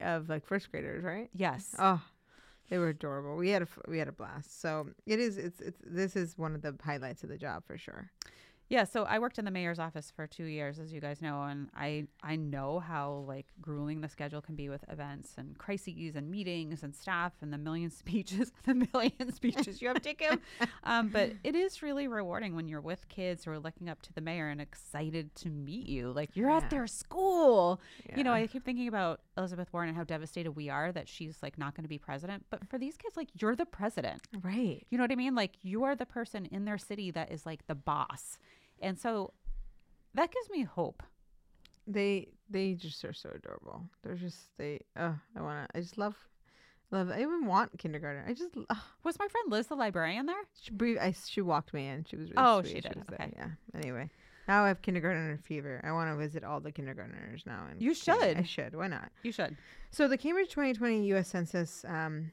of 0.00 0.28
like 0.30 0.46
first 0.46 0.70
graders, 0.70 1.04
right? 1.04 1.28
yes. 1.34 1.74
Oh, 1.78 2.00
they 2.68 2.78
were 2.78 2.88
adorable. 2.88 3.36
We 3.36 3.50
had 3.50 3.62
a 3.62 3.68
we 3.88 3.98
had 3.98 4.08
a 4.08 4.12
blast. 4.12 4.60
So 4.60 4.88
it 5.06 5.18
is. 5.18 5.38
It's 5.38 5.60
it's 5.60 5.78
this 5.84 6.16
is 6.16 6.36
one 6.36 6.54
of 6.54 6.62
the 6.62 6.74
highlights 6.82 7.22
of 7.22 7.28
the 7.28 7.38
job 7.38 7.64
for 7.66 7.78
sure. 7.78 8.10
Yeah, 8.68 8.82
so 8.82 9.04
I 9.04 9.20
worked 9.20 9.38
in 9.38 9.44
the 9.44 9.50
mayor's 9.52 9.78
office 9.78 10.10
for 10.14 10.26
two 10.26 10.44
years, 10.44 10.80
as 10.80 10.92
you 10.92 11.00
guys 11.00 11.22
know, 11.22 11.42
and 11.44 11.68
I 11.74 12.08
I 12.22 12.34
know 12.34 12.80
how 12.80 13.24
like 13.28 13.46
grueling 13.60 14.00
the 14.00 14.08
schedule 14.08 14.40
can 14.40 14.56
be 14.56 14.68
with 14.68 14.84
events 14.88 15.34
and 15.38 15.56
crises 15.56 16.16
and 16.16 16.28
meetings 16.30 16.82
and 16.82 16.92
staff 16.94 17.32
and 17.42 17.52
the 17.52 17.58
million 17.58 17.90
speeches, 18.02 18.50
the 18.64 18.74
million 18.92 19.32
speeches 19.32 19.80
you 19.80 19.88
have 19.88 20.02
to 20.02 20.14
give. 20.14 20.38
Um, 20.84 21.08
but 21.08 21.32
it 21.42 21.56
is 21.56 21.82
really 21.82 22.06
rewarding 22.06 22.54
when 22.54 22.68
you're 22.68 22.80
with 22.80 23.08
kids 23.08 23.44
who 23.44 23.50
are 23.50 23.58
looking 23.58 23.88
up 23.88 24.02
to 24.02 24.12
the 24.12 24.20
mayor 24.20 24.48
and 24.48 24.60
excited 24.60 25.34
to 25.36 25.48
meet 25.48 25.88
you. 25.88 26.12
Like 26.12 26.30
you're 26.36 26.48
Yeah. 26.50 26.58
at 26.58 26.70
their 26.70 26.86
school. 26.86 27.80
You 28.16 28.22
know, 28.22 28.32
I 28.32 28.46
keep 28.46 28.64
thinking 28.64 28.86
about 28.86 29.20
Elizabeth 29.36 29.72
Warren 29.72 29.88
and 29.88 29.98
how 29.98 30.04
devastated 30.04 30.52
we 30.52 30.68
are 30.70 30.92
that 30.92 31.08
she's 31.08 31.38
like 31.42 31.58
not 31.58 31.74
going 31.74 31.82
to 31.82 31.88
be 31.88 31.98
president. 31.98 32.46
But 32.50 32.68
for 32.68 32.78
these 32.78 32.96
kids, 32.96 33.16
like 33.16 33.28
you're 33.34 33.56
the 33.56 33.66
president. 33.66 34.22
right. 34.42 34.86
You 34.90 34.96
know 34.98 35.02
what 35.04 35.10
I 35.12 35.16
mean? 35.16 35.34
Like 35.34 35.52
you 35.62 35.82
are 35.84 35.96
the 35.96 36.06
person 36.06 36.46
in 36.46 36.64
their 36.64 36.78
city 36.78 37.10
that 37.10 37.32
is 37.32 37.44
like 37.44 37.66
the 37.66 37.74
boss. 37.74 38.38
And 38.80 38.98
so 38.98 39.32
that 40.14 40.30
gives 40.32 40.50
me 40.50 40.62
hope. 40.62 41.02
They 41.86 42.28
they 42.50 42.74
just 42.74 43.04
are 43.04 43.12
so 43.12 43.30
adorable. 43.34 43.84
They're 44.02 44.14
just 44.16 44.56
they. 44.58 44.80
Uh, 44.96 45.12
I 45.36 45.42
wanna. 45.42 45.66
I 45.74 45.80
just 45.80 45.98
love. 45.98 46.16
Love. 46.90 47.10
I 47.10 47.20
even 47.20 47.46
want 47.46 47.76
kindergarten. 47.78 48.24
I 48.28 48.32
just. 48.34 48.56
Uh, 48.70 48.74
Was 49.04 49.18
my 49.18 49.28
friend 49.28 49.50
Liz 49.50 49.66
the 49.68 49.74
librarian 49.76 50.26
there? 50.26 50.36
she 50.60 50.70
breathed. 50.72 51.00
I 51.00 51.12
she 51.12 51.40
walked 51.40 51.72
me 51.74 51.86
in. 51.88 52.04
She 52.04 52.16
was. 52.16 52.30
Really 52.30 52.34
Oh, 52.38 52.62
sweet. 52.62 52.74
she 52.74 52.80
did, 52.80 52.96
was 52.96 53.04
there, 53.08 53.18
okay. 53.22 53.32
Yeah. 53.36 53.48
Anyway, 53.74 54.10
now 54.48 54.64
I 54.64 54.68
have 54.68 54.82
kindergartner 54.82 55.38
fever. 55.44 55.80
I 55.84 55.92
want 55.92 56.10
to 56.10 56.16
visit 56.16 56.42
all 56.44 56.60
the 56.60 56.72
kindergartners 56.72 57.44
now. 57.46 57.66
And 57.70 57.80
You 57.80 57.94
should. 57.94 58.36
I 58.36 58.42
should. 58.42 58.74
Why 58.74 58.88
not? 58.88 59.10
You 59.22 59.32
should. 59.32 59.56
So 59.90 60.08
the 60.08 60.18
Cambridge 60.18 60.50
2020 60.50 61.06
U.S. 61.08 61.28
Census 61.28 61.84
um, 61.88 62.32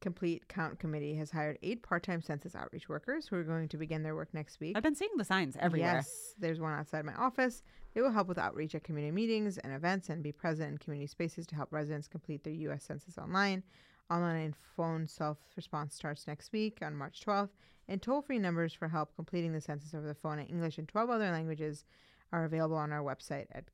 Complete 0.00 0.48
Count 0.48 0.78
Committee 0.78 1.14
has 1.16 1.30
hired 1.30 1.58
eight 1.62 1.82
part-time 1.82 2.20
census 2.22 2.54
outreach 2.54 2.88
workers 2.88 3.26
who 3.26 3.36
are 3.36 3.44
going 3.44 3.68
to 3.68 3.76
begin 3.76 4.02
their 4.02 4.14
work 4.14 4.32
next 4.32 4.60
week. 4.60 4.76
I've 4.76 4.82
been 4.82 4.94
seeing 4.94 5.10
the 5.16 5.24
signs 5.24 5.56
everywhere. 5.58 5.94
Yes, 5.94 6.34
there's 6.38 6.60
one 6.60 6.72
outside 6.72 7.04
my 7.04 7.14
office. 7.14 7.62
They 7.94 8.00
will 8.00 8.10
help 8.10 8.28
with 8.28 8.38
outreach 8.38 8.74
at 8.74 8.84
community 8.84 9.12
meetings 9.12 9.58
and 9.58 9.72
events 9.72 10.08
and 10.08 10.22
be 10.22 10.32
present 10.32 10.72
in 10.72 10.78
community 10.78 11.06
spaces 11.06 11.46
to 11.48 11.54
help 11.54 11.72
residents 11.72 12.08
complete 12.08 12.44
their 12.44 12.52
U.S. 12.52 12.84
Census 12.84 13.18
online. 13.18 13.62
Online 14.10 14.36
and 14.36 14.54
phone 14.76 15.06
self 15.08 15.38
response 15.56 15.94
starts 15.94 16.26
next 16.26 16.52
week 16.52 16.78
on 16.82 16.94
March 16.94 17.22
12th, 17.24 17.50
and 17.88 18.02
toll 18.02 18.20
free 18.20 18.38
numbers 18.38 18.74
for 18.74 18.88
help 18.88 19.14
completing 19.16 19.52
the 19.52 19.60
census 19.60 19.94
over 19.94 20.06
the 20.06 20.14
phone 20.14 20.38
in 20.38 20.46
English 20.46 20.76
and 20.78 20.88
12 20.88 21.08
other 21.08 21.30
languages 21.30 21.84
are 22.32 22.44
available 22.44 22.76
on 22.76 22.92
our 22.92 23.02
website 23.02 23.46
at 23.52 23.64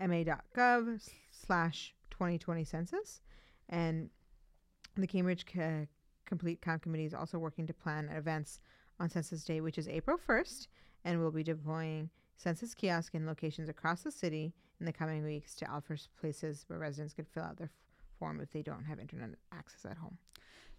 cambridgema.gov 0.00 1.08
slash 1.30 1.94
2020 2.10 2.64
census. 2.64 3.20
And 3.68 4.10
the 4.96 5.06
Cambridge 5.06 5.44
C- 5.52 5.88
Complete 6.26 6.60
Count 6.60 6.82
Committee 6.82 7.04
is 7.04 7.14
also 7.14 7.38
working 7.38 7.66
to 7.66 7.74
plan 7.74 8.08
events 8.08 8.60
on 8.98 9.08
Census 9.08 9.44
Day, 9.44 9.60
which 9.60 9.78
is 9.78 9.88
April 9.88 10.18
1st, 10.18 10.68
and 11.04 11.20
we'll 11.20 11.30
be 11.30 11.42
deploying 11.42 12.10
census 12.36 12.74
kiosks 12.74 13.14
in 13.14 13.26
locations 13.26 13.68
across 13.68 14.02
the 14.02 14.10
city 14.10 14.52
in 14.78 14.86
the 14.86 14.92
coming 14.92 15.24
weeks 15.24 15.54
to 15.56 15.66
offer 15.66 15.96
places 16.20 16.64
where 16.68 16.78
residents 16.78 17.14
can 17.14 17.24
fill 17.24 17.42
out 17.42 17.56
their 17.56 17.66
f- 17.66 18.18
form 18.18 18.40
if 18.40 18.50
they 18.50 18.62
don't 18.62 18.84
have 18.84 18.98
internet 18.98 19.30
access 19.52 19.84
at 19.90 19.98
home. 19.98 20.18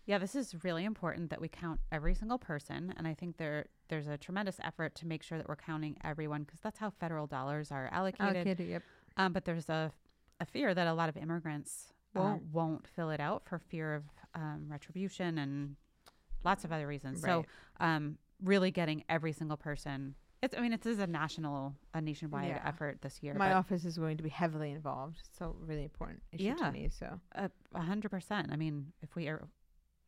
Yeah, 0.06 0.17
this 0.17 0.36
is 0.36 0.63
really 0.63 0.84
important 0.86 1.30
that 1.30 1.39
we 1.39 1.47
count 1.47 1.80
every 1.91 2.15
single 2.15 2.39
person, 2.39 2.93
and 2.97 3.08
I 3.08 3.13
think 3.13 3.38
there 3.38 3.67
there's 3.88 4.08
a 4.08 4.17
tremendous 4.17 4.60
effort 4.63 4.95
to 4.95 5.06
make 5.06 5.21
sure 5.21 5.38
that 5.38 5.47
we're 5.47 5.56
counting 5.56 5.95
everyone 6.04 6.43
because 6.43 6.60
that's 6.60 6.80
how 6.80 6.89
federal 6.89 7.28
dollars 7.28 7.71
are 7.71 7.88
allocated. 7.91 8.38
Allocated, 8.38 8.67
yep. 8.67 8.84
Um, 9.17 9.32
but 9.32 9.45
there's 9.45 9.69
a 9.69 9.91
a 10.39 10.45
fear 10.45 10.74
that 10.74 10.88
a 10.88 10.93
lot 10.93 11.08
of 11.08 11.17
immigrants 11.17 11.90
uh, 12.15 12.19
Won't. 12.19 12.43
won't 12.52 12.88
fill 12.88 13.10
it 13.10 13.19
out 13.19 13.43
for 13.45 13.60
fear 13.60 13.95
of 13.95 14.04
um, 14.36 14.65
retribution 14.69 15.38
and 15.38 15.76
lots 16.43 16.63
of 16.63 16.71
other 16.71 16.88
reasons. 16.88 17.21
So, 17.21 17.45
um, 17.80 18.17
really 18.43 18.71
getting 18.71 19.04
every 19.10 19.32
single 19.34 19.58
person. 19.58 20.15
It's, 20.41 20.58
I 20.58 20.62
mean, 20.62 20.74
it 20.74 20.84
is 20.86 20.97
a 20.97 21.06
national, 21.06 21.76
a 21.93 22.02
nationwide 22.02 22.47
Yeah. 22.50 22.62
effort 22.65 23.02
this 23.02 23.21
year. 23.21 23.36
My 23.36 23.54
office 23.54 23.86
is 23.86 23.97
going 23.97 24.17
to 24.17 24.24
be 24.24 24.30
heavily 24.30 24.71
involved, 24.71 25.17
It's 25.19 25.38
so 25.38 25.56
really 25.60 25.84
important 25.84 26.24
issue 26.32 26.45
Yeah. 26.45 26.56
to 26.56 26.71
me. 26.71 26.89
So 26.89 27.19
a 27.36 27.50
hundred 27.82 28.10
percent. 28.10 28.50
I 28.52 28.56
mean, 28.56 28.91
if 29.04 29.15
we 29.15 29.28
are, 29.28 29.47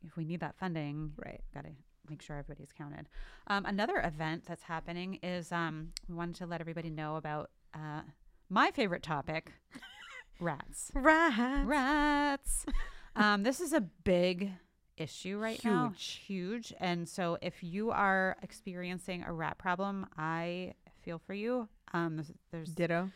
if 0.05 0.17
we 0.17 0.25
need 0.25 0.39
that 0.39 0.55
funding, 0.57 1.13
right, 1.23 1.41
got 1.53 1.65
to 1.65 1.71
make 2.09 2.21
sure 2.23 2.37
everybody's 2.37 2.71
counted. 2.73 3.07
Um, 3.47 3.65
another 3.65 4.01
event 4.03 4.45
that's 4.47 4.63
happening 4.63 5.19
is 5.21 5.51
um, 5.51 5.91
we 6.09 6.15
wanted 6.15 6.35
to 6.37 6.47
let 6.47 6.59
everybody 6.59 6.89
know 6.89 7.15
about 7.17 7.51
uh, 7.75 8.01
my 8.49 8.71
favorite 8.71 9.03
topic, 9.03 9.51
rats. 10.39 10.91
right, 10.93 11.63
Rats. 11.65 12.65
um, 13.15 13.43
this 13.43 13.59
is 13.59 13.73
a 13.73 13.81
big 13.81 14.51
issue 14.97 15.37
right 15.37 15.63
now. 15.63 15.89
Huge. 15.95 16.21
Huge. 16.25 16.73
And 16.79 17.07
so 17.07 17.37
if 17.41 17.63
you 17.63 17.91
are 17.91 18.37
experiencing 18.43 19.23
a 19.23 19.33
rat 19.33 19.57
problem, 19.57 20.05
I 20.17 20.73
feel 21.01 21.19
for 21.19 21.33
you. 21.33 21.67
Um, 21.93 22.15
there's, 22.17 22.31
there's 22.51 22.69
Ditto. 22.69 23.09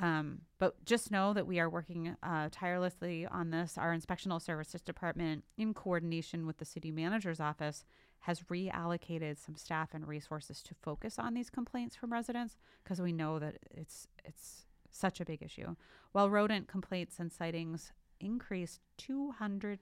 um, 0.00 0.40
but 0.58 0.84
just 0.84 1.10
know 1.10 1.32
that 1.34 1.46
we 1.46 1.60
are 1.60 1.68
working 1.68 2.16
uh, 2.22 2.48
tirelessly 2.50 3.26
on 3.26 3.50
this. 3.50 3.76
Our 3.78 3.94
inspectional 3.94 4.40
services 4.40 4.80
department, 4.80 5.44
in 5.56 5.74
coordination 5.74 6.46
with 6.46 6.58
the 6.58 6.64
city 6.64 6.90
manager's 6.90 7.40
office, 7.40 7.84
has 8.20 8.40
reallocated 8.50 9.38
some 9.38 9.54
staff 9.56 9.90
and 9.94 10.06
resources 10.06 10.62
to 10.62 10.74
focus 10.82 11.18
on 11.18 11.34
these 11.34 11.50
complaints 11.50 11.94
from 11.94 12.12
residents 12.12 12.56
because 12.82 13.00
we 13.00 13.12
know 13.12 13.38
that 13.38 13.58
it's 13.70 14.08
it's 14.24 14.64
such 14.98 15.20
a 15.20 15.24
big 15.24 15.42
issue. 15.42 15.74
While 16.12 16.30
rodent 16.30 16.68
complaints 16.68 17.18
and 17.18 17.32
sightings 17.32 17.92
increased 18.20 18.80
200% 18.98 19.78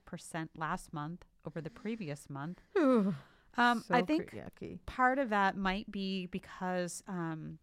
last 0.55 0.93
month 0.93 1.25
over 1.45 1.61
the 1.61 1.69
previous 1.69 2.29
month, 2.29 2.61
Ooh, 2.77 3.15
um, 3.57 3.83
I 3.89 4.01
think 4.01 4.31
yucky. 4.33 4.79
part 4.85 5.17
of 5.19 5.29
that 5.29 5.57
might 5.57 5.91
be 5.91 6.27
because 6.27 7.03
um, 7.07 7.57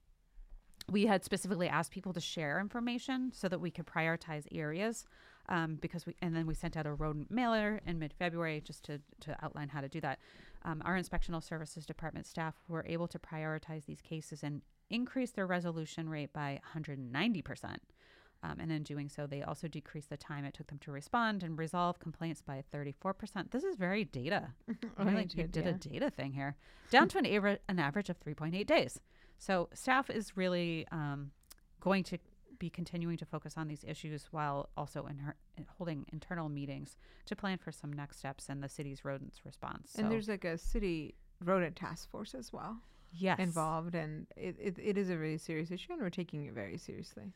we 0.90 1.06
had 1.06 1.24
specifically 1.24 1.68
asked 1.68 1.92
people 1.92 2.12
to 2.12 2.20
share 2.20 2.60
information 2.60 3.30
so 3.32 3.48
that 3.48 3.60
we 3.60 3.70
could 3.70 3.86
prioritize 3.86 4.46
areas 4.52 5.04
um, 5.48 5.76
because 5.80 6.06
we 6.06 6.14
and 6.22 6.34
then 6.34 6.46
we 6.46 6.54
sent 6.54 6.76
out 6.76 6.86
a 6.86 6.92
rodent 6.92 7.30
mailer 7.30 7.80
in 7.86 7.98
mid-february 7.98 8.62
just 8.64 8.82
to, 8.84 9.00
to 9.20 9.36
outline 9.42 9.68
how 9.68 9.80
to 9.80 9.88
do 9.88 10.00
that 10.00 10.18
um, 10.64 10.82
our 10.84 10.98
inspectional 10.98 11.42
services 11.42 11.86
department 11.86 12.26
staff 12.26 12.54
were 12.68 12.84
able 12.88 13.08
to 13.08 13.18
prioritize 13.18 13.84
these 13.84 14.00
cases 14.00 14.42
and 14.42 14.62
increase 14.90 15.30
their 15.30 15.46
resolution 15.46 16.08
rate 16.08 16.32
by 16.32 16.60
190% 16.74 17.76
um, 18.42 18.60
and 18.60 18.70
in 18.70 18.82
doing 18.82 19.08
so 19.08 19.26
they 19.26 19.42
also 19.42 19.66
decreased 19.68 20.10
the 20.10 20.16
time 20.16 20.44
it 20.44 20.54
took 20.54 20.66
them 20.66 20.78
to 20.78 20.92
respond 20.92 21.42
and 21.42 21.58
resolve 21.58 21.98
complaints 21.98 22.42
by 22.42 22.62
34% 22.72 23.50
this 23.50 23.64
is 23.64 23.76
very 23.76 24.04
data 24.04 24.48
I 24.98 25.04
like 25.04 25.34
you 25.36 25.44
did 25.44 25.64
yeah. 25.64 25.70
a 25.70 25.74
data 25.74 26.10
thing 26.10 26.32
here. 26.32 26.56
Down 26.90 27.08
to 27.08 27.18
an, 27.18 27.26
aver- 27.26 27.58
an 27.68 27.78
average 27.78 28.10
of 28.10 28.20
3.8 28.20 28.66
days. 28.66 29.00
So 29.38 29.68
staff 29.74 30.10
is 30.10 30.36
really 30.36 30.86
um, 30.92 31.30
going 31.80 32.04
to 32.04 32.18
be 32.58 32.70
continuing 32.70 33.16
to 33.18 33.24
focus 33.24 33.54
on 33.56 33.68
these 33.68 33.84
issues 33.86 34.26
while 34.30 34.68
also 34.76 35.06
in 35.06 35.18
her, 35.18 35.36
holding 35.78 36.04
internal 36.12 36.48
meetings 36.48 36.96
to 37.26 37.36
plan 37.36 37.58
for 37.58 37.72
some 37.72 37.92
next 37.92 38.18
steps 38.18 38.48
in 38.48 38.60
the 38.60 38.68
city's 38.68 39.04
rodents 39.04 39.44
response. 39.44 39.92
So 39.94 40.02
And 40.02 40.10
there's 40.12 40.28
like 40.28 40.44
a 40.44 40.56
city 40.58 41.14
rodent 41.44 41.76
task 41.76 42.10
force 42.10 42.34
as 42.34 42.52
well. 42.52 42.78
yes. 43.12 43.38
involved, 43.38 43.94
and 43.94 44.26
it, 44.36 44.56
it, 44.60 44.78
it 44.82 44.98
is 44.98 45.10
a 45.10 45.16
really 45.16 45.38
serious 45.38 45.70
issue, 45.70 45.92
and 45.92 46.00
we're 46.02 46.10
taking 46.10 46.44
it 46.46 46.52
very 46.54 46.78
seriously. 46.78 47.32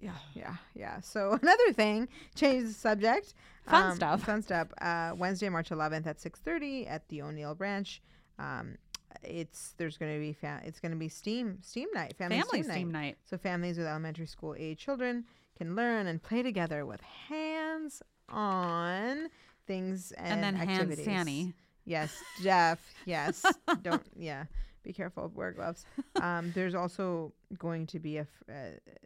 Yeah. 0.00 0.14
Yeah, 0.34 0.56
yeah. 0.74 1.00
So 1.00 1.38
another 1.42 1.72
thing, 1.72 2.08
change 2.34 2.64
the 2.68 2.72
subject. 2.74 3.34
Fun 3.68 3.94
stuff. 3.96 4.24
Fun 4.24 4.42
stuff. 4.42 4.68
Uh, 4.80 5.12
Wednesday, 5.16 5.48
March 5.48 5.70
11th 5.70 6.06
at 6.06 6.18
6:30 6.18 6.90
at 6.90 7.08
the 7.08 7.22
O'Neill 7.22 7.54
Branch. 7.54 8.02
Um, 8.38 8.76
it's 9.22 9.74
there's 9.78 9.96
going 9.96 10.12
to 10.14 10.20
be 10.20 10.32
fa- 10.32 10.60
it's 10.64 10.80
going 10.80 10.92
to 10.92 10.98
be 10.98 11.08
steam 11.08 11.58
steam 11.62 11.88
night 11.94 12.16
family, 12.16 12.36
Family 12.38 12.62
steam, 12.62 12.72
steam 12.72 12.92
night. 12.92 13.00
night. 13.00 13.16
So 13.24 13.36
families 13.38 13.78
with 13.78 13.86
elementary 13.86 14.26
school 14.26 14.54
age 14.58 14.78
children 14.78 15.24
can 15.58 15.74
learn 15.76 16.06
and 16.06 16.22
play 16.22 16.42
together 16.42 16.84
with 16.86 17.00
hands 17.28 18.02
on 18.28 19.28
things 19.66 20.12
and, 20.12 20.42
And, 20.42 20.42
then 20.42 20.54
hand. 20.68 20.96
Sanny. 20.98 21.52
Yes, 21.84 22.12
Jeff. 22.42 22.78
Yes. 23.06 23.44
Don't. 23.82 24.02
Yeah. 24.16 24.44
Be 24.84 24.92
careful. 24.92 25.30
Wear 25.34 25.52
gloves. 25.52 25.84
Um, 26.20 26.52
there's 26.54 26.74
also 26.74 27.32
going 27.58 27.86
to 27.88 27.98
be 28.00 28.18
a. 28.18 28.26
Uh, 28.48 28.54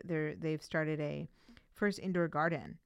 there 0.05 0.35
they've 0.35 0.62
started 0.62 1.01
a 1.01 1.29
first 1.75 1.99
indoor 1.99 2.29
garden, 2.29 2.79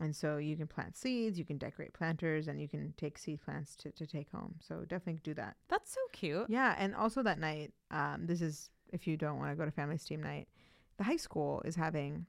and 0.00 0.14
so 0.16 0.38
you 0.38 0.56
can 0.56 0.66
plant 0.66 0.96
seeds, 0.96 1.38
you 1.38 1.44
can 1.44 1.58
decorate 1.58 1.92
planters, 1.92 2.48
and 2.48 2.60
you 2.60 2.68
can 2.68 2.94
take 2.96 3.18
seed 3.18 3.42
plants 3.42 3.76
to, 3.76 3.90
to 3.92 4.06
take 4.06 4.30
home. 4.30 4.54
So 4.60 4.80
definitely 4.88 5.20
do 5.22 5.34
that. 5.34 5.56
That's 5.68 5.92
so 5.92 6.00
cute. 6.12 6.46
Yeah, 6.48 6.74
and 6.78 6.94
also 6.94 7.22
that 7.22 7.38
night, 7.38 7.72
um, 7.90 8.26
this 8.26 8.40
is 8.40 8.70
if 8.92 9.06
you 9.06 9.16
don't 9.16 9.38
want 9.38 9.50
to 9.50 9.56
go 9.56 9.64
to 9.64 9.70
family 9.70 9.98
steam 9.98 10.22
night, 10.22 10.48
the 10.96 11.04
high 11.04 11.16
school 11.16 11.62
is 11.64 11.76
having 11.76 12.26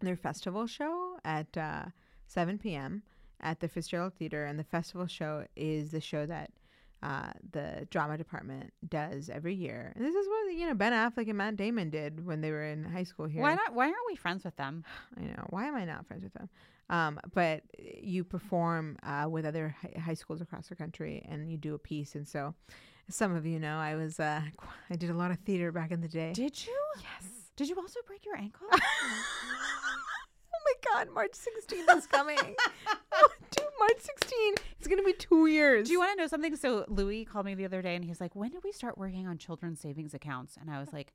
their 0.00 0.16
festival 0.16 0.66
show 0.66 1.18
at 1.24 1.56
uh, 1.56 1.84
7 2.26 2.58
p.m. 2.58 3.02
at 3.40 3.60
the 3.60 3.68
Fitzgerald 3.68 4.14
Theater, 4.14 4.44
and 4.44 4.58
the 4.58 4.64
festival 4.64 5.06
show 5.06 5.46
is 5.56 5.90
the 5.92 6.00
show 6.00 6.26
that 6.26 6.50
uh, 7.02 7.32
the 7.52 7.86
drama 7.90 8.18
department 8.18 8.72
does 8.88 9.30
every 9.30 9.54
year. 9.54 9.92
And 9.96 10.04
this 10.04 10.14
is 10.14 10.28
what 10.28 10.54
you 10.54 10.66
know 10.66 10.74
Ben 10.74 10.92
Affleck 10.92 11.28
and 11.28 11.38
Matt 11.38 11.56
Damon 11.56 11.90
did 11.90 12.26
when 12.26 12.40
they 12.40 12.50
were 12.50 12.64
in 12.64 12.84
high 12.84 13.04
school 13.04 13.26
here. 13.26 13.42
Why 13.42 13.54
not? 13.54 13.74
Why 13.74 13.86
aren't 13.86 13.96
we 14.08 14.16
friends 14.16 14.44
with 14.44 14.56
them? 14.56 14.84
I 15.16 15.22
know. 15.22 15.46
Why 15.50 15.66
am 15.66 15.76
I 15.76 15.84
not 15.84 16.06
friends 16.06 16.24
with 16.24 16.34
them? 16.34 16.48
Um, 16.90 17.20
but 17.34 17.62
you 17.78 18.24
perform 18.24 18.98
uh, 19.04 19.28
with 19.30 19.46
other 19.46 19.74
hi- 19.80 19.98
high 19.98 20.14
schools 20.14 20.40
across 20.40 20.66
the 20.68 20.74
country, 20.74 21.24
and 21.30 21.50
you 21.50 21.56
do 21.56 21.74
a 21.74 21.78
piece. 21.78 22.16
And 22.16 22.26
so, 22.26 22.52
some 23.08 23.34
of 23.34 23.46
you 23.46 23.60
know, 23.60 23.78
I 23.78 23.94
was, 23.94 24.18
uh, 24.18 24.42
I 24.90 24.96
did 24.96 25.08
a 25.08 25.14
lot 25.14 25.30
of 25.30 25.38
theater 25.38 25.70
back 25.70 25.92
in 25.92 26.00
the 26.00 26.08
day. 26.08 26.32
Did 26.32 26.66
you? 26.66 26.76
yes. 26.98 27.30
Did 27.56 27.68
you 27.68 27.76
also 27.76 28.00
break 28.06 28.24
your 28.24 28.36
ankle? 28.36 28.66
oh 28.72 28.78
my 30.64 30.72
God! 30.92 31.14
March 31.14 31.32
16th 31.32 31.96
is 31.96 32.06
coming. 32.06 32.38
oh, 33.12 33.28
dude, 33.50 33.64
March 33.78 33.98
16th. 33.98 34.62
It's 34.78 34.88
gonna 34.88 35.02
be 35.02 35.12
two 35.12 35.46
years. 35.46 35.86
Do 35.86 35.92
you 35.92 35.98
want 36.00 36.16
to 36.16 36.22
know 36.22 36.26
something? 36.26 36.56
So 36.56 36.86
Louis 36.88 37.24
called 37.24 37.46
me 37.46 37.54
the 37.54 37.66
other 37.66 37.82
day 37.82 37.94
and 37.94 38.04
he's 38.04 38.20
like, 38.20 38.34
"When 38.34 38.50
did 38.50 38.64
we 38.64 38.72
start 38.72 38.96
working 38.96 39.28
on 39.28 39.36
children's 39.36 39.78
savings 39.78 40.14
accounts?" 40.14 40.56
And 40.58 40.70
I 40.70 40.80
was 40.80 40.90
like, 40.92 41.12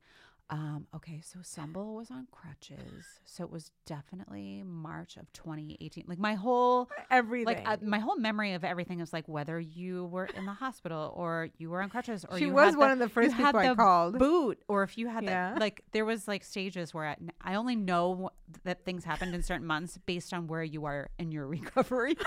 um, 0.48 0.86
"Okay, 0.94 1.20
so 1.24 1.40
Sumbul 1.40 1.96
was 1.96 2.10
on 2.10 2.28
crutches, 2.30 3.04
so 3.24 3.42
it 3.44 3.50
was 3.50 3.72
definitely 3.84 4.62
March 4.64 5.16
of 5.16 5.32
2018. 5.32 6.04
Like 6.06 6.18
my 6.20 6.34
whole 6.34 6.88
everything? 7.10 7.46
like 7.64 7.68
uh, 7.68 7.76
my 7.84 7.98
whole 7.98 8.16
memory 8.16 8.52
of 8.52 8.62
everything 8.62 9.00
is 9.00 9.12
like 9.12 9.26
whether 9.28 9.58
you 9.58 10.04
were 10.04 10.26
in 10.26 10.46
the 10.46 10.52
hospital 10.52 11.12
or 11.16 11.48
you 11.58 11.68
were 11.70 11.82
on 11.82 11.88
crutches 11.88 12.24
or 12.28 12.38
she 12.38 12.44
you 12.46 12.52
was 12.52 12.76
one 12.76 12.88
the, 12.88 12.92
of 12.92 12.98
the 13.00 13.08
first 13.08 13.36
people 13.36 13.58
I 13.58 13.74
called. 13.74 14.18
boot 14.18 14.62
or 14.68 14.84
if 14.84 14.96
you 14.96 15.08
had 15.08 15.24
Yeah. 15.24 15.54
that 15.54 15.60
like 15.60 15.82
there 15.92 16.04
was 16.04 16.28
like 16.28 16.44
stages 16.44 16.94
where 16.94 17.06
I, 17.06 17.16
I 17.40 17.54
only 17.56 17.74
know 17.74 18.30
that 18.64 18.84
things 18.84 19.04
happened 19.04 19.34
in 19.34 19.42
certain 19.42 19.66
months 19.66 19.98
based 20.06 20.32
on 20.32 20.46
where 20.46 20.62
you 20.62 20.84
are 20.84 21.10
in 21.18 21.32
your 21.32 21.46
recovery. 21.56 22.16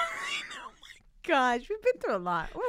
Gosh, 1.29 1.61
we've 1.69 1.81
been 1.81 2.01
through 2.01 2.15
a 2.15 2.17
lot. 2.17 2.49
Woo. 2.55 2.61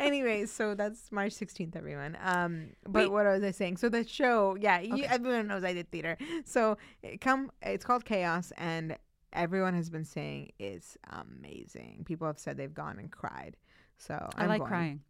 Anyways, 0.00 0.50
so 0.50 0.74
that's 0.74 1.12
March 1.12 1.32
16th, 1.34 1.76
everyone. 1.76 2.16
Um, 2.22 2.70
but 2.84 3.04
Wait. 3.04 3.10
what 3.12 3.26
was 3.26 3.42
I 3.42 3.50
saying? 3.50 3.76
So 3.76 3.88
the 3.88 4.06
show, 4.06 4.56
yeah, 4.58 4.80
you, 4.80 5.04
everyone 5.04 5.46
knows 5.46 5.62
I 5.62 5.74
did 5.74 5.90
theater. 5.90 6.16
So 6.44 6.78
it 7.02 7.20
come, 7.20 7.50
it's 7.62 7.84
called 7.84 8.04
Chaos, 8.04 8.52
and 8.56 8.96
everyone 9.32 9.74
has 9.74 9.90
been 9.90 10.04
saying 10.06 10.52
it's 10.58 10.96
amazing. 11.10 12.04
People 12.06 12.26
have 12.26 12.38
said 12.38 12.56
they've 12.56 12.72
gone 12.72 12.98
and 12.98 13.10
cried. 13.12 13.56
So 13.98 14.14
I 14.36 14.42
I'm 14.44 14.48
like 14.48 14.60
going. 14.60 14.68
crying. 14.70 15.00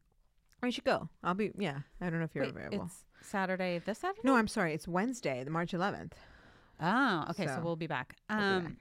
We 0.63 0.73
should 0.73 0.85
go. 0.85 1.09
I'll 1.23 1.35
be. 1.35 1.53
Yeah, 1.57 1.79
I 2.01 2.11
don't 2.11 2.19
know 2.19 2.25
if 2.25 2.35
you're 2.35 2.45
Wait, 2.45 2.57
available. 2.57 2.87
it's 2.87 3.05
Saturday. 3.29 3.79
This 3.79 3.99
Saturday? 3.99 4.23
No, 4.25 4.35
I'm 4.35 4.49
sorry. 4.49 4.75
It's 4.75 4.89
Wednesday, 4.89 5.45
the 5.45 5.51
March 5.53 5.71
11th. 5.71 6.13
Oh, 6.81 7.25
okay. 7.31 7.47
So, 7.47 7.55
So, 7.57 7.61
we'll 7.63 7.77
be 7.77 7.87
back. 7.87 8.17
We'll 8.29 8.39
be 8.39 8.45
Um, 8.45 8.65
back. 8.65 8.73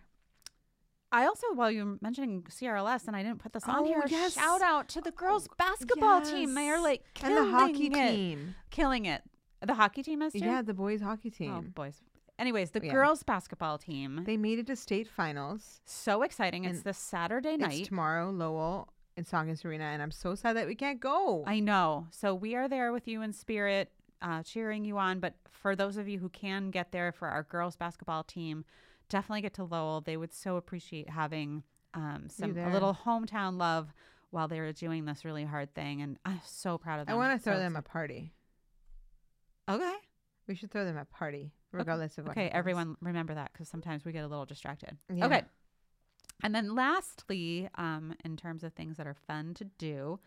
I 1.12 1.26
also, 1.26 1.48
while 1.54 1.72
you 1.72 1.86
were 1.86 1.98
mentioning 2.02 2.44
CRLS, 2.44 3.08
and 3.08 3.16
I 3.16 3.24
didn't 3.24 3.40
put 3.40 3.54
this 3.54 3.64
on 3.64 3.78
Oh, 3.80 3.84
here, 3.86 4.04
yes. 4.08 4.34
shout 4.34 4.62
out 4.62 4.90
to 4.90 5.02
the 5.02 5.12
girls 5.12 5.48
basketball 5.58 6.22
team. 6.22 6.54
They 6.54 6.70
are 6.70 6.76
Yes. 6.76 6.84
like 6.84 7.02
and 7.24 7.34
killing 7.34 7.52
the 7.52 7.58
hockey 7.58 7.86
it. 7.88 7.94
team. 8.12 8.56
killing 8.70 9.06
it. 9.06 9.24
The 9.62 9.74
hockey 9.76 10.04
team 10.04 10.22
is 10.22 10.34
too. 10.34 10.40
Yeah, 10.40 10.62
the 10.62 10.74
boys 10.74 11.02
hockey 11.02 11.30
team. 11.32 11.52
Oh, 11.54 11.62
team. 11.62 11.70
boys. 11.72 12.02
Anyways, 12.38 12.72
the 12.72 12.86
Yeah. 12.86 12.92
girls 12.92 13.24
basketball 13.24 13.78
team. 13.78 14.24
They 14.26 14.38
made 14.38 14.60
it 14.60 14.68
to 14.68 14.76
state 14.76 15.08
finals. 15.08 15.82
so 15.86 16.22
exciting! 16.24 16.66
It's 16.66 16.80
And 16.80 16.84
this 16.84 16.98
Saturday 16.98 17.58
night. 17.58 17.80
It's 17.80 17.88
tomorrow, 17.88 18.30
Lowell 18.30 18.90
in 19.16 19.24
Tsongas 19.24 19.66
Arena, 19.66 19.86
and 19.86 20.02
I'm 20.04 20.12
so 20.12 20.36
sad 20.36 20.56
that 20.58 20.68
we 20.68 20.76
can't 20.76 21.00
go. 21.00 21.44
I 21.48 21.60
know. 21.62 22.08
So 22.12 22.36
we 22.36 22.54
are 22.54 22.68
there 22.68 22.92
with 22.92 23.08
you 23.08 23.22
in 23.24 23.34
spirit, 23.34 23.92
uh, 24.22 24.44
cheering 24.44 24.86
you 24.86 24.98
on. 25.00 25.20
But 25.20 25.34
for 25.50 25.76
those 25.76 25.98
of 25.98 26.08
you 26.08 26.20
who 26.20 26.30
can 26.30 26.70
get 26.70 26.92
there 26.92 27.12
for 27.12 27.28
our 27.30 27.42
girls 27.44 27.76
basketball 27.76 28.24
team, 28.24 28.64
definitely 29.10 29.42
get 29.42 29.54
to 29.56 29.64
Lowell. 29.64 30.02
They 30.02 30.18
would 30.18 30.34
so 30.34 30.58
appreciate 30.58 31.10
having 31.10 31.64
um, 31.94 32.28
some 32.30 32.58
a 32.58 32.72
little 32.72 32.98
hometown 33.06 33.58
love 33.58 33.94
while 34.32 34.48
they 34.48 34.60
were 34.60 34.74
doing 34.74 35.06
this 35.06 35.26
really 35.26 35.46
hard 35.46 35.74
thing. 35.74 36.02
And 36.02 36.18
I'm 36.26 36.42
so 36.46 36.78
proud 36.78 37.00
of 37.00 37.08
them. 37.08 37.16
I 37.16 37.18
want 37.18 37.40
to 37.40 37.44
throw 37.44 37.56
So 37.56 37.60
them 37.60 37.76
a 37.76 37.82
party. 37.82 38.34
Okay. 39.70 39.96
We 40.48 40.56
should 40.56 40.72
throw 40.72 40.86
them 40.86 40.98
a 40.98 41.06
party, 41.06 41.52
regardless 41.72 42.18
of 42.18 42.26
what. 42.26 42.32
Okay, 42.32 42.44
happens. 42.44 42.58
everyone 42.58 42.98
remember 43.02 43.34
that 43.34 43.52
because 43.52 43.68
sometimes 43.68 44.06
we 44.06 44.14
get 44.14 44.24
a 44.24 44.28
little 44.28 44.46
distracted. 44.46 44.98
Yeah. 45.14 45.26
Okay. 45.26 45.44
And 46.44 46.54
then 46.54 46.76
lastly, 46.76 47.68
um, 47.76 48.14
in 48.24 48.38
terms 48.38 48.64
of 48.64 48.74
things 48.74 48.98
that 48.98 49.08
are 49.08 49.16
fun 49.28 49.54
to 49.56 49.66
do, 49.66 50.20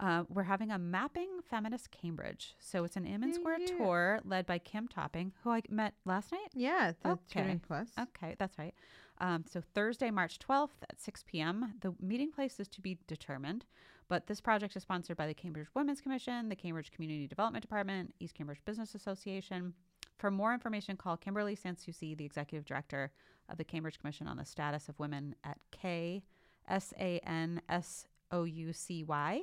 uh, 0.00 0.24
we're 0.28 0.42
having 0.42 0.70
a 0.70 0.78
Mapping 0.78 1.28
Feminist 1.48 1.90
Cambridge. 1.90 2.54
So 2.58 2.84
it's 2.84 2.96
an 2.96 3.06
Inman 3.06 3.30
Yeah, 3.30 3.34
Square 3.36 3.60
yeah. 3.60 3.66
tour 3.78 4.20
led 4.24 4.46
by 4.46 4.58
Kim 4.58 4.88
Topping, 4.88 5.32
who 5.42 5.50
I 5.50 5.62
met 5.68 5.94
last 6.04 6.32
night. 6.32 6.48
Yeah, 6.54 6.92
the 7.02 7.10
Okay. 7.10 7.60
Plus. 7.66 7.88
Okay, 7.98 8.34
that's 8.38 8.58
right. 8.58 8.74
Um, 9.18 9.44
so 9.48 9.62
Thursday, 9.74 10.10
March 10.10 10.38
12th 10.40 10.82
at 10.90 11.00
6 11.00 11.24
p.m. 11.28 11.74
The 11.80 11.94
meeting 12.00 12.32
place 12.32 12.58
is 12.58 12.66
to 12.68 12.80
be 12.80 12.98
determined, 13.06 13.64
but 14.08 14.26
this 14.26 14.40
project 14.40 14.74
is 14.74 14.82
sponsored 14.82 15.16
by 15.16 15.28
the 15.28 15.34
Cambridge 15.34 15.68
Women's 15.74 16.00
Commission, 16.00 16.48
the 16.48 16.56
Cambridge 16.56 16.90
Community 16.90 17.28
Development 17.28 17.62
Department, 17.62 18.12
East 18.18 18.34
Cambridge 18.34 18.64
Business 18.64 18.94
Association. 18.96 19.74
For 20.18 20.30
more 20.32 20.52
information, 20.52 20.96
call 20.96 21.16
Kimberly 21.16 21.54
Sansoucy, 21.56 22.16
the 22.16 22.24
executive 22.24 22.64
director 22.64 23.12
of 23.48 23.58
the 23.58 23.64
Cambridge 23.64 23.98
Commission 24.00 24.26
on 24.26 24.36
the 24.36 24.44
Status 24.44 24.88
of 24.88 24.98
Women 24.98 25.36
at 25.44 25.58
K 25.70 26.24
S 26.68 26.92
A 26.98 27.20
N 27.20 27.60
S 27.68 28.08
O 28.32 28.42
U 28.44 28.72
C 28.72 29.04
Y 29.04 29.42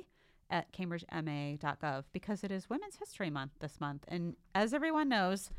at 0.52 0.70
cambridgema.gov 0.72 2.04
because 2.12 2.44
it 2.44 2.52
is 2.52 2.68
Women's 2.70 2.96
History 2.96 3.30
Month 3.30 3.52
this 3.58 3.80
month. 3.80 4.04
And 4.06 4.36
as 4.54 4.74
everyone 4.74 5.08
knows, 5.08 5.50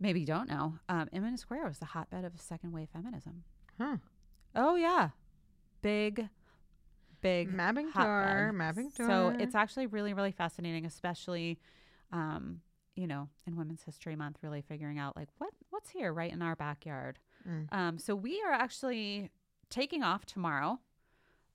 maybe 0.00 0.20
you 0.20 0.26
don't 0.26 0.50
know, 0.50 0.74
um, 0.88 1.08
Inman 1.12 1.36
Square 1.36 1.68
was 1.68 1.78
the 1.78 1.86
hotbed 1.86 2.24
of 2.24 2.38
second 2.38 2.72
wave 2.72 2.88
feminism. 2.92 3.44
Huh. 3.78 3.98
Oh, 4.54 4.74
yeah. 4.74 5.10
Big, 5.80 6.28
big 7.22 7.52
Mapping 7.52 7.90
tour. 7.92 8.52
Mapping 8.52 8.90
tour. 8.90 9.06
So 9.06 9.36
it's 9.38 9.54
actually 9.54 9.86
really, 9.86 10.12
really 10.12 10.32
fascinating, 10.32 10.84
especially, 10.84 11.58
um, 12.12 12.60
you 12.96 13.06
know, 13.06 13.28
in 13.46 13.56
Women's 13.56 13.84
History 13.84 14.16
Month, 14.16 14.38
really 14.42 14.62
figuring 14.62 14.98
out 14.98 15.16
like 15.16 15.28
what 15.38 15.50
what's 15.70 15.90
here 15.90 16.12
right 16.12 16.30
in 16.30 16.42
our 16.42 16.54
backyard. 16.54 17.18
Mm. 17.48 17.72
Um, 17.72 17.98
so 17.98 18.14
we 18.14 18.42
are 18.46 18.52
actually 18.52 19.30
taking 19.70 20.02
off 20.02 20.26
tomorrow 20.26 20.78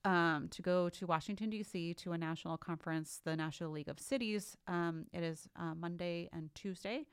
um, 0.04 0.48
to 0.50 0.62
go 0.62 0.88
to 0.90 1.06
Washington 1.06 1.50
D.C. 1.50 1.94
to 1.94 2.12
a 2.12 2.18
national 2.18 2.56
conference, 2.56 3.20
the 3.24 3.36
National 3.36 3.70
League 3.70 3.88
of 3.88 3.98
Cities. 3.98 4.56
Um, 4.66 5.06
it 5.12 5.22
is 5.22 5.48
uh, 5.56 5.74
Monday 5.74 6.28
and 6.32 6.54
Tuesday. 6.54 7.06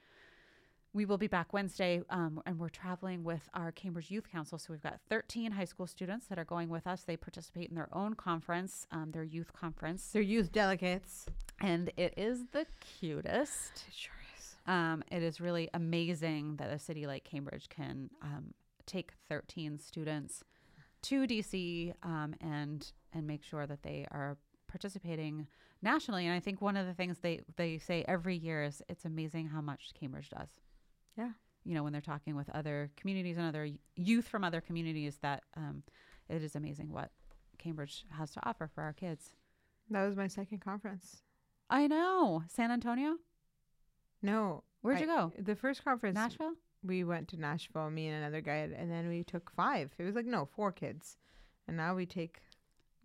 We 0.93 1.03
will 1.05 1.17
be 1.17 1.27
back 1.27 1.51
Wednesday, 1.51 2.01
um, 2.09 2.41
and 2.45 2.57
we're 2.57 2.69
traveling 2.69 3.25
with 3.25 3.49
our 3.53 3.73
Cambridge 3.73 4.09
Youth 4.09 4.31
Council. 4.31 4.57
So 4.57 4.67
we've 4.71 4.81
got 4.81 5.01
13 5.09 5.51
high 5.51 5.65
school 5.65 5.87
students 5.87 6.27
that 6.27 6.39
are 6.39 6.45
going 6.45 6.69
with 6.69 6.87
us. 6.87 7.03
They 7.03 7.17
participate 7.17 7.67
in 7.69 7.75
their 7.75 7.89
own 7.91 8.13
conference, 8.13 8.87
um, 8.91 9.11
their 9.11 9.25
youth 9.25 9.51
conference, 9.51 10.09
They're 10.13 10.21
youth 10.21 10.53
delegates. 10.53 11.25
and 11.59 11.91
it 11.97 12.13
is 12.15 12.45
the 12.53 12.65
cutest. 12.79 13.83
It 13.89 13.93
sure 13.93 14.13
is. 14.37 14.55
Um, 14.67 15.03
it 15.11 15.21
is 15.21 15.41
really 15.41 15.69
amazing 15.73 16.55
that 16.57 16.71
a 16.71 16.79
city 16.79 17.05
like 17.07 17.25
Cambridge 17.25 17.67
can 17.67 18.09
um, 18.21 18.53
take 18.85 19.11
13 19.27 19.79
students 19.79 20.45
to 21.05 21.27
DC 21.27 21.93
um, 22.03 22.35
and 22.41 22.91
and 23.13 23.27
make 23.27 23.43
sure 23.43 23.65
that 23.65 23.83
they 23.83 24.05
are 24.11 24.37
participating 24.67 25.47
nationally. 25.81 26.25
And 26.25 26.35
I 26.35 26.39
think 26.39 26.61
one 26.61 26.75
of 26.77 26.85
the 26.85 26.93
things 26.93 27.19
they 27.19 27.41
they 27.55 27.77
say 27.77 28.03
every 28.07 28.35
year 28.35 28.63
is 28.63 28.81
it's 28.89 29.05
amazing 29.05 29.47
how 29.47 29.61
much 29.61 29.93
Cambridge 29.99 30.29
does. 30.29 30.49
Yeah. 31.17 31.31
You 31.63 31.73
know, 31.73 31.83
when 31.83 31.93
they're 31.93 32.01
talking 32.01 32.35
with 32.35 32.49
other 32.49 32.91
communities 32.95 33.37
and 33.37 33.47
other 33.47 33.69
youth 33.95 34.27
from 34.27 34.43
other 34.43 34.61
communities, 34.61 35.17
that 35.21 35.43
um, 35.57 35.83
it 36.29 36.43
is 36.43 36.55
amazing 36.55 36.91
what 36.91 37.11
Cambridge 37.57 38.05
has 38.11 38.31
to 38.31 38.39
offer 38.47 38.67
for 38.67 38.83
our 38.83 38.93
kids. 38.93 39.31
That 39.89 40.05
was 40.05 40.15
my 40.15 40.27
second 40.27 40.59
conference. 40.59 41.21
I 41.69 41.87
know 41.87 42.43
San 42.47 42.71
Antonio. 42.71 43.15
No. 44.21 44.63
Where'd 44.81 44.99
you 44.99 45.07
go? 45.07 45.31
The 45.37 45.55
first 45.55 45.83
conference 45.83 46.15
Nashville. 46.15 46.53
We 46.85 47.03
went 47.03 47.27
to 47.29 47.37
Nashville, 47.37 47.89
me 47.89 48.07
and 48.07 48.17
another 48.17 48.41
guy, 48.41 48.69
and 48.75 48.91
then 48.91 49.07
we 49.07 49.23
took 49.23 49.51
five. 49.51 49.91
It 49.97 50.03
was 50.03 50.15
like 50.15 50.25
no, 50.25 50.47
four 50.55 50.71
kids, 50.71 51.17
and 51.67 51.77
now 51.77 51.95
we 51.95 52.05
take 52.05 52.41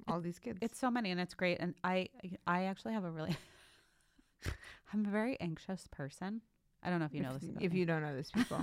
all 0.08 0.20
these 0.20 0.38
kids. 0.38 0.58
It's 0.60 0.78
so 0.78 0.90
many, 0.90 1.10
and 1.10 1.20
it's 1.20 1.34
great. 1.34 1.58
And 1.60 1.74
I, 1.84 2.08
I 2.46 2.64
actually 2.64 2.94
have 2.94 3.04
a 3.04 3.10
really, 3.10 3.36
I'm 4.92 5.04
a 5.06 5.10
very 5.10 5.38
anxious 5.40 5.86
person. 5.90 6.42
I 6.82 6.90
don't 6.90 6.98
know 6.98 7.06
if 7.06 7.14
you 7.14 7.20
know 7.20 7.32
if, 7.34 7.40
this. 7.40 7.50
If 7.60 7.72
me. 7.72 7.80
you 7.80 7.86
don't 7.86 8.02
know 8.02 8.16
these 8.16 8.30
people, 8.30 8.62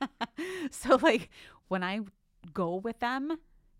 so 0.70 0.96
like 1.02 1.30
when 1.68 1.82
I 1.82 2.00
go 2.54 2.76
with 2.76 2.98
them, 3.00 3.36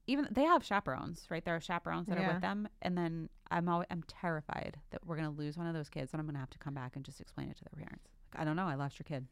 even 0.06 0.28
they 0.30 0.44
have 0.44 0.64
chaperones, 0.64 1.26
right? 1.30 1.44
There 1.44 1.56
are 1.56 1.60
chaperones 1.60 2.08
that 2.08 2.18
are 2.18 2.32
with 2.32 2.42
them, 2.42 2.68
and 2.82 2.98
then 2.98 3.28
I'm 3.50 3.68
always, 3.68 3.86
I'm 3.90 4.02
terrified 4.08 4.78
that 4.90 5.06
we're 5.06 5.16
gonna 5.16 5.30
lose 5.30 5.56
one 5.56 5.66
of 5.66 5.74
those 5.74 5.88
kids, 5.88 6.12
and 6.12 6.20
I'm 6.20 6.26
gonna 6.26 6.38
have 6.38 6.50
to 6.50 6.58
come 6.58 6.74
back 6.74 6.96
and 6.96 7.04
just 7.04 7.20
explain 7.20 7.48
it 7.48 7.56
to 7.58 7.64
their 7.64 7.84
parents. 7.84 8.08
Like, 8.32 8.42
I 8.42 8.44
don't 8.44 8.56
know, 8.56 8.66
I 8.66 8.74
lost 8.74 8.98
your 8.98 9.04
kid. 9.04 9.26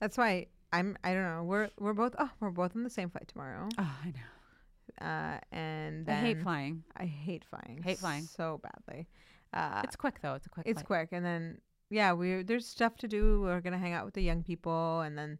That's 0.00 0.16
why 0.18 0.46
I'm. 0.72 0.96
I 1.04 1.12
don't 1.14 1.22
know. 1.24 1.44
We're 1.44 1.70
we're 1.78 1.92
both. 1.94 2.14
Oh, 2.18 2.30
we're 2.40 2.50
both 2.50 2.74
on 2.76 2.82
the 2.84 2.90
same 2.90 3.10
flight 3.10 3.28
tomorrow. 3.28 3.68
Oh, 3.78 3.96
I 4.04 4.06
know. 4.08 5.06
Uh, 5.06 5.38
and 5.52 6.08
I 6.08 6.14
hate 6.14 6.34
then- 6.34 6.42
flying. 6.42 6.84
I 6.96 7.04
hate 7.06 7.44
flying. 7.44 7.80
Hate 7.82 7.98
flying. 7.98 8.24
so 8.24 8.60
badly. 8.62 9.08
Uh, 9.52 9.82
it's 9.84 9.96
quick 9.96 10.20
though. 10.20 10.34
It's 10.34 10.46
a 10.46 10.48
quick. 10.50 10.66
it's 10.66 10.78
flight. 10.82 10.86
quick, 10.86 11.08
and 11.12 11.24
then 11.24 11.58
yeah, 11.90 12.12
we 12.12 12.42
there's 12.42 12.66
stuff 12.66 12.96
to 12.98 13.08
do. 13.08 13.40
We're 13.42 13.60
gonna 13.60 13.78
hang 13.78 13.92
out 13.92 14.04
with 14.04 14.14
the 14.14 14.22
young 14.22 14.42
people, 14.42 15.00
and 15.00 15.16
then 15.16 15.38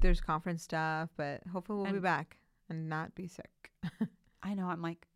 there's 0.00 0.20
conference 0.20 0.62
stuff. 0.62 1.10
But 1.16 1.42
hopefully 1.52 1.76
we'll 1.78 1.86
be 1.86 1.92
And- 1.94 2.02
back 2.02 2.38
and 2.68 2.88
not 2.88 3.14
be 3.14 3.26
sick. 3.28 3.72
I 4.42 4.54
know. 4.54 4.66
I'm 4.66 4.82
like 4.82 5.06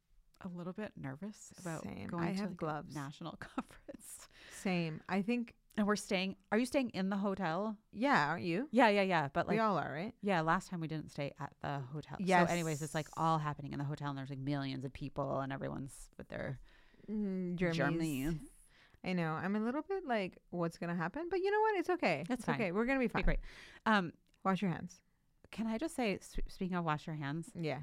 a 0.43 0.49
little 0.49 0.73
bit 0.73 0.93
nervous 0.97 1.53
about 1.61 1.83
Same. 1.83 2.07
going 2.09 2.23
I 2.25 2.33
to 2.33 2.35
have 2.35 2.41
like, 2.43 2.51
a 2.51 2.55
gloves. 2.55 2.95
national 2.95 3.33
conference. 3.41 4.29
Same. 4.63 5.01
I 5.09 5.23
think. 5.23 5.55
And 5.79 5.87
we're 5.87 5.97
staying. 5.97 6.37
Are 6.51 6.59
you 6.59 6.65
staying 6.67 6.91
in 6.91 7.11
the 7.11 7.17
hotel? 7.17 7.77
Yeah, 7.93 8.29
aren't 8.29 8.45
you? 8.45 8.67
Yeah, 8.73 8.89
yeah, 8.89 9.03
yeah. 9.03 9.29
But 9.33 9.47
like, 9.47 9.57
we 9.57 9.61
all 9.61 9.77
are, 9.77 9.93
right? 9.93 10.15
yeah, 10.23 10.41
last 10.41 10.71
time 10.71 10.81
we 10.81 10.89
didn't 10.89 11.11
stay 11.11 11.33
at 11.39 11.53
the 11.63 11.81
hotel. 11.93 12.17
Yes. 12.19 12.49
So, 12.49 12.53
anyways, 12.53 12.81
it's 12.81 12.95
like 12.95 13.09
all 13.17 13.37
happening 13.39 13.73
in 13.73 13.79
the 13.79 13.85
hotel, 13.85 14.09
and 14.09 14.17
there's 14.17 14.31
like 14.31 14.39
millions 14.39 14.85
of 14.87 14.93
people, 14.95 15.41
and 15.41 15.53
everyone's 15.53 16.09
with 16.17 16.29
their 16.29 16.59
Mm, 17.11 17.57
Germany. 17.57 18.41
I 19.05 19.13
know. 19.13 19.33
I'm 19.33 19.55
a 19.55 19.61
little 19.61 19.83
bit 19.83 20.05
like, 20.09 20.39
what's 20.51 20.79
gonna 20.79 20.97
happen? 20.97 21.27
But 21.31 21.39
you 21.41 21.51
know 21.53 21.61
what? 21.61 21.77
It's 21.77 21.91
okay. 21.91 22.25
It's 22.29 22.49
okay. 22.49 22.73
We're 22.73 22.87
gonna 22.87 22.99
be 22.99 23.07
Be 23.07 23.13
fine. 23.13 23.23
great. 23.23 23.39
Um, 23.85 24.13
Wash 24.45 24.63
your 24.63 24.71
hands. 24.71 25.01
can 25.53 25.67
I 25.69 25.79
just 25.79 25.95
say, 25.95 26.19
speaking 26.49 26.77
of 26.77 26.85
wash 26.85 27.07
your 27.07 27.17
hands, 27.17 27.51
Yeah. 27.55 27.81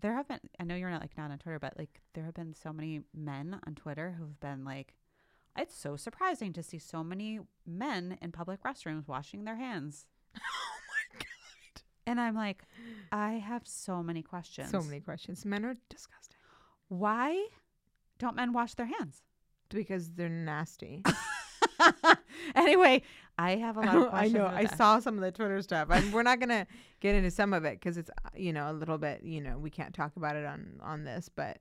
there 0.00 0.14
have 0.14 0.26
been. 0.26 0.40
I 0.58 0.64
know 0.64 0.74
you're 0.74 0.90
not 0.90 1.00
like 1.02 1.16
not 1.16 1.30
on 1.30 1.38
Twitter, 1.38 1.58
but 1.60 1.78
like 1.78 2.00
there 2.14 2.24
have 2.24 2.34
been 2.34 2.54
so 2.54 2.72
many 2.72 3.02
men 3.14 3.60
on 3.66 3.74
Twitter 3.76 4.16
who've 4.18 4.40
been 4.40 4.64
like, 4.64 4.94
it's 5.56 5.76
so 5.76 5.96
surprising 5.96 6.52
to 6.52 6.62
see 6.62 6.78
so 6.78 7.04
many 7.04 7.40
men 7.66 8.18
in 8.20 8.32
public 8.32 8.62
restrooms 8.62 9.08
washing 9.08 9.44
their 9.44 9.56
hands. 9.56 10.06
Oh 10.40 10.40
my 10.88 11.18
god. 11.18 11.82
And 12.06 12.20
I'm 12.20 12.34
like, 12.34 12.64
I 13.12 13.34
have 13.34 13.62
so 13.66 14.02
many 14.02 14.22
questions. 14.22 14.70
So 14.70 14.82
many 14.82 15.00
questions. 15.00 15.44
Men 15.44 15.64
are 15.64 15.76
disgusting 15.88 16.38
Why 16.88 17.46
don't 18.18 18.36
men 18.36 18.52
wash 18.52 18.74
their 18.74 18.86
hands? 18.86 19.22
because 19.70 20.10
they're 20.10 20.28
nasty. 20.28 21.02
anyway, 22.54 23.02
I 23.38 23.56
have 23.56 23.76
a 23.76 23.80
lot 23.80 23.96
of 23.96 24.10
questions. 24.10 24.34
I 24.34 24.38
know. 24.38 24.46
I 24.46 24.66
saw 24.66 24.98
some 24.98 25.16
of 25.16 25.22
the 25.22 25.32
Twitter 25.32 25.60
stuff, 25.62 25.88
and 25.90 26.12
we're 26.12 26.22
not 26.22 26.40
gonna 26.40 26.66
get 27.00 27.14
into 27.14 27.30
some 27.30 27.52
of 27.52 27.64
it 27.64 27.80
because 27.80 27.96
it's 27.96 28.10
uh, 28.10 28.28
you 28.36 28.52
know 28.52 28.70
a 28.70 28.72
little 28.72 28.98
bit 28.98 29.22
you 29.22 29.40
know 29.40 29.58
we 29.58 29.70
can't 29.70 29.94
talk 29.94 30.16
about 30.16 30.36
it 30.36 30.44
on 30.44 30.78
on 30.82 31.04
this, 31.04 31.28
but 31.34 31.58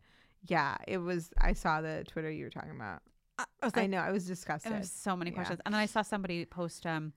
yeah, 0.47 0.75
it 0.87 0.97
was. 0.97 1.31
I 1.39 1.53
saw 1.53 1.81
the 1.81 2.03
Twitter 2.07 2.29
you 2.29 2.45
were 2.45 2.49
talking 2.49 2.75
about. 2.75 3.01
I 3.61 3.65
was 3.65 3.73
I 3.75 3.81
like, 3.81 3.89
know. 3.89 3.99
I 3.99 4.11
was 4.11 4.25
disgusted. 4.25 4.71
There 4.71 4.79
was 4.79 4.91
so 4.91 5.15
many 5.15 5.31
Yeah. 5.31 5.35
questions. 5.35 5.59
And 5.65 5.73
then 5.73 5.79
I 5.81 5.85
saw 5.85 6.01
somebody 6.01 6.45
post 6.45 6.85
um 6.85 7.13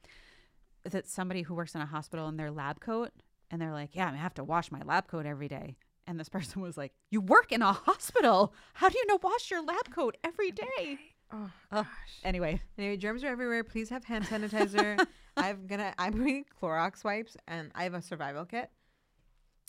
that 0.84 1.06
somebody 1.08 1.42
who 1.42 1.54
works 1.54 1.74
in 1.74 1.80
a 1.80 1.86
hospital 1.86 2.28
in 2.28 2.36
their 2.36 2.50
lab 2.50 2.80
coat 2.80 3.10
and 3.50 3.60
they're 3.60 3.72
like, 3.72 3.94
Yeah, 3.94 4.10
I 4.10 4.16
have 4.16 4.34
to 4.34 4.44
wash 4.44 4.70
my 4.70 4.80
lab 4.82 5.08
coat 5.08 5.26
every 5.26 5.48
day. 5.48 5.76
And 6.06 6.18
this 6.20 6.28
person 6.36 6.62
was 6.62 6.76
like, 6.76 6.92
You 7.10 7.20
work 7.20 7.50
in 7.52 7.62
a 7.62 7.72
hospital. 7.72 8.54
How 8.74 8.88
do 8.88 8.96
you 8.98 9.06
know 9.06 9.18
wash 9.22 9.50
your 9.50 9.62
lab 9.62 9.90
coat 9.90 10.16
every 10.24 10.50
day? 10.52 10.98
oh 11.32 11.50
gosh. 11.72 11.86
Anyway, 12.22 12.60
Anyway, 12.78 12.96
germs 12.96 13.24
are 13.24 13.28
everywhere. 13.28 13.64
Please 13.64 13.88
have 13.90 14.04
hand 14.04 14.24
sanitizer. 14.26 15.04
I'm 15.36 15.66
gonna. 15.66 15.92
I'm 15.98 16.12
bringing 16.12 16.44
Clorox 16.62 17.02
wipes, 17.04 17.36
and 17.48 17.70
I 17.74 17.82
have 17.82 17.92
a 17.94 18.00
survival 18.00 18.44
kit 18.46 18.70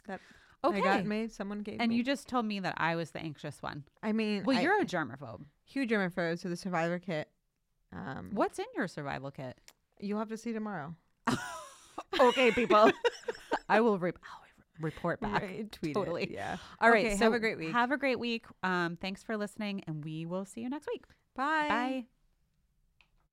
that 0.08 0.22
okay. 0.64 0.78
I 0.78 0.82
got 0.82 1.06
made. 1.06 1.32
Someone 1.34 1.60
gave 1.62 1.82
and 1.82 1.90
me. 1.90 1.96
you 1.98 2.04
just 2.04 2.28
told 2.28 2.46
me 2.46 2.60
that 2.62 2.76
I 2.78 2.96
was 2.96 3.12
the 3.12 3.20
anxious 3.20 3.62
one. 3.62 3.84
I 4.04 4.14
mean, 4.14 4.44
Well, 4.46 4.58
I- 4.58 4.62
you're 4.62 4.80
a 4.82 4.86
germaphobe. 4.86 5.44
Huge 5.68 5.90
germaphobe, 5.90 6.40
so 6.40 6.50
the 6.50 6.56
survivor 6.56 7.00
kit. 7.00 7.30
Um, 7.94 8.32
What's 8.34 8.60
in 8.60 8.66
your 8.76 8.88
survival 8.88 9.32
kit? 9.32 9.58
you'll 10.00 10.20
have 10.20 10.30
to 10.30 10.38
see 10.38 10.54
tomorrow. 10.54 10.94
okay, 12.20 12.52
people. 12.52 12.92
I 13.70 13.82
will 13.82 13.98
re- 13.98 14.12
I'll 14.12 14.48
report 14.80 15.20
back. 15.20 15.42
Right, 15.42 15.72
tweet 15.72 15.92
it, 15.92 15.94
Totally. 15.94 16.32
Yeah. 16.32 16.58
All 16.80 16.90
right. 16.90 17.06
Okay, 17.06 17.18
so 17.18 17.26
have 17.26 17.34
a 17.34 17.40
great 17.40 17.58
week. 17.58 17.72
Have 17.72 17.92
a 17.92 17.98
great 17.98 18.20
week. 18.20 18.46
Um, 18.64 18.98
thanks 19.02 19.24
for 19.24 19.38
listening, 19.38 19.84
and 19.88 20.04
we 20.04 20.26
will 20.26 20.46
see 20.46 20.62
you 20.62 20.70
next 20.70 20.88
week. 20.88 21.04
Bye. 21.36 21.68
Bye. 21.70 22.06